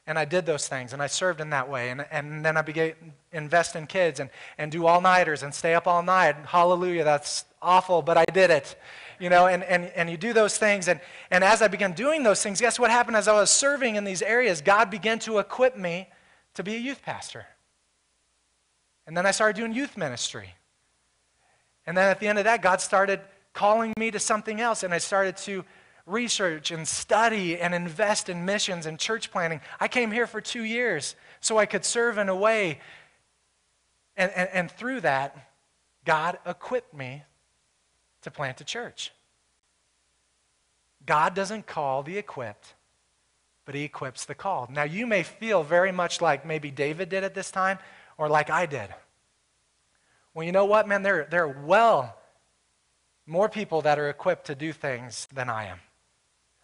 And 0.07 0.17
I 0.17 0.23
did 0.23 0.45
those 0.45 0.65
things 0.65 0.93
and 0.93 1.01
I 1.01 1.07
served 1.07 1.41
in 1.41 1.49
that 1.49 1.69
way. 1.69 1.89
And, 1.89 2.05
and 2.09 2.45
then 2.45 2.55
I 2.55 2.61
began 2.61 2.93
invest 3.33 3.75
in 3.75 3.87
kids 3.87 4.21
and, 4.21 4.29
and 4.57 4.71
do 4.71 4.87
all 4.87 5.01
nighters 5.01 5.43
and 5.43 5.53
stay 5.53 5.75
up 5.75 5.85
all 5.85 6.01
night. 6.01 6.37
Hallelujah, 6.45 7.03
that's 7.03 7.43
awful, 7.61 8.01
but 8.01 8.17
I 8.17 8.23
did 8.23 8.51
it. 8.51 8.77
You 9.19 9.29
know, 9.29 9.47
and, 9.47 9.65
and, 9.65 9.91
and 9.97 10.09
you 10.09 10.15
do 10.15 10.31
those 10.31 10.57
things. 10.57 10.87
And, 10.87 11.01
and 11.29 11.43
as 11.43 11.61
I 11.61 11.67
began 11.67 11.91
doing 11.91 12.23
those 12.23 12.41
things, 12.41 12.61
guess 12.61 12.79
what 12.79 12.89
happened 12.89 13.17
as 13.17 13.27
I 13.27 13.33
was 13.33 13.49
serving 13.49 13.97
in 13.97 14.05
these 14.05 14.21
areas? 14.21 14.61
God 14.61 14.89
began 14.89 15.19
to 15.19 15.39
equip 15.39 15.75
me 15.75 16.07
to 16.53 16.63
be 16.63 16.75
a 16.75 16.79
youth 16.79 17.01
pastor. 17.03 17.45
And 19.05 19.17
then 19.17 19.25
I 19.25 19.31
started 19.31 19.59
doing 19.59 19.73
youth 19.73 19.97
ministry. 19.97 20.55
And 21.85 21.97
then 21.97 22.09
at 22.09 22.21
the 22.21 22.29
end 22.29 22.37
of 22.37 22.45
that, 22.45 22.61
God 22.61 22.79
started 22.79 23.19
calling 23.53 23.91
me 23.97 24.11
to 24.11 24.19
something 24.19 24.61
else, 24.61 24.83
and 24.83 24.93
I 24.93 24.99
started 24.99 25.35
to 25.37 25.65
research 26.07 26.71
and 26.71 26.87
study 26.87 27.59
and 27.59 27.75
invest 27.75 28.29
in 28.29 28.45
missions 28.45 28.85
and 28.85 28.97
church 28.97 29.29
planting. 29.29 29.61
I 29.79 29.87
came 29.87 30.11
here 30.11 30.25
for 30.25 30.41
two 30.41 30.63
years 30.63 31.15
so 31.41 31.57
I 31.57 31.65
could 31.65 31.85
serve 31.85 32.17
in 32.17 32.29
a 32.29 32.35
way. 32.35 32.79
And, 34.15 34.31
and, 34.31 34.49
and 34.51 34.71
through 34.71 35.01
that, 35.01 35.51
God 36.05 36.39
equipped 36.45 36.93
me 36.93 37.23
to 38.21 38.31
plant 38.31 38.61
a 38.61 38.63
church. 38.63 39.11
God 41.05 41.35
doesn't 41.35 41.67
call 41.67 42.03
the 42.03 42.17
equipped, 42.17 42.73
but 43.65 43.75
He 43.75 43.83
equips 43.83 44.25
the 44.25 44.33
called. 44.33 44.69
Now, 44.69 44.83
you 44.83 45.05
may 45.05 45.23
feel 45.23 45.61
very 45.63 45.91
much 45.91 46.21
like 46.21 46.45
maybe 46.45 46.71
David 46.71 47.09
did 47.09 47.23
at 47.23 47.35
this 47.35 47.51
time 47.51 47.77
or 48.17 48.29
like 48.29 48.49
I 48.49 48.65
did. 48.65 48.89
Well, 50.33 50.45
you 50.45 50.51
know 50.51 50.65
what, 50.65 50.87
man? 50.87 51.03
There, 51.03 51.27
there 51.29 51.43
are 51.43 51.63
well 51.65 52.15
more 53.25 53.49
people 53.49 53.81
that 53.81 53.99
are 53.99 54.09
equipped 54.09 54.47
to 54.47 54.55
do 54.55 54.71
things 54.71 55.27
than 55.33 55.49
I 55.49 55.65
am. 55.65 55.79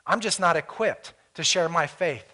I'm 0.06 0.20
just 0.20 0.40
not 0.40 0.56
equipped 0.56 1.14
to 1.36 1.44
share 1.44 1.70
my 1.70 1.88
faith. 1.88 2.26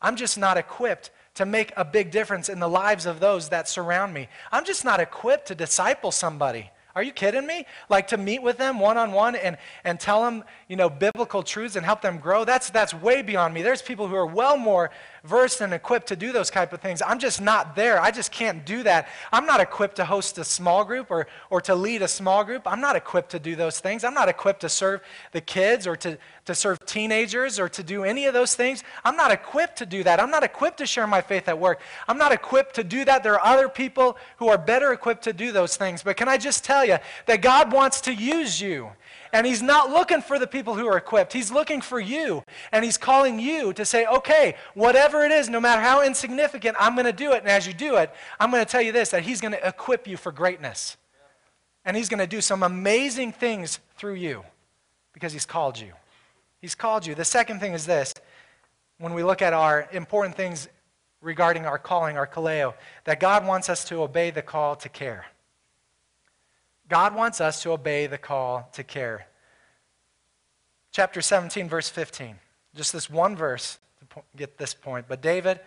I'm 0.00 0.16
just 0.16 0.36
not 0.36 0.56
equipped 0.56 1.10
to 1.34 1.46
make 1.46 1.72
a 1.76 1.84
big 1.84 2.10
difference 2.10 2.48
in 2.48 2.60
the 2.60 2.68
lives 2.68 3.06
of 3.06 3.20
those 3.20 3.48
that 3.48 3.68
surround 3.68 4.14
me. 4.14 4.28
I'm 4.52 4.64
just 4.64 4.84
not 4.84 5.00
equipped 5.00 5.48
to 5.48 5.54
disciple 5.54 6.12
somebody. 6.12 6.70
Are 6.94 7.02
you 7.02 7.10
kidding 7.10 7.44
me? 7.44 7.66
Like 7.88 8.08
to 8.08 8.16
meet 8.16 8.40
with 8.40 8.56
them 8.56 8.78
one 8.78 8.96
on 8.96 9.10
one 9.10 9.34
and, 9.34 9.58
and 9.82 9.98
tell 9.98 10.22
them, 10.22 10.44
you 10.68 10.76
know, 10.76 10.88
biblical 10.88 11.42
truths 11.42 11.74
and 11.74 11.84
help 11.84 12.02
them 12.02 12.18
grow? 12.18 12.44
That's, 12.44 12.70
that's 12.70 12.94
way 12.94 13.20
beyond 13.22 13.52
me. 13.52 13.62
There's 13.62 13.82
people 13.82 14.06
who 14.06 14.14
are 14.14 14.26
well 14.26 14.56
more 14.56 14.92
versed 15.24 15.62
and 15.62 15.72
equipped 15.72 16.06
to 16.08 16.16
do 16.16 16.32
those 16.32 16.50
type 16.50 16.72
of 16.72 16.80
things. 16.80 17.00
I'm 17.00 17.18
just 17.18 17.40
not 17.40 17.74
there. 17.74 18.00
I 18.00 18.10
just 18.10 18.30
can't 18.30 18.64
do 18.64 18.82
that. 18.82 19.08
I'm 19.32 19.46
not 19.46 19.60
equipped 19.60 19.96
to 19.96 20.04
host 20.04 20.36
a 20.36 20.44
small 20.44 20.84
group 20.84 21.10
or, 21.10 21.26
or 21.48 21.62
to 21.62 21.74
lead 21.74 22.02
a 22.02 22.08
small 22.08 22.44
group. 22.44 22.62
I'm 22.66 22.80
not 22.80 22.94
equipped 22.94 23.30
to 23.30 23.38
do 23.38 23.56
those 23.56 23.80
things. 23.80 24.04
I'm 24.04 24.12
not 24.12 24.28
equipped 24.28 24.60
to 24.60 24.68
serve 24.68 25.00
the 25.32 25.40
kids 25.40 25.86
or 25.86 25.96
to, 25.96 26.18
to 26.44 26.54
serve 26.54 26.84
teenagers 26.84 27.58
or 27.58 27.70
to 27.70 27.82
do 27.82 28.04
any 28.04 28.26
of 28.26 28.34
those 28.34 28.54
things. 28.54 28.84
I'm 29.02 29.16
not 29.16 29.30
equipped 29.30 29.78
to 29.78 29.86
do 29.86 30.02
that. 30.04 30.20
I'm 30.20 30.30
not 30.30 30.44
equipped 30.44 30.78
to 30.78 30.86
share 30.86 31.06
my 31.06 31.22
faith 31.22 31.48
at 31.48 31.58
work. 31.58 31.80
I'm 32.06 32.18
not 32.18 32.32
equipped 32.32 32.74
to 32.76 32.84
do 32.84 33.04
that. 33.06 33.22
There 33.22 33.40
are 33.40 33.54
other 33.54 33.70
people 33.70 34.18
who 34.36 34.48
are 34.48 34.58
better 34.58 34.92
equipped 34.92 35.24
to 35.24 35.32
do 35.32 35.52
those 35.52 35.76
things. 35.76 36.02
But 36.02 36.18
can 36.18 36.28
I 36.28 36.36
just 36.36 36.64
tell 36.64 36.84
you 36.84 36.98
that 37.26 37.40
God 37.40 37.72
wants 37.72 38.02
to 38.02 38.12
use 38.12 38.60
you? 38.60 38.90
And 39.34 39.44
he's 39.44 39.62
not 39.62 39.90
looking 39.90 40.22
for 40.22 40.38
the 40.38 40.46
people 40.46 40.76
who 40.76 40.86
are 40.86 40.96
equipped. 40.96 41.32
He's 41.32 41.50
looking 41.50 41.80
for 41.80 41.98
you. 41.98 42.44
And 42.70 42.84
he's 42.84 42.96
calling 42.96 43.40
you 43.40 43.72
to 43.72 43.84
say, 43.84 44.06
okay, 44.06 44.54
whatever 44.74 45.24
it 45.24 45.32
is, 45.32 45.48
no 45.48 45.60
matter 45.60 45.82
how 45.82 46.04
insignificant, 46.04 46.76
I'm 46.78 46.94
going 46.94 47.06
to 47.06 47.12
do 47.12 47.32
it. 47.32 47.40
And 47.40 47.48
as 47.48 47.66
you 47.66 47.74
do 47.74 47.96
it, 47.96 48.14
I'm 48.38 48.52
going 48.52 48.64
to 48.64 48.70
tell 48.70 48.80
you 48.80 48.92
this 48.92 49.10
that 49.10 49.24
he's 49.24 49.40
going 49.40 49.50
to 49.50 49.68
equip 49.68 50.06
you 50.06 50.16
for 50.16 50.30
greatness. 50.30 50.96
And 51.84 51.96
he's 51.96 52.08
going 52.08 52.20
to 52.20 52.28
do 52.28 52.40
some 52.40 52.62
amazing 52.62 53.32
things 53.32 53.80
through 53.96 54.14
you 54.14 54.44
because 55.12 55.32
he's 55.32 55.46
called 55.46 55.80
you. 55.80 55.94
He's 56.60 56.76
called 56.76 57.04
you. 57.04 57.16
The 57.16 57.24
second 57.24 57.58
thing 57.58 57.72
is 57.72 57.86
this 57.86 58.14
when 58.98 59.14
we 59.14 59.24
look 59.24 59.42
at 59.42 59.52
our 59.52 59.88
important 59.90 60.36
things 60.36 60.68
regarding 61.20 61.66
our 61.66 61.76
calling, 61.76 62.16
our 62.16 62.28
kaleo, 62.28 62.74
that 63.02 63.18
God 63.18 63.44
wants 63.44 63.68
us 63.68 63.84
to 63.86 64.00
obey 64.00 64.30
the 64.30 64.42
call 64.42 64.76
to 64.76 64.88
care. 64.88 65.26
God 66.88 67.14
wants 67.14 67.40
us 67.40 67.62
to 67.62 67.72
obey 67.72 68.06
the 68.06 68.18
call 68.18 68.68
to 68.72 68.84
care. 68.84 69.26
Chapter 70.92 71.20
17, 71.20 71.68
verse 71.68 71.88
15. 71.88 72.36
Just 72.74 72.92
this 72.92 73.08
one 73.08 73.36
verse 73.36 73.78
to 74.00 74.22
get 74.36 74.58
this 74.58 74.74
point. 74.74 75.06
But 75.08 75.20
David, 75.22 75.60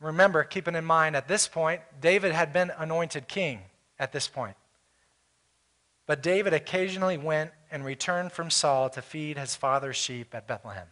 remember, 0.00 0.44
keeping 0.44 0.74
in 0.74 0.84
mind 0.84 1.16
at 1.16 1.26
this 1.26 1.48
point, 1.48 1.80
David 2.00 2.32
had 2.32 2.52
been 2.52 2.70
anointed 2.78 3.28
king 3.28 3.60
at 3.98 4.12
this 4.12 4.28
point. 4.28 4.56
But 6.06 6.22
David 6.22 6.52
occasionally 6.52 7.16
went 7.16 7.50
and 7.70 7.84
returned 7.84 8.32
from 8.32 8.50
Saul 8.50 8.90
to 8.90 9.02
feed 9.02 9.38
his 9.38 9.56
father's 9.56 9.96
sheep 9.96 10.34
at 10.34 10.46
Bethlehem. 10.46 10.86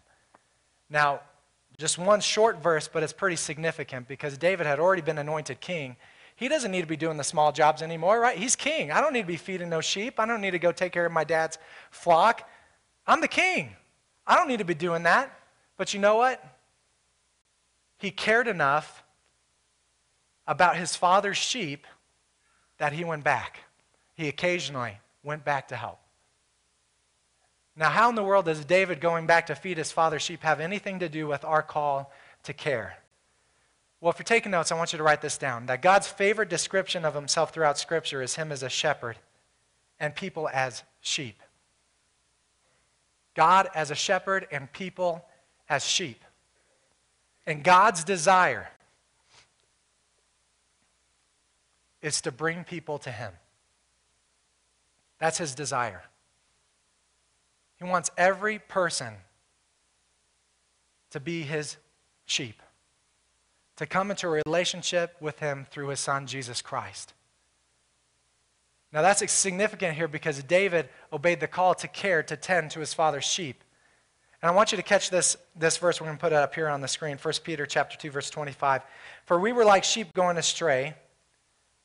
Now, 0.88 1.20
just 1.78 1.98
one 1.98 2.20
short 2.20 2.62
verse, 2.62 2.88
but 2.88 3.02
it's 3.02 3.12
pretty 3.12 3.36
significant 3.36 4.08
because 4.08 4.38
David 4.38 4.66
had 4.66 4.78
already 4.78 5.02
been 5.02 5.18
anointed 5.18 5.60
king 5.60 5.96
he 6.42 6.48
doesn't 6.48 6.72
need 6.72 6.80
to 6.80 6.88
be 6.88 6.96
doing 6.96 7.16
the 7.16 7.24
small 7.24 7.52
jobs 7.52 7.82
anymore, 7.82 8.18
right? 8.18 8.36
He's 8.36 8.56
king. 8.56 8.90
I 8.90 9.00
don't 9.00 9.12
need 9.12 9.20
to 9.20 9.26
be 9.28 9.36
feeding 9.36 9.70
those 9.70 9.84
sheep. 9.84 10.18
I 10.18 10.26
don't 10.26 10.40
need 10.40 10.50
to 10.50 10.58
go 10.58 10.72
take 10.72 10.92
care 10.92 11.06
of 11.06 11.12
my 11.12 11.22
dad's 11.22 11.56
flock. 11.92 12.48
I'm 13.06 13.20
the 13.20 13.28
king. 13.28 13.76
I 14.26 14.34
don't 14.34 14.48
need 14.48 14.58
to 14.58 14.64
be 14.64 14.74
doing 14.74 15.04
that. 15.04 15.32
But 15.76 15.94
you 15.94 16.00
know 16.00 16.16
what? 16.16 16.44
He 17.98 18.10
cared 18.10 18.48
enough 18.48 19.04
about 20.48 20.76
his 20.76 20.96
father's 20.96 21.36
sheep 21.36 21.86
that 22.78 22.92
he 22.92 23.04
went 23.04 23.22
back. 23.22 23.60
He 24.14 24.26
occasionally 24.26 24.98
went 25.22 25.44
back 25.44 25.68
to 25.68 25.76
help. 25.76 26.00
Now, 27.76 27.90
how 27.90 28.08
in 28.08 28.16
the 28.16 28.24
world 28.24 28.46
does 28.46 28.64
David 28.64 29.00
going 29.00 29.26
back 29.26 29.46
to 29.46 29.54
feed 29.54 29.78
his 29.78 29.92
father's 29.92 30.22
sheep 30.22 30.42
have 30.42 30.58
anything 30.58 30.98
to 30.98 31.08
do 31.08 31.28
with 31.28 31.44
our 31.44 31.62
call 31.62 32.12
to 32.42 32.52
care? 32.52 33.01
Well, 34.02 34.10
if 34.10 34.18
you're 34.18 34.24
taking 34.24 34.50
notes, 34.50 34.72
I 34.72 34.74
want 34.74 34.92
you 34.92 34.96
to 34.96 35.04
write 35.04 35.20
this 35.20 35.38
down 35.38 35.66
that 35.66 35.80
God's 35.80 36.08
favorite 36.08 36.48
description 36.48 37.04
of 37.04 37.14
himself 37.14 37.54
throughout 37.54 37.78
Scripture 37.78 38.20
is 38.20 38.34
him 38.34 38.50
as 38.50 38.64
a 38.64 38.68
shepherd 38.68 39.16
and 40.00 40.12
people 40.12 40.50
as 40.52 40.82
sheep. 41.00 41.40
God 43.36 43.68
as 43.76 43.92
a 43.92 43.94
shepherd 43.94 44.48
and 44.50 44.70
people 44.72 45.24
as 45.68 45.86
sheep. 45.86 46.20
And 47.46 47.62
God's 47.62 48.02
desire 48.02 48.70
is 52.02 52.20
to 52.22 52.32
bring 52.32 52.64
people 52.64 52.98
to 52.98 53.10
him. 53.12 53.32
That's 55.20 55.38
his 55.38 55.54
desire. 55.54 56.02
He 57.76 57.84
wants 57.84 58.10
every 58.18 58.58
person 58.58 59.14
to 61.10 61.20
be 61.20 61.42
his 61.42 61.76
sheep 62.26 62.61
to 63.76 63.86
come 63.86 64.10
into 64.10 64.26
a 64.26 64.42
relationship 64.46 65.16
with 65.20 65.38
Him 65.38 65.66
through 65.70 65.88
His 65.88 66.00
Son, 66.00 66.26
Jesus 66.26 66.62
Christ. 66.62 67.14
Now, 68.92 69.00
that's 69.00 69.30
significant 69.32 69.96
here 69.96 70.08
because 70.08 70.42
David 70.42 70.88
obeyed 71.12 71.40
the 71.40 71.46
call 71.46 71.74
to 71.76 71.88
care, 71.88 72.22
to 72.24 72.36
tend 72.36 72.72
to 72.72 72.80
his 72.80 72.92
father's 72.92 73.24
sheep. 73.24 73.64
And 74.42 74.50
I 74.50 74.54
want 74.54 74.72
you 74.72 74.76
to 74.76 74.82
catch 74.82 75.08
this, 75.08 75.36
this 75.56 75.78
verse. 75.78 76.00
We're 76.00 76.08
going 76.08 76.18
to 76.18 76.20
put 76.20 76.32
it 76.32 76.36
up 76.36 76.54
here 76.54 76.68
on 76.68 76.80
the 76.80 76.88
screen 76.88 77.16
1 77.16 77.34
Peter 77.42 77.64
chapter 77.64 77.96
2, 77.96 78.10
verse 78.10 78.28
25. 78.28 78.82
For 79.24 79.38
we 79.38 79.52
were 79.52 79.64
like 79.64 79.84
sheep 79.84 80.12
going 80.12 80.36
astray, 80.36 80.94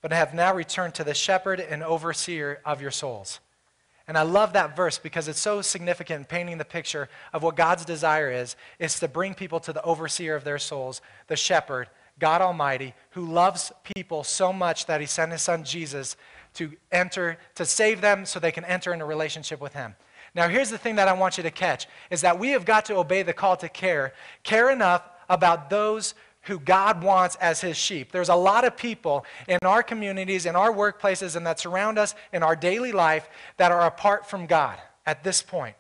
but 0.02 0.12
have 0.12 0.34
now 0.34 0.54
returned 0.54 0.96
to 0.96 1.04
the 1.04 1.14
shepherd 1.14 1.62
and 1.62 1.82
overseer 1.82 2.60
of 2.66 2.82
your 2.82 2.92
souls. 2.92 3.40
And 4.08 4.18
I 4.18 4.22
love 4.22 4.54
that 4.54 4.76
verse 4.76 4.98
because 4.98 5.28
it's 5.28 5.40
so 5.40 5.62
significant 5.62 6.20
in 6.20 6.26
painting 6.26 6.58
the 6.58 6.66
picture 6.66 7.10
of 7.34 7.44
what 7.44 7.58
God's 7.58 7.84
desire 7.84 8.32
is, 8.32 8.56
is 8.80 9.00
to 9.00 9.08
bring 9.08 9.34
people 9.34 9.60
to 9.62 9.74
the 9.74 9.84
overseer 9.84 10.36
of 10.36 10.46
their 10.46 10.60
souls, 10.60 11.02
the 11.28 11.36
shepherd, 11.36 11.90
God 12.20 12.42
Almighty, 12.42 12.94
who 13.12 13.26
loves 13.26 13.72
people 13.84 14.24
so 14.24 14.54
much 14.54 14.86
that 14.86 15.02
he 15.02 15.08
sent 15.08 15.34
his 15.34 15.42
son 15.42 15.64
Jesus 15.64 16.16
to 16.54 16.72
enter, 16.92 17.38
to 17.56 17.66
save 17.66 18.02
them 18.02 18.26
so 18.26 18.40
they 18.40 18.52
can 18.52 18.66
enter 18.66 18.94
into 18.94 19.06
relationship 19.06 19.60
with 19.60 19.74
him. 19.74 19.94
Now, 20.34 20.48
here's 20.48 20.70
the 20.70 20.78
thing 20.78 20.96
that 20.96 21.08
I 21.08 21.14
want 21.14 21.38
you 21.38 21.44
to 21.44 21.52
catch 21.52 21.88
is 22.10 22.22
that 22.22 22.40
we 22.40 22.50
have 22.50 22.66
got 22.66 22.86
to 22.86 22.96
obey 22.96 23.24
the 23.24 23.34
call 23.34 23.58
to 23.58 23.70
care, 23.70 24.14
care 24.44 24.70
enough 24.70 25.04
about 25.30 25.70
those 25.70 26.16
who 26.48 26.60
God 26.60 27.04
wants 27.04 27.36
as 27.38 27.62
his 27.62 27.78
sheep. 27.78 28.12
There's 28.12 28.30
a 28.30 28.36
lot 28.36 28.66
of 28.66 28.76
people 28.76 29.26
in 29.48 29.60
our 29.64 29.84
communities, 29.84 30.46
in 30.46 30.56
our 30.56 30.72
workplaces, 30.72 31.36
and 31.36 31.46
that 31.46 31.60
surround 31.60 31.98
us 31.98 32.16
in 32.34 32.42
our 32.44 32.56
daily 32.56 32.92
life 32.92 33.30
that 33.58 33.72
are 33.72 33.86
apart 33.86 34.30
from 34.30 34.46
God 34.46 34.78
at 35.06 35.24
this 35.24 35.42
point. 35.42 35.76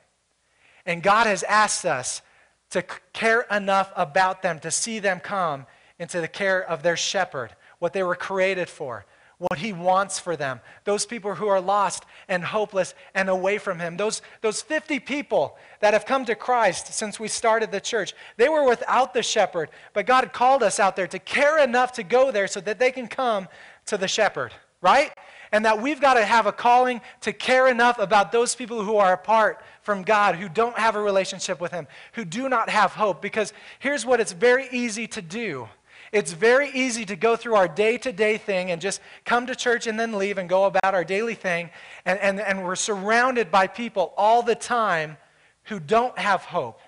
And 0.85 1.01
God 1.01 1.25
has 1.25 1.43
asked 1.43 1.85
us 1.85 2.21
to 2.69 2.83
care 3.13 3.45
enough 3.49 3.91
about 3.95 4.41
them 4.41 4.59
to 4.59 4.71
see 4.71 4.99
them 4.99 5.19
come 5.19 5.65
into 5.99 6.21
the 6.21 6.27
care 6.27 6.61
of 6.61 6.83
their 6.83 6.97
shepherd, 6.97 7.55
what 7.79 7.93
they 7.93 8.03
were 8.03 8.15
created 8.15 8.69
for, 8.69 9.05
what 9.39 9.59
he 9.59 9.71
wants 9.71 10.17
for 10.17 10.35
them. 10.35 10.59
Those 10.83 11.05
people 11.05 11.35
who 11.35 11.47
are 11.47 11.61
lost 11.61 12.05
and 12.27 12.43
hopeless 12.43 12.95
and 13.13 13.29
away 13.29 13.59
from 13.59 13.79
him. 13.79 13.95
Those, 13.95 14.21
those 14.41 14.61
50 14.61 14.99
people 14.99 15.57
that 15.79 15.93
have 15.93 16.05
come 16.05 16.25
to 16.25 16.35
Christ 16.35 16.93
since 16.93 17.19
we 17.19 17.27
started 17.27 17.71
the 17.71 17.79
church, 17.79 18.13
they 18.37 18.49
were 18.49 18.67
without 18.67 19.13
the 19.13 19.21
shepherd, 19.21 19.69
but 19.93 20.07
God 20.07 20.33
called 20.33 20.63
us 20.63 20.79
out 20.79 20.95
there 20.95 21.07
to 21.07 21.19
care 21.19 21.59
enough 21.59 21.93
to 21.93 22.03
go 22.03 22.31
there 22.31 22.47
so 22.47 22.61
that 22.61 22.79
they 22.79 22.91
can 22.91 23.07
come 23.07 23.47
to 23.85 23.97
the 23.97 24.07
shepherd, 24.07 24.53
right? 24.81 25.13
And 25.51 25.63
that 25.65 25.81
we've 25.81 26.01
got 26.01 26.15
to 26.15 26.25
have 26.25 26.47
a 26.47 26.51
calling 26.51 26.99
to 27.21 27.31
care 27.31 27.67
enough 27.67 27.99
about 27.99 28.31
those 28.31 28.55
people 28.55 28.83
who 28.83 28.97
are 28.97 29.13
apart 29.13 29.61
from 29.81 30.01
God, 30.01 30.35
who 30.35 30.49
don't 30.49 30.77
have 30.77 30.95
a 30.95 31.01
relationship 31.01 31.61
with 31.61 31.71
Him, 31.71 31.87
who 32.13 32.25
do 32.25 32.49
not 32.49 32.69
have 32.69 32.91
hope. 32.91 33.21
Because 33.21 33.53
here's 33.79 34.05
what 34.05 34.19
it's 34.19 34.33
very 34.33 34.67
easy 34.71 35.07
to 35.07 35.21
do 35.21 35.69
it's 36.11 36.31
very 36.31 36.69
easy 36.71 37.05
to 37.05 37.15
go 37.15 37.35
through 37.35 37.55
our 37.55 37.67
day 37.67 37.97
to 37.97 38.11
day 38.11 38.37
thing 38.37 38.71
and 38.71 38.81
just 38.81 39.01
come 39.25 39.47
to 39.47 39.55
church 39.55 39.87
and 39.87 39.99
then 39.99 40.17
leave 40.17 40.37
and 40.37 40.47
go 40.47 40.65
about 40.65 40.93
our 40.93 41.03
daily 41.03 41.35
thing. 41.35 41.69
And, 42.05 42.19
and, 42.19 42.39
and 42.39 42.63
we're 42.63 42.75
surrounded 42.75 43.51
by 43.51 43.67
people 43.67 44.13
all 44.17 44.41
the 44.41 44.55
time 44.55 45.17
who 45.63 45.79
don't 45.79 46.17
have 46.17 46.43
hope, 46.43 46.79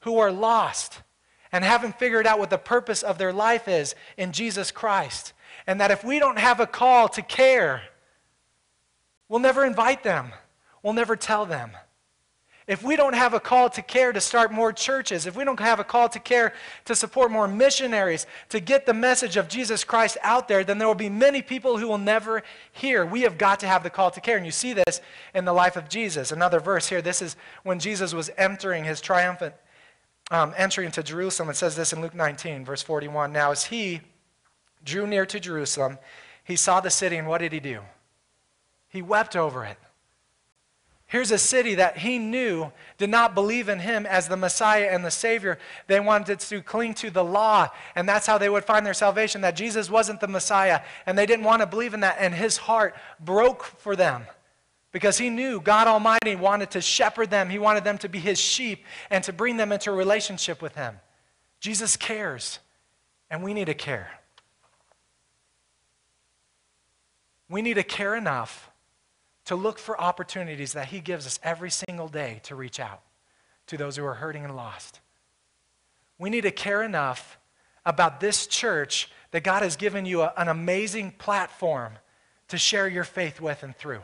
who 0.00 0.18
are 0.18 0.30
lost, 0.30 1.00
and 1.52 1.64
haven't 1.64 1.98
figured 1.98 2.26
out 2.26 2.38
what 2.38 2.50
the 2.50 2.58
purpose 2.58 3.02
of 3.02 3.18
their 3.18 3.32
life 3.32 3.66
is 3.66 3.94
in 4.16 4.32
Jesus 4.32 4.70
Christ. 4.70 5.32
And 5.66 5.80
that 5.80 5.90
if 5.90 6.04
we 6.04 6.18
don't 6.18 6.38
have 6.38 6.60
a 6.60 6.66
call 6.66 7.08
to 7.10 7.22
care, 7.22 7.82
we'll 9.28 9.40
never 9.40 9.64
invite 9.64 10.02
them, 10.02 10.32
we'll 10.82 10.92
never 10.92 11.16
tell 11.16 11.46
them. 11.46 11.70
If 12.66 12.82
we 12.82 12.96
don't 12.96 13.14
have 13.14 13.32
a 13.32 13.38
call 13.38 13.70
to 13.70 13.82
care 13.82 14.12
to 14.12 14.20
start 14.20 14.50
more 14.50 14.72
churches, 14.72 15.26
if 15.26 15.36
we 15.36 15.44
don't 15.44 15.60
have 15.60 15.78
a 15.78 15.84
call 15.84 16.08
to 16.08 16.18
care 16.18 16.52
to 16.86 16.96
support 16.96 17.30
more 17.30 17.46
missionaries, 17.46 18.26
to 18.48 18.58
get 18.58 18.86
the 18.86 18.94
message 18.94 19.36
of 19.36 19.48
Jesus 19.48 19.84
Christ 19.84 20.18
out 20.20 20.48
there, 20.48 20.64
then 20.64 20.78
there 20.78 20.88
will 20.88 20.96
be 20.96 21.08
many 21.08 21.42
people 21.42 21.78
who 21.78 21.86
will 21.86 21.96
never 21.96 22.42
hear. 22.72 23.06
We 23.06 23.22
have 23.22 23.38
got 23.38 23.60
to 23.60 23.68
have 23.68 23.84
the 23.84 23.90
call 23.90 24.10
to 24.10 24.20
care. 24.20 24.36
And 24.36 24.44
you 24.44 24.50
see 24.50 24.72
this 24.72 25.00
in 25.32 25.44
the 25.44 25.52
life 25.52 25.76
of 25.76 25.88
Jesus. 25.88 26.32
Another 26.32 26.58
verse 26.58 26.88
here. 26.88 27.00
This 27.00 27.22
is 27.22 27.36
when 27.62 27.78
Jesus 27.78 28.12
was 28.12 28.30
entering 28.36 28.82
his 28.82 29.00
triumphant 29.00 29.54
um, 30.32 30.52
entry 30.56 30.86
into 30.86 31.04
Jerusalem. 31.04 31.50
It 31.50 31.56
says 31.56 31.76
this 31.76 31.92
in 31.92 32.00
Luke 32.00 32.16
19, 32.16 32.64
verse 32.64 32.82
41. 32.82 33.32
Now, 33.32 33.52
as 33.52 33.66
he 33.66 34.00
drew 34.84 35.06
near 35.06 35.24
to 35.26 35.38
Jerusalem, 35.38 35.98
he 36.42 36.56
saw 36.56 36.80
the 36.80 36.90
city, 36.90 37.16
and 37.16 37.28
what 37.28 37.38
did 37.38 37.52
he 37.52 37.60
do? 37.60 37.82
He 38.88 39.02
wept 39.02 39.36
over 39.36 39.64
it. 39.64 39.78
Here's 41.08 41.30
a 41.30 41.38
city 41.38 41.76
that 41.76 41.98
he 41.98 42.18
knew 42.18 42.72
did 42.98 43.10
not 43.10 43.34
believe 43.34 43.68
in 43.68 43.78
him 43.78 44.06
as 44.06 44.26
the 44.26 44.36
Messiah 44.36 44.88
and 44.90 45.04
the 45.04 45.10
Savior. 45.10 45.56
They 45.86 46.00
wanted 46.00 46.40
to 46.40 46.60
cling 46.62 46.94
to 46.94 47.10
the 47.10 47.22
law, 47.22 47.68
and 47.94 48.08
that's 48.08 48.26
how 48.26 48.38
they 48.38 48.48
would 48.48 48.64
find 48.64 48.84
their 48.84 48.94
salvation, 48.94 49.40
that 49.42 49.54
Jesus 49.54 49.88
wasn't 49.88 50.20
the 50.20 50.26
Messiah, 50.26 50.80
and 51.06 51.16
they 51.16 51.26
didn't 51.26 51.44
want 51.44 51.62
to 51.62 51.66
believe 51.66 51.94
in 51.94 52.00
that, 52.00 52.16
and 52.18 52.34
his 52.34 52.56
heart 52.56 52.96
broke 53.20 53.62
for 53.62 53.94
them 53.94 54.26
because 54.90 55.16
he 55.16 55.30
knew 55.30 55.60
God 55.60 55.86
Almighty 55.86 56.34
wanted 56.34 56.72
to 56.72 56.80
shepherd 56.80 57.30
them. 57.30 57.50
He 57.50 57.58
wanted 57.60 57.84
them 57.84 57.98
to 57.98 58.08
be 58.08 58.18
his 58.18 58.40
sheep 58.40 58.84
and 59.08 59.22
to 59.24 59.32
bring 59.32 59.58
them 59.58 59.70
into 59.70 59.90
a 59.90 59.94
relationship 59.94 60.60
with 60.60 60.74
him. 60.74 60.98
Jesus 61.60 61.96
cares, 61.96 62.58
and 63.30 63.44
we 63.44 63.54
need 63.54 63.66
to 63.66 63.74
care. 63.74 64.10
We 67.48 67.62
need 67.62 67.74
to 67.74 67.84
care 67.84 68.16
enough 68.16 68.70
to 69.46 69.56
look 69.56 69.78
for 69.78 70.00
opportunities 70.00 70.74
that 70.74 70.88
He 70.88 71.00
gives 71.00 71.26
us 71.26 71.40
every 71.42 71.70
single 71.70 72.08
day 72.08 72.40
to 72.44 72.54
reach 72.54 72.78
out 72.78 73.00
to 73.66 73.76
those 73.76 73.96
who 73.96 74.04
are 74.04 74.14
hurting 74.14 74.44
and 74.44 74.54
lost. 74.54 75.00
We 76.18 76.30
need 76.30 76.42
to 76.42 76.50
care 76.50 76.82
enough 76.82 77.38
about 77.84 78.20
this 78.20 78.46
church 78.46 79.10
that 79.30 79.44
God 79.44 79.62
has 79.62 79.76
given 79.76 80.04
you 80.04 80.22
a, 80.22 80.32
an 80.36 80.48
amazing 80.48 81.12
platform 81.12 81.94
to 82.48 82.58
share 82.58 82.88
your 82.88 83.04
faith 83.04 83.40
with 83.40 83.62
and 83.62 83.76
through. 83.76 84.02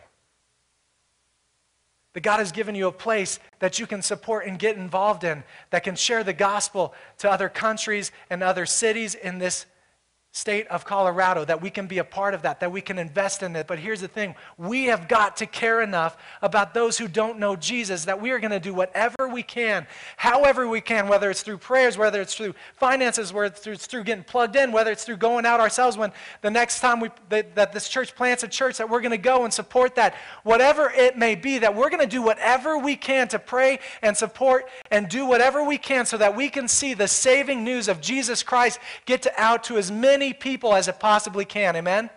That 2.12 2.20
God 2.20 2.38
has 2.38 2.53
given 2.53 2.74
you 2.74 2.88
a 2.88 2.93
place 2.93 3.40
that 3.61 3.78
you 3.78 3.86
can 3.86 4.03
support 4.03 4.47
and 4.47 4.59
get 4.59 4.76
involved 4.76 5.24
in, 5.24 5.43
that 5.70 5.82
can 5.82 5.97
share 5.97 6.22
the 6.22 6.32
gospel 6.32 6.93
to 7.18 7.30
other 7.30 7.49
countries 7.49 8.12
and 8.30 8.43
other 8.43 8.66
cities 8.66 9.14
in 9.14 9.38
this 9.38 9.66
state 10.35 10.66
of 10.68 10.87
Colorado, 10.87 11.45
that 11.45 11.61
we 11.61 11.68
can 11.68 11.87
be 11.87 11.99
a 11.99 12.05
part 12.05 12.33
of 12.33 12.41
that, 12.41 12.59
that 12.61 12.72
we 12.72 12.80
can 12.80 12.99
invest 12.99 13.43
in 13.43 13.55
it. 13.55 13.66
But 13.66 13.78
here's 13.78 14.01
the 14.01 14.09
thing 14.09 14.35
we 14.57 14.87
have 14.87 15.07
got 15.07 15.37
to 15.37 15.47
care 15.47 15.83
enough 15.83 16.16
about 16.41 16.72
those 16.72 16.97
who 16.97 17.07
don't 17.07 17.39
know 17.39 17.55
Jesus 17.55 18.07
that 18.07 18.20
we 18.20 18.30
are 18.30 18.39
going 18.39 18.51
to 18.51 18.59
do 18.59 18.72
whatever 18.72 19.28
we 19.28 19.43
can, 19.43 19.87
however 20.16 20.66
we 20.66 20.80
can, 20.80 21.07
whether 21.07 21.30
it's 21.30 21.43
through 21.43 21.59
prayers, 21.59 21.99
whether 21.99 22.22
it's 22.22 22.35
through 22.35 22.55
finances, 22.76 23.30
whether 23.30 23.55
it's 23.66 23.87
through 23.87 24.05
getting 24.05 24.24
plugged 24.24 24.57
in, 24.57 24.72
whether 24.72 24.91
it's 24.91 25.05
through 25.05 25.18
going 25.18 25.45
out 25.45 25.61
ourselves 25.61 25.99
when 25.99 26.11
the 26.41 26.51
next 26.51 26.80
time 26.80 26.99
we, 26.99 27.11
that, 27.28 27.55
that 27.55 27.74
this 27.74 27.91
church 27.91 28.16
plants 28.16 28.43
a 28.43 28.49
church, 28.49 28.78
that 28.78 28.89
we're 28.89 29.03
going 29.03 29.11
to 29.11 29.18
go 29.18 29.45
and 29.45 29.53
support 29.53 29.95
that. 29.97 30.14
Whatever 30.45 30.91
it 30.97 31.18
may 31.18 31.35
be, 31.35 31.59
that 31.59 31.76
we're 31.76 31.91
going 31.91 32.01
to 32.01 32.07
do 32.07 32.22
whatever 32.22 32.78
we 32.78 32.97
can 32.97 33.28
to 33.28 33.39
pray 33.39 33.80
and 34.01 34.16
support 34.16 34.64
and 34.91 35.11
do 35.11 35.26
whatever 35.26 35.62
we 35.62 35.76
can 35.76 36.07
so 36.07 36.16
that 36.16 36.35
we 36.35 36.49
can 36.49 36.68
see 36.68 36.95
the 36.95 37.07
saving 37.07 37.64
news 37.64 37.87
of 37.89 38.01
Jesus 38.01 38.43
Christ 38.43 38.78
get 39.05 39.20
to 39.22 39.33
out 39.37 39.64
to 39.64 39.76
as 39.76 39.91
many 39.91 40.22
many 40.23 40.33
people 40.33 40.73
as 40.73 40.87
it 40.87 41.01
possibly 41.01 41.45
can. 41.45 41.75
Amen? 41.75 42.09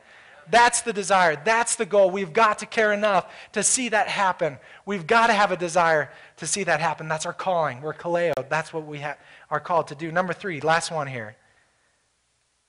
That's 0.47 0.81
the 0.81 0.93
desire. 0.93 1.41
That's 1.43 1.75
the 1.75 1.87
goal. 1.87 2.11
We've 2.11 2.31
got 2.31 2.59
to 2.59 2.67
care 2.67 2.93
enough 2.93 3.33
to 3.53 3.63
see 3.63 3.89
that 3.89 4.07
happen. 4.07 4.59
We've 4.85 5.07
got 5.07 5.27
to 5.27 5.33
have 5.33 5.51
a 5.51 5.57
desire 5.57 6.11
to 6.37 6.45
see 6.45 6.63
that 6.65 6.79
happen. 6.79 7.07
That's 7.07 7.25
our 7.25 7.33
calling. 7.33 7.81
We're 7.81 7.95
kaleo. 7.95 8.33
That's 8.47 8.71
what 8.71 8.85
we 8.85 8.99
ha- 8.99 9.17
are 9.49 9.59
called 9.59 9.87
to 9.87 9.95
do. 9.95 10.11
Number 10.11 10.33
three, 10.33 10.61
last 10.61 10.91
one 10.91 11.07
here. 11.07 11.35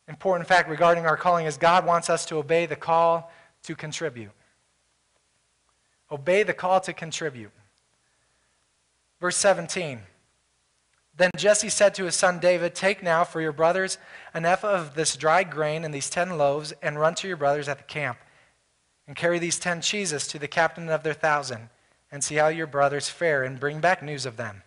Important 0.08 0.48
fact 0.48 0.70
regarding 0.70 1.04
our 1.04 1.18
calling 1.18 1.44
is 1.44 1.58
God 1.58 1.84
wants 1.84 2.08
us 2.08 2.24
to 2.26 2.36
obey 2.36 2.64
the 2.64 2.76
call 2.76 3.30
to 3.64 3.74
contribute. 3.74 4.30
Obey 6.10 6.44
the 6.44 6.54
call 6.54 6.80
to 6.80 6.94
contribute. 6.94 7.50
Verse 9.20 9.36
17. 9.36 10.00
Then 11.16 11.30
Jesse 11.36 11.70
said 11.70 11.94
to 11.94 12.04
his 12.04 12.14
son 12.14 12.38
David, 12.38 12.74
Take 12.74 13.02
now 13.02 13.24
for 13.24 13.40
your 13.40 13.52
brothers 13.52 13.98
an 14.34 14.44
ephah 14.44 14.68
of 14.68 14.94
this 14.94 15.16
dried 15.16 15.50
grain 15.50 15.84
and 15.84 15.94
these 15.94 16.10
ten 16.10 16.36
loaves, 16.36 16.72
and 16.82 17.00
run 17.00 17.14
to 17.16 17.28
your 17.28 17.38
brothers 17.38 17.68
at 17.68 17.78
the 17.78 17.84
camp. 17.84 18.18
And 19.06 19.16
carry 19.16 19.38
these 19.38 19.58
ten 19.58 19.80
cheeses 19.80 20.26
to 20.28 20.38
the 20.38 20.48
captain 20.48 20.88
of 20.88 21.02
their 21.02 21.14
thousand, 21.14 21.70
and 22.10 22.22
see 22.22 22.34
how 22.34 22.48
your 22.48 22.66
brothers 22.66 23.08
fare, 23.08 23.44
and 23.44 23.60
bring 23.60 23.80
back 23.80 24.02
news 24.02 24.26
of 24.26 24.36
them. 24.36 24.62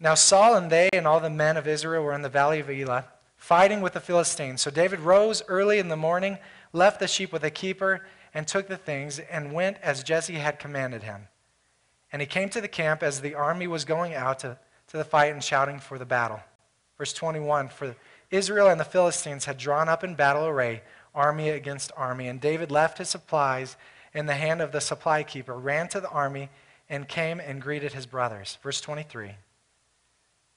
Now 0.00 0.14
Saul 0.14 0.56
and 0.56 0.70
they 0.70 0.88
and 0.92 1.06
all 1.06 1.20
the 1.20 1.30
men 1.30 1.56
of 1.56 1.68
Israel 1.68 2.02
were 2.02 2.12
in 2.12 2.22
the 2.22 2.28
valley 2.28 2.60
of 2.60 2.68
Elah, 2.68 3.06
fighting 3.36 3.80
with 3.80 3.92
the 3.92 4.00
Philistines. 4.00 4.60
So 4.60 4.70
David 4.70 5.00
rose 5.00 5.42
early 5.46 5.78
in 5.78 5.88
the 5.88 5.96
morning, 5.96 6.38
left 6.72 7.00
the 7.00 7.06
sheep 7.06 7.32
with 7.32 7.44
a 7.44 7.50
keeper, 7.50 8.06
and 8.34 8.46
took 8.46 8.66
the 8.66 8.76
things, 8.76 9.18
and 9.18 9.52
went 9.52 9.78
as 9.82 10.02
Jesse 10.02 10.34
had 10.34 10.58
commanded 10.58 11.04
him. 11.04 11.28
And 12.12 12.20
he 12.20 12.26
came 12.26 12.48
to 12.50 12.60
the 12.60 12.68
camp 12.68 13.02
as 13.02 13.20
the 13.20 13.34
army 13.34 13.66
was 13.66 13.84
going 13.84 14.14
out 14.14 14.40
to 14.40 14.58
the 14.96 15.04
fight 15.04 15.32
and 15.32 15.42
shouting 15.42 15.78
for 15.78 15.98
the 15.98 16.04
battle. 16.04 16.40
Verse 16.98 17.12
21 17.12 17.68
For 17.68 17.96
Israel 18.30 18.68
and 18.68 18.80
the 18.80 18.84
Philistines 18.84 19.44
had 19.44 19.58
drawn 19.58 19.88
up 19.88 20.02
in 20.02 20.14
battle 20.14 20.46
array, 20.46 20.82
army 21.14 21.50
against 21.50 21.92
army, 21.96 22.28
and 22.28 22.40
David 22.40 22.70
left 22.70 22.98
his 22.98 23.08
supplies 23.08 23.76
in 24.12 24.26
the 24.26 24.34
hand 24.34 24.60
of 24.60 24.72
the 24.72 24.80
supply 24.80 25.22
keeper, 25.22 25.54
ran 25.54 25.88
to 25.88 26.00
the 26.00 26.08
army, 26.08 26.48
and 26.88 27.08
came 27.08 27.40
and 27.40 27.60
greeted 27.60 27.92
his 27.92 28.06
brothers. 28.06 28.58
Verse 28.62 28.80
23 28.80 29.32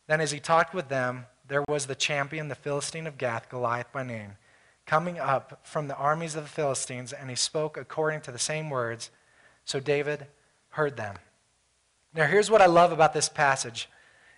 Then 0.07 0.21
as 0.21 0.31
he 0.31 0.39
talked 0.39 0.73
with 0.73 0.89
them, 0.89 1.25
there 1.47 1.63
was 1.67 1.87
the 1.87 1.95
champion, 1.95 2.47
the 2.47 2.55
Philistine 2.55 3.07
of 3.07 3.17
Gath, 3.17 3.49
Goliath 3.49 3.91
by 3.91 4.03
name, 4.03 4.33
coming 4.85 5.19
up 5.19 5.59
from 5.63 5.87
the 5.87 5.95
armies 5.95 6.35
of 6.35 6.43
the 6.43 6.49
Philistines, 6.49 7.11
and 7.11 7.29
he 7.29 7.35
spoke 7.35 7.75
according 7.75 8.21
to 8.21 8.31
the 8.31 8.39
same 8.39 8.69
words. 8.69 9.09
So 9.65 9.79
David 9.79 10.27
heard 10.69 10.95
them. 10.95 11.15
Now, 12.13 12.25
here's 12.25 12.49
what 12.49 12.61
I 12.61 12.65
love 12.65 12.91
about 12.91 13.13
this 13.13 13.29
passage 13.29 13.87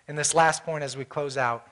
in 0.08 0.16
this 0.16 0.34
last 0.34 0.64
point 0.64 0.84
as 0.84 0.96
we 0.96 1.04
close 1.04 1.36
out 1.36 1.66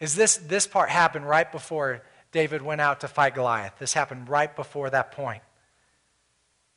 is 0.00 0.16
this, 0.16 0.36
this 0.36 0.66
part 0.66 0.88
happened 0.88 1.28
right 1.28 1.50
before 1.50 2.02
David 2.32 2.60
went 2.62 2.80
out 2.80 3.00
to 3.00 3.08
fight 3.08 3.34
Goliath. 3.34 3.74
This 3.78 3.92
happened 3.92 4.28
right 4.28 4.54
before 4.54 4.90
that 4.90 5.12
point. 5.12 5.42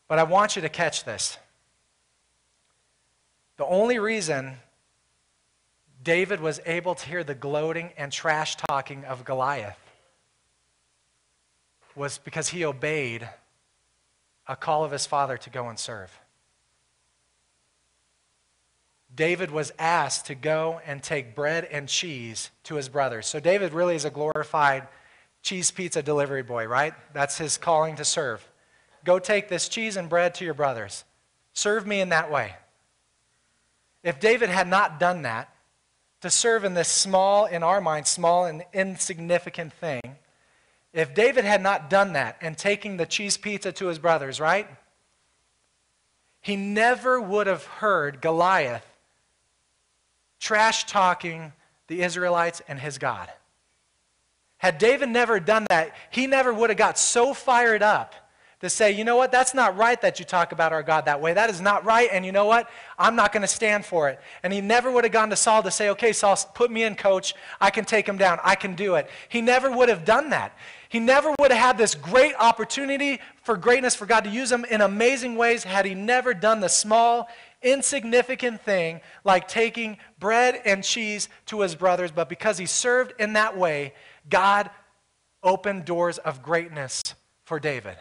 But 0.07 0.19
I 0.19 0.23
want 0.23 0.55
you 0.55 0.61
to 0.61 0.69
catch 0.69 1.05
this. 1.05 1.37
The 3.57 3.65
only 3.65 3.97
reason 3.97 4.57
David 6.03 6.39
was 6.39 6.59
able 6.65 6.93
to 6.93 7.05
hear 7.07 7.23
the 7.23 7.33
gloating 7.33 7.91
and 7.97 8.11
trash 8.11 8.57
talking 8.57 9.05
of 9.05 9.25
Goliath 9.25 9.79
was 11.95 12.19
because 12.19 12.49
he 12.49 12.63
obeyed 12.63 13.27
a 14.47 14.55
call 14.55 14.83
of 14.83 14.91
his 14.91 15.05
father 15.05 15.37
to 15.37 15.49
go 15.49 15.69
and 15.69 15.79
serve. 15.79 16.19
David 19.15 19.51
was 19.51 19.71
asked 19.79 20.25
to 20.25 20.35
go 20.35 20.81
and 20.85 21.01
take 21.01 21.35
bread 21.35 21.65
and 21.65 21.87
cheese 21.87 22.51
to 22.63 22.75
his 22.75 22.89
brothers. 22.89 23.27
So 23.27 23.39
David 23.39 23.73
really 23.73 23.95
is 23.95 24.05
a 24.05 24.09
glorified 24.09 24.87
cheese 25.41 25.71
pizza 25.71 26.01
delivery 26.01 26.43
boy, 26.43 26.67
right? 26.67 26.93
That's 27.13 27.37
his 27.37 27.57
calling 27.57 27.95
to 27.95 28.05
serve. 28.05 28.45
Go 29.05 29.19
take 29.19 29.47
this 29.47 29.69
cheese 29.69 29.95
and 29.95 30.09
bread 30.09 30.35
to 30.35 30.45
your 30.45 30.53
brothers. 30.53 31.05
Serve 31.53 31.87
me 31.87 32.01
in 32.01 32.09
that 32.09 32.31
way. 32.31 32.55
If 34.03 34.19
David 34.19 34.49
had 34.49 34.67
not 34.67 34.99
done 34.99 35.21
that, 35.21 35.49
to 36.21 36.29
serve 36.31 36.63
in 36.63 36.73
this 36.73 36.87
small, 36.87 37.45
in 37.45 37.61
our 37.61 37.79
minds, 37.79 38.09
small 38.09 38.45
and 38.45 38.63
insignificant 38.73 39.71
thing, 39.73 40.01
If 40.91 41.13
David 41.13 41.43
had 41.43 41.61
not 41.61 41.89
done 41.89 42.13
that 42.13 42.37
and 42.39 42.57
taking 42.57 42.95
the 42.95 43.05
cheese 43.05 43.35
pizza 43.35 43.73
to 43.73 43.87
his 43.87 43.99
brothers, 43.99 44.39
right? 44.39 44.65
He 46.39 46.55
never 46.55 47.19
would 47.19 47.47
have 47.47 47.65
heard 47.65 48.21
Goliath 48.21 48.85
trash 50.45 50.85
talking 50.85 51.51
the 51.87 52.03
Israelites 52.03 52.61
and 52.67 52.79
his 52.79 52.99
God. 52.99 53.29
Had 54.57 54.77
David 54.77 55.09
never 55.09 55.39
done 55.39 55.65
that, 55.69 55.95
he 56.11 56.27
never 56.27 56.53
would 56.53 56.69
have 56.69 56.77
got 56.77 56.99
so 56.99 57.33
fired 57.33 57.81
up 57.81 58.13
to 58.61 58.69
say, 58.69 58.91
you 58.91 59.03
know 59.03 59.15
what, 59.15 59.31
that's 59.31 59.55
not 59.55 59.75
right 59.75 59.99
that 60.01 60.19
you 60.19 60.25
talk 60.25 60.51
about 60.51 60.71
our 60.71 60.83
God 60.83 61.05
that 61.05 61.19
way. 61.19 61.33
That 61.33 61.49
is 61.49 61.61
not 61.61 61.83
right, 61.83 62.09
and 62.11 62.23
you 62.23 62.31
know 62.31 62.45
what? 62.45 62.69
I'm 62.97 63.15
not 63.15 63.33
going 63.33 63.41
to 63.41 63.47
stand 63.47 63.85
for 63.85 64.07
it. 64.07 64.19
And 64.43 64.53
he 64.53 64.61
never 64.61 64.91
would 64.91 65.03
have 65.03 65.11
gone 65.11 65.31
to 65.31 65.35
Saul 65.35 65.63
to 65.63 65.71
say, 65.71 65.89
okay, 65.89 66.13
Saul, 66.13 66.37
put 66.53 66.71
me 66.71 66.83
in, 66.83 66.95
coach. 66.95 67.33
I 67.59 67.71
can 67.71 67.83
take 67.83 68.07
him 68.07 68.17
down. 68.17 68.39
I 68.43 68.55
can 68.55 68.75
do 68.75 68.95
it. 68.95 69.09
He 69.29 69.41
never 69.41 69.69
would 69.69 69.89
have 69.89 70.05
done 70.05 70.29
that. 70.29 70.55
He 70.89 70.99
never 70.99 71.33
would 71.39 71.51
have 71.51 71.59
had 71.59 71.77
this 71.77 71.95
great 71.95 72.35
opportunity 72.39 73.19
for 73.41 73.57
greatness, 73.57 73.95
for 73.95 74.05
God 74.05 74.23
to 74.23 74.29
use 74.29 74.51
him 74.51 74.63
in 74.65 74.81
amazing 74.81 75.35
ways, 75.35 75.63
had 75.63 75.85
he 75.85 75.95
never 75.95 76.33
done 76.33 76.59
the 76.59 76.69
small, 76.69 77.27
insignificant 77.65 78.61
thing 78.61 79.01
like 79.25 79.47
taking 79.47 79.97
bread 80.19 80.61
and 80.63 80.83
cheese 80.83 81.27
to 81.47 81.61
his 81.61 81.75
brothers. 81.75 82.11
But 82.11 82.29
because 82.29 82.57
he 82.57 82.65
served 82.65 83.13
in 83.19 83.33
that 83.33 83.57
way, 83.57 83.93
God 84.29 84.69
opened 85.43 85.83
doors 85.83 86.17
of 86.19 86.41
greatness 86.41 87.01
for 87.43 87.59
David 87.59 87.97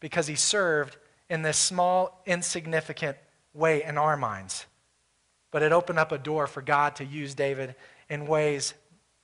because 0.00 0.26
he 0.26 0.36
served 0.36 0.96
in 1.28 1.42
this 1.42 1.58
small, 1.58 2.22
insignificant 2.24 3.16
way 3.52 3.82
in 3.82 3.98
our 3.98 4.16
minds. 4.16 4.66
But 5.50 5.62
it 5.62 5.72
opened 5.72 5.98
up 5.98 6.12
a 6.12 6.18
door 6.18 6.46
for 6.46 6.62
God 6.62 6.96
to 6.96 7.04
use 7.04 7.34
David 7.34 7.74
in 8.08 8.26
ways 8.26 8.74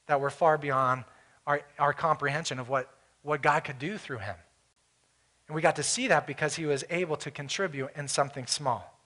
that 0.06 0.20
were 0.20 0.30
far 0.30 0.58
beyond 0.58 1.04
our, 1.46 1.62
our 1.78 1.92
comprehension 1.92 2.58
of 2.58 2.68
what, 2.68 2.92
what 3.22 3.42
God 3.42 3.64
could 3.64 3.78
do 3.78 3.98
through 3.98 4.18
him. 4.18 4.36
And 5.48 5.54
we 5.54 5.62
got 5.62 5.76
to 5.76 5.82
see 5.82 6.08
that 6.08 6.26
because 6.26 6.54
he 6.54 6.66
was 6.66 6.84
able 6.90 7.16
to 7.18 7.30
contribute 7.30 7.90
in 7.96 8.06
something 8.06 8.46
small. 8.46 8.99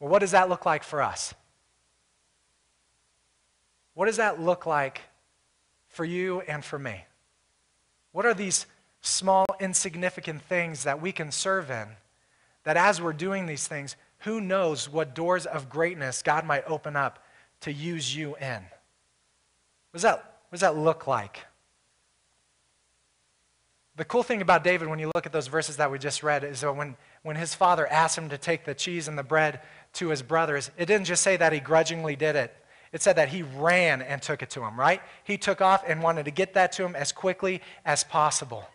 Well, 0.00 0.10
what 0.10 0.20
does 0.20 0.32
that 0.32 0.48
look 0.48 0.66
like 0.66 0.84
for 0.84 1.02
us? 1.02 1.34
What 3.94 4.06
does 4.06 4.16
that 4.16 4.40
look 4.40 4.66
like 4.66 5.02
for 5.88 6.04
you 6.04 6.40
and 6.42 6.64
for 6.64 6.78
me? 6.78 7.04
What 8.12 8.26
are 8.26 8.34
these 8.34 8.66
small, 9.00 9.46
insignificant 9.60 10.42
things 10.42 10.84
that 10.84 11.00
we 11.00 11.12
can 11.12 11.30
serve 11.30 11.70
in, 11.70 11.88
that 12.64 12.76
as 12.76 13.00
we're 13.00 13.12
doing 13.12 13.46
these 13.46 13.68
things, 13.68 13.96
who 14.20 14.40
knows 14.40 14.88
what 14.88 15.14
doors 15.14 15.46
of 15.46 15.68
greatness 15.68 16.22
God 16.22 16.44
might 16.44 16.64
open 16.66 16.96
up 16.96 17.24
to 17.60 17.72
use 17.72 18.14
you 18.14 18.34
in? 18.36 18.62
What 19.90 19.92
does 19.92 20.02
that, 20.02 20.16
what 20.48 20.52
does 20.52 20.60
that 20.60 20.76
look 20.76 21.06
like? 21.06 21.40
The 23.96 24.04
cool 24.04 24.24
thing 24.24 24.42
about 24.42 24.64
David, 24.64 24.88
when 24.88 24.98
you 24.98 25.10
look 25.14 25.26
at 25.26 25.32
those 25.32 25.46
verses 25.46 25.76
that 25.76 25.90
we 25.90 25.98
just 26.00 26.24
read, 26.24 26.42
is 26.42 26.62
that 26.62 26.74
when, 26.74 26.96
when 27.22 27.36
his 27.36 27.54
father 27.54 27.86
asked 27.86 28.18
him 28.18 28.30
to 28.30 28.38
take 28.38 28.64
the 28.64 28.74
cheese 28.74 29.06
and 29.06 29.16
the 29.16 29.22
bread 29.22 29.60
to 29.94 30.08
his 30.08 30.22
brothers, 30.22 30.70
it 30.76 30.86
didn't 30.86 31.06
just 31.06 31.22
say 31.22 31.36
that 31.36 31.52
he 31.52 31.60
grudgingly 31.60 32.16
did 32.16 32.36
it. 32.36 32.54
It 32.92 33.02
said 33.02 33.16
that 33.16 33.30
he 33.30 33.42
ran 33.42 34.02
and 34.02 34.22
took 34.22 34.42
it 34.42 34.50
to 34.50 34.62
him, 34.62 34.78
right? 34.78 35.02
He 35.24 35.36
took 35.36 35.60
off 35.60 35.82
and 35.86 36.02
wanted 36.02 36.26
to 36.26 36.30
get 36.30 36.54
that 36.54 36.70
to 36.72 36.84
him 36.84 36.94
as 36.94 37.10
quickly 37.10 37.60
as 37.84 38.04
possible. 38.04 38.68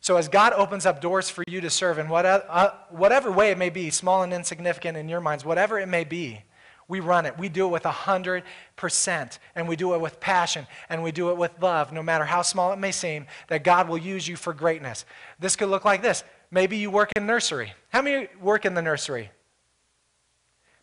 So, 0.00 0.16
as 0.16 0.28
God 0.28 0.54
opens 0.54 0.86
up 0.86 1.02
doors 1.02 1.28
for 1.28 1.44
you 1.46 1.60
to 1.60 1.68
serve 1.68 1.98
in 1.98 2.08
whatever, 2.08 2.44
uh, 2.48 2.70
whatever 2.88 3.30
way 3.30 3.50
it 3.50 3.58
may 3.58 3.68
be, 3.68 3.90
small 3.90 4.22
and 4.22 4.32
insignificant 4.32 4.96
in 4.96 5.10
your 5.10 5.20
minds, 5.20 5.44
whatever 5.44 5.78
it 5.78 5.88
may 5.88 6.04
be, 6.04 6.42
we 6.88 7.00
run 7.00 7.26
it. 7.26 7.38
We 7.38 7.50
do 7.50 7.66
it 7.66 7.70
with 7.70 7.84
100%, 7.84 9.38
and 9.54 9.68
we 9.68 9.76
do 9.76 9.94
it 9.94 10.00
with 10.00 10.18
passion, 10.18 10.66
and 10.88 11.02
we 11.02 11.12
do 11.12 11.30
it 11.30 11.36
with 11.36 11.52
love, 11.60 11.92
no 11.92 12.02
matter 12.02 12.24
how 12.24 12.40
small 12.42 12.72
it 12.72 12.78
may 12.78 12.92
seem, 12.92 13.26
that 13.48 13.62
God 13.62 13.88
will 13.88 13.98
use 13.98 14.26
you 14.26 14.36
for 14.36 14.54
greatness. 14.54 15.04
This 15.38 15.54
could 15.54 15.68
look 15.68 15.84
like 15.84 16.00
this. 16.00 16.24
Maybe 16.50 16.78
you 16.78 16.90
work 16.90 17.12
in 17.14 17.26
nursery. 17.26 17.74
How 17.90 18.00
many 18.02 18.28
work 18.40 18.64
in 18.64 18.74
the 18.74 18.82
nursery? 18.82 19.30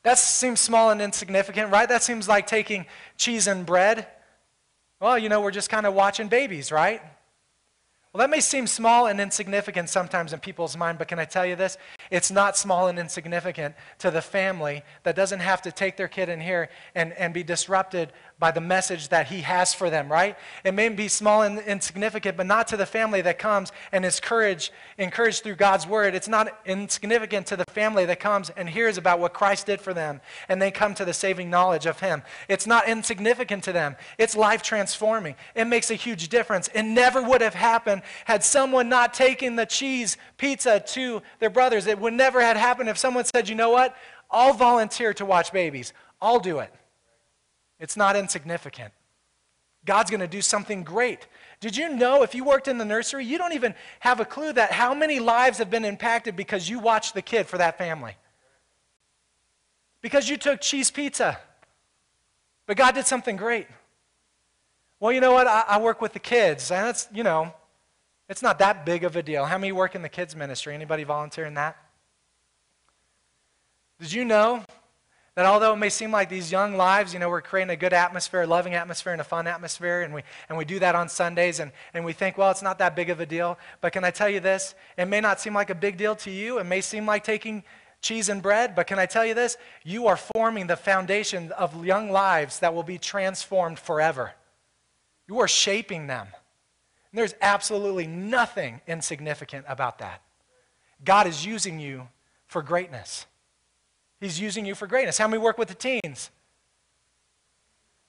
That 0.03 0.17
seems 0.17 0.59
small 0.59 0.89
and 0.91 1.01
insignificant, 1.01 1.71
right? 1.71 1.87
That 1.87 2.03
seems 2.03 2.27
like 2.27 2.47
taking 2.47 2.85
cheese 3.17 3.47
and 3.47 3.65
bread. 3.65 4.07
Well, 4.99 5.17
you 5.17 5.29
know, 5.29 5.41
we're 5.41 5.51
just 5.51 5.69
kind 5.69 5.85
of 5.85 5.93
watching 5.93 6.27
babies, 6.27 6.71
right? 6.71 7.01
Well, 8.17 8.25
that 8.25 8.31
may 8.31 8.39
seem 8.39 8.65
small 8.65 9.05
and 9.05 9.21
insignificant 9.21 9.89
sometimes 9.89 10.33
in 10.33 10.39
people's 10.39 10.75
mind, 10.75 10.97
but 10.97 11.07
can 11.07 11.19
I 11.19 11.25
tell 11.25 11.45
you 11.45 11.55
this? 11.55 11.77
It's 12.09 12.31
not 12.31 12.57
small 12.57 12.87
and 12.87 12.97
insignificant 12.97 13.75
to 13.99 14.09
the 14.09 14.23
family 14.23 14.81
that 15.03 15.15
doesn't 15.15 15.41
have 15.41 15.61
to 15.63 15.71
take 15.71 15.97
their 15.97 16.07
kid 16.07 16.27
in 16.27 16.41
here 16.41 16.69
and, 16.95 17.13
and 17.13 17.31
be 17.31 17.43
disrupted 17.43 18.11
by 18.39 18.51
the 18.51 18.61
message 18.61 19.09
that 19.09 19.27
he 19.27 19.41
has 19.41 19.73
for 19.73 19.89
them, 19.89 20.11
right? 20.11 20.37
It 20.63 20.73
may 20.73 20.89
be 20.89 21.07
small 21.07 21.41
and 21.41 21.59
insignificant, 21.59 22.37
but 22.37 22.45
not 22.45 22.67
to 22.67 22.77
the 22.77 22.85
family 22.85 23.21
that 23.21 23.39
comes 23.39 23.71
and 23.91 24.05
is 24.05 24.19
courage, 24.19 24.71
encouraged 24.97 25.43
through 25.43 25.55
God's 25.55 25.87
word. 25.87 26.13
It's 26.13 26.27
not 26.27 26.59
insignificant 26.65 27.47
to 27.47 27.55
the 27.55 27.65
family 27.71 28.05
that 28.05 28.19
comes 28.19 28.51
and 28.51 28.69
hears 28.69 28.97
about 28.97 29.19
what 29.19 29.33
Christ 29.33 29.65
did 29.65 29.81
for 29.81 29.93
them 29.93 30.21
and 30.49 30.61
they 30.61 30.69
come 30.69 30.93
to 30.95 31.05
the 31.05 31.13
saving 31.13 31.49
knowledge 31.49 31.87
of 31.87 31.99
him. 31.99 32.21
It's 32.47 32.67
not 32.67 32.87
insignificant 32.87 33.63
to 33.63 33.73
them. 33.73 33.95
It's 34.19 34.35
life 34.35 34.61
transforming. 34.61 35.35
It 35.55 35.65
makes 35.65 35.89
a 35.89 35.95
huge 35.95 36.29
difference. 36.29 36.69
It 36.75 36.83
never 36.83 37.23
would 37.23 37.41
have 37.41 37.55
happened 37.55 38.03
had 38.25 38.43
someone 38.43 38.87
not 38.87 39.13
taken 39.13 39.55
the 39.55 39.65
cheese 39.65 40.17
pizza 40.37 40.79
to 40.79 41.23
their 41.39 41.49
brothers. 41.49 41.87
It 41.87 41.99
would 41.99 42.13
never 42.13 42.41
have 42.41 42.57
happened 42.57 42.89
if 42.89 42.97
someone 42.97 43.25
said, 43.25 43.49
you 43.49 43.55
know 43.55 43.71
what? 43.71 43.95
I'll 44.29 44.53
volunteer 44.53 45.13
to 45.15 45.25
watch 45.25 45.51
babies. 45.51 45.93
I'll 46.21 46.39
do 46.39 46.59
it. 46.59 46.73
It's 47.79 47.97
not 47.97 48.15
insignificant. 48.15 48.93
God's 49.85 50.09
going 50.09 50.21
to 50.21 50.27
do 50.27 50.41
something 50.41 50.83
great. 50.83 51.27
Did 51.61 51.77
you 51.77 51.89
know 51.89 52.23
if 52.23 52.35
you 52.35 52.43
worked 52.43 52.67
in 52.67 52.77
the 52.77 52.85
nursery, 52.85 53.25
you 53.25 53.37
don't 53.37 53.53
even 53.53 53.73
have 54.01 54.19
a 54.19 54.25
clue 54.25 54.51
that 54.53 54.71
how 54.71 54.93
many 54.93 55.19
lives 55.19 55.57
have 55.59 55.69
been 55.69 55.85
impacted 55.85 56.35
because 56.35 56.69
you 56.69 56.79
watched 56.79 57.13
the 57.13 57.21
kid 57.21 57.47
for 57.47 57.57
that 57.57 57.77
family? 57.77 58.15
Because 60.01 60.29
you 60.29 60.37
took 60.37 60.59
cheese 60.61 60.91
pizza. 60.91 61.39
But 62.65 62.77
God 62.77 62.95
did 62.95 63.07
something 63.07 63.37
great. 63.37 63.67
Well, 64.99 65.11
you 65.11 65.21
know 65.21 65.31
what? 65.31 65.47
I, 65.47 65.63
I 65.67 65.79
work 65.79 66.01
with 66.01 66.13
the 66.13 66.19
kids, 66.19 66.69
and 66.69 66.85
that's, 66.85 67.07
you 67.13 67.23
know, 67.23 67.53
it's 68.27 68.41
not 68.41 68.59
that 68.59 68.85
big 68.85 69.03
of 69.03 69.15
a 69.15 69.23
deal. 69.23 69.45
How 69.45 69.57
many 69.57 69.71
work 69.71 69.95
in 69.95 70.01
the 70.01 70.09
kids 70.09 70.35
ministry? 70.35 70.73
Anybody 70.73 71.03
volunteer 71.03 71.45
in 71.45 71.53
that? 71.53 71.77
Did 73.99 74.11
you 74.11 74.25
know 74.25 74.63
that 75.37 75.45
although 75.45 75.73
it 75.73 75.77
may 75.77 75.89
seem 75.89 76.09
like 76.09 76.29
these 76.29 76.51
young 76.51 76.77
lives, 76.77 77.13
you 77.13 77.19
know, 77.19 77.29
we're 77.29 77.43
creating 77.43 77.69
a 77.69 77.75
good 77.75 77.93
atmosphere, 77.93 78.41
a 78.41 78.47
loving 78.47 78.73
atmosphere, 78.73 79.11
and 79.13 79.21
a 79.21 79.23
fun 79.23 79.45
atmosphere, 79.45 80.01
and 80.01 80.11
we, 80.11 80.23
and 80.49 80.57
we 80.57 80.65
do 80.65 80.79
that 80.79 80.95
on 80.95 81.07
Sundays, 81.07 81.59
and, 81.59 81.71
and 81.93 82.03
we 82.03 82.11
think, 82.11 82.39
well, 82.39 82.49
it's 82.49 82.63
not 82.63 82.79
that 82.79 82.95
big 82.95 83.11
of 83.11 83.19
a 83.19 83.25
deal. 83.27 83.55
But 83.79 83.93
can 83.93 84.03
I 84.03 84.09
tell 84.09 84.27
you 84.27 84.39
this? 84.39 84.73
It 84.97 85.05
may 85.05 85.21
not 85.21 85.39
seem 85.39 85.53
like 85.53 85.69
a 85.69 85.75
big 85.75 85.95
deal 85.95 86.15
to 86.15 86.31
you. 86.31 86.57
It 86.57 86.63
may 86.63 86.81
seem 86.81 87.05
like 87.05 87.23
taking 87.23 87.63
cheese 88.01 88.29
and 88.29 88.41
bread, 88.41 88.73
but 88.75 88.87
can 88.87 88.97
I 88.97 89.05
tell 89.05 89.23
you 89.23 89.35
this? 89.35 89.57
You 89.83 90.07
are 90.07 90.17
forming 90.17 90.65
the 90.65 90.75
foundation 90.75 91.51
of 91.51 91.85
young 91.85 92.09
lives 92.09 92.57
that 92.61 92.73
will 92.73 92.81
be 92.81 92.97
transformed 92.97 93.77
forever. 93.77 94.31
You 95.27 95.37
are 95.37 95.47
shaping 95.47 96.07
them. 96.07 96.29
And 97.11 97.19
there's 97.19 97.35
absolutely 97.43 98.07
nothing 98.07 98.81
insignificant 98.87 99.65
about 99.69 99.99
that. 99.99 100.23
God 101.05 101.27
is 101.27 101.45
using 101.45 101.79
you 101.79 102.07
for 102.47 102.63
greatness. 102.63 103.27
He's 104.19 104.39
using 104.39 104.65
you 104.65 104.75
for 104.75 104.87
greatness. 104.87 105.17
How 105.17 105.27
many 105.27 105.41
work 105.41 105.57
with 105.57 105.67
the 105.67 105.75
teens? 105.75 106.31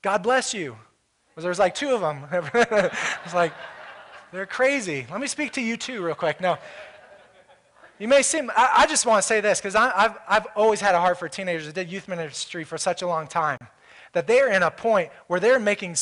God 0.02 0.22
bless 0.22 0.54
you. 0.54 0.76
There's 1.36 1.58
like 1.58 1.74
two 1.74 1.90
of 1.90 2.00
them. 2.00 2.24
it's 2.32 3.34
like, 3.34 3.52
they're 4.32 4.46
crazy. 4.46 5.06
Let 5.10 5.20
me 5.20 5.26
speak 5.26 5.52
to 5.52 5.60
you 5.60 5.76
too, 5.76 6.02
real 6.02 6.14
quick. 6.14 6.40
No. 6.40 6.58
You 7.98 8.08
may 8.08 8.22
seem, 8.22 8.50
I, 8.56 8.70
I 8.78 8.86
just 8.86 9.06
want 9.06 9.22
to 9.22 9.26
say 9.26 9.40
this 9.40 9.60
because 9.60 9.74
I've, 9.74 10.18
I've 10.28 10.46
always 10.54 10.80
had 10.80 10.94
a 10.94 11.00
heart 11.00 11.18
for 11.18 11.28
teenagers. 11.28 11.68
I 11.68 11.72
did 11.72 11.90
youth 11.90 12.08
ministry 12.08 12.64
for 12.64 12.78
such 12.78 13.02
a 13.02 13.06
long 13.06 13.26
time 13.26 13.58
that 14.12 14.26
they're 14.26 14.50
in 14.50 14.62
a 14.62 14.70
point 14.70 15.10
where 15.26 15.40
they're 15.40 15.60
making 15.60 15.96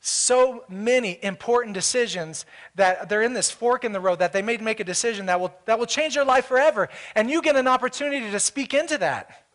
so 0.00 0.64
many 0.68 1.18
important 1.22 1.74
decisions 1.74 2.46
that 2.74 3.08
they're 3.08 3.22
in 3.22 3.32
this 3.32 3.50
fork 3.50 3.84
in 3.84 3.92
the 3.92 4.00
road 4.00 4.18
that 4.20 4.32
they 4.32 4.42
may 4.42 4.56
make 4.58 4.80
a 4.80 4.84
decision 4.84 5.26
that 5.26 5.40
will, 5.40 5.52
that 5.64 5.78
will 5.78 5.86
change 5.86 6.14
their 6.14 6.24
life 6.24 6.46
forever. 6.46 6.88
And 7.14 7.30
you 7.30 7.42
get 7.42 7.56
an 7.56 7.66
opportunity 7.66 8.30
to 8.30 8.40
speak 8.40 8.74
into 8.74 8.98
that 8.98 9.47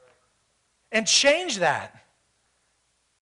and 0.94 1.06
change 1.06 1.58
that 1.58 1.94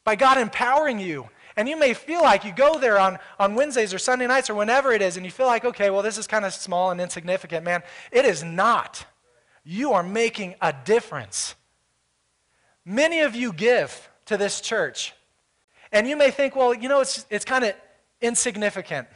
by 0.04 0.16
God 0.16 0.36
empowering 0.36 0.98
you. 0.98 1.30
And 1.56 1.68
you 1.68 1.78
may 1.78 1.94
feel 1.94 2.20
like 2.20 2.44
you 2.44 2.52
go 2.52 2.78
there 2.78 2.98
on, 2.98 3.18
on 3.38 3.54
Wednesdays 3.54 3.94
or 3.94 3.98
Sunday 3.98 4.26
nights 4.26 4.50
or 4.50 4.54
whenever 4.54 4.92
it 4.92 5.02
is, 5.02 5.16
and 5.16 5.24
you 5.24 5.32
feel 5.32 5.46
like, 5.46 5.64
okay, 5.64 5.90
well, 5.90 6.02
this 6.02 6.18
is 6.18 6.26
kind 6.26 6.44
of 6.44 6.52
small 6.52 6.90
and 6.90 7.00
insignificant, 7.00 7.64
man. 7.64 7.82
It 8.12 8.24
is 8.24 8.42
not. 8.42 9.04
You 9.64 9.92
are 9.92 10.02
making 10.02 10.54
a 10.60 10.74
difference. 10.84 11.54
Many 12.84 13.20
of 13.20 13.34
you 13.34 13.52
give 13.52 14.10
to 14.26 14.36
this 14.36 14.60
church. 14.60 15.12
And 15.92 16.08
you 16.08 16.16
may 16.16 16.30
think, 16.30 16.56
well, 16.56 16.72
you 16.72 16.88
know, 16.88 17.00
it's, 17.00 17.26
it's 17.30 17.44
kind 17.44 17.64
of 17.64 17.74
insignificant. 18.20 19.06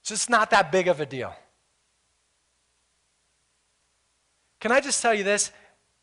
It's 0.00 0.10
just 0.10 0.30
not 0.30 0.50
that 0.50 0.70
big 0.70 0.88
of 0.88 1.00
a 1.00 1.06
deal. 1.06 1.34
Can 4.60 4.72
I 4.72 4.80
just 4.80 5.00
tell 5.00 5.14
you 5.14 5.24
this? 5.24 5.52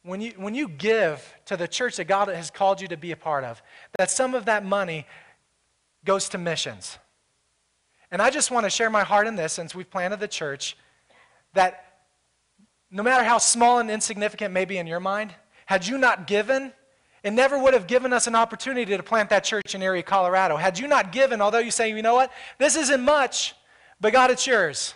When 0.06 0.22
you, 0.22 0.34
when 0.38 0.54
you 0.54 0.68
give 0.68 1.34
to 1.46 1.58
the 1.58 1.68
church 1.68 1.98
that 1.98 2.06
God 2.06 2.28
has 2.28 2.52
called 2.52 2.80
you 2.80 2.88
to 2.90 2.98
be 2.98 3.12
a 3.12 3.16
part 3.16 3.44
of, 3.44 3.62
that 3.98 4.12
some 4.12 4.36
of 4.36 4.46
that 4.46 4.64
money 4.64 5.08
goes 6.06 6.30
to 6.30 6.38
missions. 6.38 7.00
And 8.12 8.22
I 8.22 8.30
just 8.30 8.52
want 8.52 8.66
to 8.66 8.70
share 8.70 8.92
my 8.92 9.04
heart 9.04 9.26
in 9.26 9.36
this 9.36 9.52
since 9.52 9.74
we've 9.74 9.90
planted 9.90 10.20
the 10.20 10.28
church 10.28 10.78
that 11.54 12.04
no 12.92 13.02
matter 13.02 13.24
how 13.24 13.40
small 13.40 13.80
and 13.80 13.90
insignificant 13.90 14.54
may 14.54 14.66
be 14.66 14.78
in 14.78 14.86
your 14.86 15.00
mind, 15.00 15.34
had 15.66 15.88
you 15.88 15.98
not 15.98 16.28
given, 16.28 16.72
it 17.24 17.34
never 17.34 17.58
would 17.58 17.74
have 17.74 17.88
given 17.88 18.14
us 18.14 18.28
an 18.28 18.36
opportunity 18.36 18.96
to 18.96 19.02
plant 19.02 19.32
that 19.32 19.44
church 19.44 19.74
in 19.74 19.82
Erie, 19.82 20.04
Colorado. 20.04 20.56
Had 20.56 20.78
you 20.78 20.88
not 20.88 21.12
given, 21.12 21.42
although 21.42 21.60
you 21.60 21.72
say, 21.72 21.90
you 21.90 22.04
know 22.04 22.14
what, 22.14 22.32
this 22.60 22.76
isn't 22.76 23.02
much, 23.02 23.56
but 24.00 24.14
God, 24.14 24.30
it's 24.30 24.46
yours. 24.46 24.94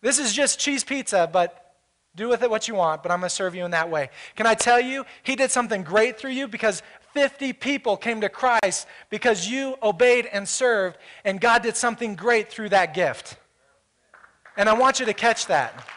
This 0.00 0.20
is 0.20 0.32
just 0.32 0.60
cheese 0.60 0.84
pizza, 0.84 1.28
but 1.30 1.63
do 2.16 2.28
with 2.28 2.42
it 2.42 2.50
what 2.50 2.68
you 2.68 2.74
want, 2.74 3.02
but 3.02 3.10
I'm 3.10 3.20
going 3.20 3.28
to 3.28 3.34
serve 3.34 3.54
you 3.54 3.64
in 3.64 3.72
that 3.72 3.90
way. 3.90 4.10
Can 4.36 4.46
I 4.46 4.54
tell 4.54 4.80
you, 4.80 5.04
He 5.22 5.36
did 5.36 5.50
something 5.50 5.82
great 5.82 6.18
through 6.18 6.30
you 6.30 6.46
because 6.46 6.82
50 7.12 7.52
people 7.54 7.96
came 7.96 8.20
to 8.20 8.28
Christ 8.28 8.86
because 9.10 9.48
you 9.48 9.76
obeyed 9.82 10.26
and 10.26 10.48
served, 10.48 10.98
and 11.24 11.40
God 11.40 11.62
did 11.62 11.76
something 11.76 12.14
great 12.16 12.50
through 12.50 12.70
that 12.70 12.94
gift. 12.94 13.36
And 14.56 14.68
I 14.68 14.74
want 14.74 15.00
you 15.00 15.06
to 15.06 15.14
catch 15.14 15.46
that. 15.46 15.88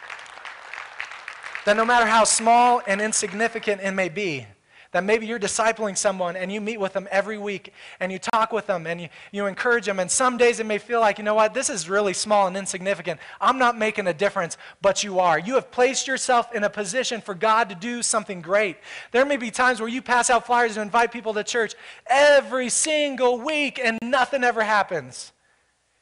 That 1.64 1.76
no 1.76 1.84
matter 1.84 2.06
how 2.06 2.24
small 2.24 2.82
and 2.86 3.00
insignificant 3.00 3.82
it 3.82 3.92
may 3.92 4.08
be, 4.08 4.46
that 4.92 5.04
maybe 5.04 5.26
you're 5.26 5.38
discipling 5.38 5.96
someone 5.96 6.34
and 6.34 6.50
you 6.50 6.60
meet 6.60 6.80
with 6.80 6.94
them 6.94 7.06
every 7.10 7.36
week 7.36 7.74
and 8.00 8.10
you 8.10 8.18
talk 8.18 8.52
with 8.52 8.66
them 8.66 8.86
and 8.86 9.00
you, 9.00 9.08
you 9.32 9.46
encourage 9.46 9.84
them. 9.84 9.98
And 9.98 10.10
some 10.10 10.38
days 10.38 10.60
it 10.60 10.66
may 10.66 10.78
feel 10.78 11.00
like, 11.00 11.18
you 11.18 11.24
know 11.24 11.34
what, 11.34 11.52
this 11.52 11.68
is 11.68 11.90
really 11.90 12.14
small 12.14 12.46
and 12.46 12.56
insignificant. 12.56 13.20
I'm 13.40 13.58
not 13.58 13.76
making 13.76 14.06
a 14.06 14.14
difference, 14.14 14.56
but 14.80 15.04
you 15.04 15.18
are. 15.20 15.38
You 15.38 15.54
have 15.56 15.70
placed 15.70 16.06
yourself 16.06 16.54
in 16.54 16.64
a 16.64 16.70
position 16.70 17.20
for 17.20 17.34
God 17.34 17.68
to 17.68 17.74
do 17.74 18.02
something 18.02 18.40
great. 18.40 18.78
There 19.12 19.26
may 19.26 19.36
be 19.36 19.50
times 19.50 19.80
where 19.80 19.90
you 19.90 20.00
pass 20.00 20.30
out 20.30 20.46
flyers 20.46 20.76
and 20.78 20.84
invite 20.84 21.12
people 21.12 21.34
to 21.34 21.44
church 21.44 21.74
every 22.06 22.70
single 22.70 23.38
week 23.38 23.78
and 23.82 23.98
nothing 24.02 24.42
ever 24.42 24.62
happens. 24.62 25.32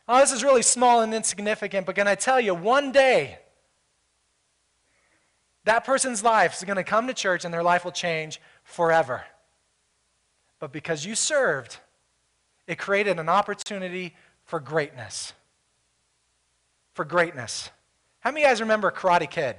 Oh, 0.08 0.20
this 0.20 0.30
is 0.30 0.44
really 0.44 0.62
small 0.62 1.00
and 1.00 1.12
insignificant, 1.12 1.86
but 1.86 1.96
can 1.96 2.06
I 2.06 2.14
tell 2.14 2.38
you, 2.38 2.54
one 2.54 2.92
day, 2.92 3.40
that 5.64 5.84
person's 5.84 6.22
life 6.22 6.54
is 6.54 6.62
going 6.62 6.76
to 6.76 6.84
come 6.84 7.08
to 7.08 7.14
church 7.14 7.44
and 7.44 7.52
their 7.52 7.64
life 7.64 7.84
will 7.84 7.90
change 7.90 8.40
forever. 8.66 9.24
But 10.58 10.72
because 10.72 11.06
you 11.06 11.14
served, 11.14 11.78
it 12.66 12.76
created 12.76 13.18
an 13.18 13.28
opportunity 13.28 14.14
for 14.44 14.60
greatness. 14.60 15.32
For 16.92 17.04
greatness. 17.04 17.70
How 18.20 18.30
many 18.30 18.42
of 18.42 18.48
you 18.48 18.50
guys 18.50 18.60
remember 18.60 18.90
Karate 18.90 19.30
Kid? 19.30 19.56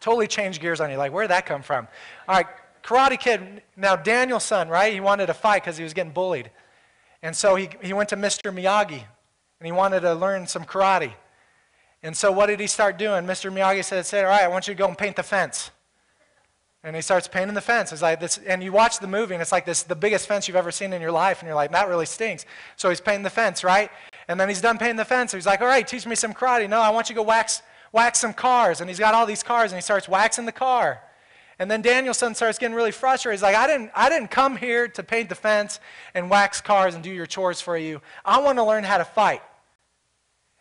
Totally 0.00 0.26
changed 0.26 0.60
gears 0.60 0.80
on 0.80 0.90
you. 0.90 0.96
Like, 0.96 1.12
where 1.12 1.24
did 1.24 1.30
that 1.30 1.46
come 1.46 1.62
from? 1.62 1.88
All 2.28 2.36
right, 2.36 2.46
Karate 2.82 3.18
Kid. 3.18 3.62
Now, 3.76 3.96
Daniel-san, 3.96 4.68
right? 4.68 4.92
He 4.92 5.00
wanted 5.00 5.26
to 5.26 5.34
fight 5.34 5.62
because 5.62 5.76
he 5.76 5.84
was 5.84 5.94
getting 5.94 6.12
bullied. 6.12 6.50
And 7.22 7.34
so 7.34 7.54
he, 7.56 7.68
he 7.80 7.92
went 7.92 8.08
to 8.10 8.16
Mr. 8.16 8.52
Miyagi 8.52 9.02
and 9.60 9.66
he 9.66 9.72
wanted 9.72 10.00
to 10.00 10.14
learn 10.14 10.46
some 10.46 10.64
karate. 10.64 11.12
And 12.02 12.16
so 12.16 12.30
what 12.30 12.46
did 12.46 12.60
he 12.60 12.66
start 12.66 12.96
doing? 12.96 13.24
Mr. 13.24 13.52
Miyagi 13.52 13.84
said, 13.84 14.06
said, 14.06 14.24
All 14.24 14.30
right, 14.30 14.42
I 14.42 14.48
want 14.48 14.68
you 14.68 14.74
to 14.74 14.78
go 14.78 14.86
and 14.86 14.96
paint 14.96 15.16
the 15.16 15.22
fence. 15.22 15.70
And 16.84 16.94
he 16.94 17.02
starts 17.02 17.26
painting 17.26 17.54
the 17.54 17.60
fence. 17.60 17.92
It's 17.92 18.02
like 18.02 18.20
this, 18.20 18.38
and 18.38 18.62
you 18.62 18.70
watch 18.70 19.00
the 19.00 19.08
movie, 19.08 19.34
and 19.34 19.42
it's 19.42 19.50
like 19.50 19.66
this 19.66 19.82
the 19.82 19.96
biggest 19.96 20.28
fence 20.28 20.46
you've 20.46 20.56
ever 20.56 20.70
seen 20.70 20.92
in 20.92 21.02
your 21.02 21.10
life, 21.10 21.40
and 21.40 21.46
you're 21.46 21.56
like, 21.56 21.72
that 21.72 21.88
really 21.88 22.06
stinks. 22.06 22.46
So 22.76 22.88
he's 22.88 23.00
painting 23.00 23.24
the 23.24 23.30
fence, 23.30 23.64
right? 23.64 23.90
And 24.28 24.38
then 24.38 24.48
he's 24.48 24.60
done 24.60 24.78
painting 24.78 24.96
the 24.96 25.04
fence. 25.04 25.32
So 25.32 25.36
he's 25.36 25.46
like, 25.46 25.60
all 25.60 25.66
right, 25.66 25.86
teach 25.86 26.06
me 26.06 26.14
some 26.14 26.32
karate. 26.32 26.68
No, 26.68 26.80
I 26.80 26.90
want 26.90 27.08
you 27.08 27.14
to 27.14 27.20
go 27.20 27.24
wax, 27.24 27.62
wax 27.92 28.20
some 28.20 28.32
cars. 28.32 28.80
And 28.80 28.88
he's 28.88 28.98
got 28.98 29.14
all 29.14 29.26
these 29.26 29.42
cars, 29.42 29.72
and 29.72 29.76
he 29.78 29.82
starts 29.82 30.08
waxing 30.08 30.46
the 30.46 30.52
car. 30.52 31.00
And 31.58 31.68
then 31.68 31.82
Daniel-san 31.82 32.36
starts 32.36 32.58
getting 32.58 32.76
really 32.76 32.92
frustrated. 32.92 33.38
He's 33.38 33.42
like, 33.42 33.56
I 33.56 33.66
didn't, 33.66 33.90
I 33.92 34.08
didn't 34.08 34.30
come 34.30 34.56
here 34.56 34.86
to 34.86 35.02
paint 35.02 35.28
the 35.28 35.34
fence 35.34 35.80
and 36.14 36.30
wax 36.30 36.60
cars 36.60 36.94
and 36.94 37.02
do 37.02 37.10
your 37.10 37.26
chores 37.26 37.60
for 37.60 37.76
you. 37.76 38.00
I 38.24 38.38
want 38.38 38.58
to 38.58 38.64
learn 38.64 38.84
how 38.84 38.98
to 38.98 39.04
fight. 39.04 39.42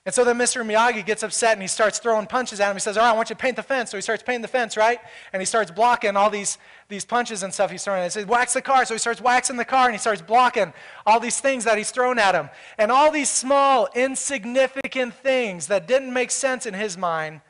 And 0.08 0.16
so 0.16 0.24
then 0.24 0.38
Mr. 0.38 0.66
Miyagi 0.66 1.06
gets 1.06 1.22
upset 1.22 1.52
and 1.52 1.62
he 1.62 1.68
starts 1.68 2.00
throwing 2.00 2.28
punches 2.28 2.62
at 2.62 2.70
him. 2.70 2.78
He 2.78 2.80
says, 2.80 2.96
All 2.96 3.04
right, 3.04 3.10
I 3.10 3.14
want 3.14 3.30
you 3.30 3.36
to 3.36 3.42
paint 3.42 3.58
the 3.58 3.62
fence. 3.62 3.92
So 3.92 3.98
he 3.98 4.02
starts 4.02 4.24
painting 4.24 4.42
the 4.42 4.48
fence, 4.48 4.78
right? 4.78 5.02
And 5.34 5.42
he 5.42 5.46
starts 5.46 5.70
blocking 5.70 6.16
all 6.16 6.30
these, 6.30 6.58
these 6.88 7.04
punches 7.04 7.44
and 7.44 7.54
stuff 7.54 7.72
he's 7.72 7.84
throwing. 7.84 8.02
He 8.04 8.10
says, 8.10 8.26
Wax 8.26 8.54
the 8.54 8.62
car. 8.62 8.86
So 8.86 8.94
he 8.94 9.00
starts 9.00 9.20
waxing 9.20 9.58
the 9.58 9.66
car 9.66 9.88
and 9.88 9.94
he 9.94 10.00
starts 10.00 10.22
blocking 10.22 10.72
all 11.06 11.20
these 11.20 11.42
things 11.42 11.66
that 11.66 11.78
he's 11.78 11.92
thrown 11.92 12.20
at 12.20 12.36
him. 12.36 12.50
And 12.78 12.90
all 12.90 13.12
these 13.12 13.30
small, 13.30 13.90
insignificant 13.96 15.14
things 15.14 15.68
that 15.68 15.90
didn't 15.90 16.14
make 16.14 16.32
sense 16.32 16.66
in 16.66 16.74
his 16.74 16.98
mind 16.98 17.42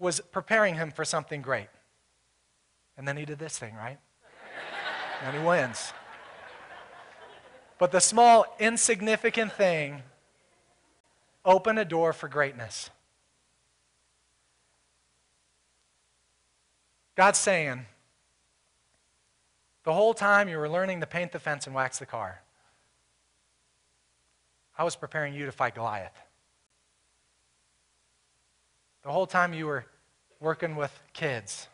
was 0.00 0.18
preparing 0.32 0.74
him 0.74 0.90
for 0.90 1.04
something 1.04 1.40
great. 1.40 1.68
And 2.96 3.06
then 3.06 3.16
he 3.16 3.24
did 3.24 3.38
this 3.38 3.56
thing, 3.56 3.76
right? 3.76 3.98
and 5.24 5.36
he 5.36 5.40
wins. 5.40 5.92
But 7.78 7.92
the 7.92 8.00
small, 8.00 8.44
insignificant 8.58 9.52
thing 9.52 10.02
opened 11.48 11.78
a 11.78 11.84
door 11.84 12.12
for 12.12 12.28
greatness. 12.28 12.90
God's 17.16 17.38
saying, 17.38 17.86
the 19.82 19.94
whole 19.94 20.12
time 20.12 20.50
you 20.50 20.58
were 20.58 20.68
learning 20.68 21.00
to 21.00 21.06
paint 21.06 21.32
the 21.32 21.38
fence 21.38 21.66
and 21.66 21.74
wax 21.74 21.98
the 21.98 22.06
car, 22.06 22.42
I 24.76 24.84
was 24.84 24.94
preparing 24.94 25.32
you 25.32 25.46
to 25.46 25.52
fight 25.52 25.74
Goliath. 25.74 26.12
The 29.02 29.10
whole 29.10 29.26
time 29.26 29.54
you 29.54 29.66
were 29.66 29.86
working 30.40 30.76
with 30.76 30.92
kids, 31.14 31.66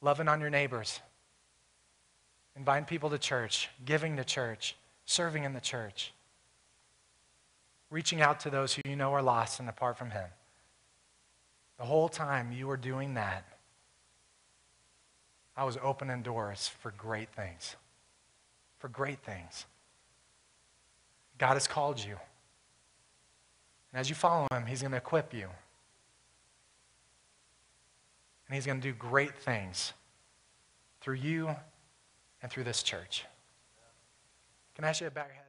loving 0.00 0.26
on 0.26 0.40
your 0.40 0.50
neighbors, 0.50 0.98
inviting 2.56 2.86
people 2.86 3.08
to 3.10 3.18
church, 3.18 3.70
giving 3.84 4.16
to 4.16 4.24
church, 4.24 4.74
serving 5.06 5.44
in 5.44 5.52
the 5.52 5.60
church 5.60 6.12
reaching 7.90 8.20
out 8.20 8.40
to 8.40 8.50
those 8.50 8.74
who 8.74 8.82
you 8.84 8.96
know 8.96 9.12
are 9.12 9.22
lost 9.22 9.60
and 9.60 9.68
apart 9.68 9.96
from 9.96 10.10
Him. 10.10 10.28
The 11.78 11.84
whole 11.84 12.08
time 12.08 12.52
you 12.52 12.66
were 12.66 12.76
doing 12.76 13.14
that, 13.14 13.44
I 15.56 15.64
was 15.64 15.78
opening 15.82 16.22
doors 16.22 16.70
for 16.80 16.92
great 16.92 17.30
things. 17.30 17.76
For 18.78 18.88
great 18.88 19.20
things. 19.20 19.66
God 21.38 21.54
has 21.54 21.66
called 21.66 22.02
you. 22.02 22.16
And 23.92 24.00
as 24.00 24.08
you 24.08 24.14
follow 24.14 24.46
Him, 24.52 24.66
He's 24.66 24.80
going 24.80 24.92
to 24.92 24.98
equip 24.98 25.32
you. 25.32 25.48
And 28.46 28.54
He's 28.54 28.66
going 28.66 28.80
to 28.80 28.88
do 28.88 28.94
great 28.94 29.36
things 29.36 29.92
through 31.00 31.14
you 31.14 31.54
and 32.42 32.50
through 32.50 32.64
this 32.64 32.82
church. 32.82 33.24
Can 34.74 34.84
I 34.84 34.88
ask 34.88 35.00
you 35.00 35.06
to 35.06 35.14
back? 35.14 35.43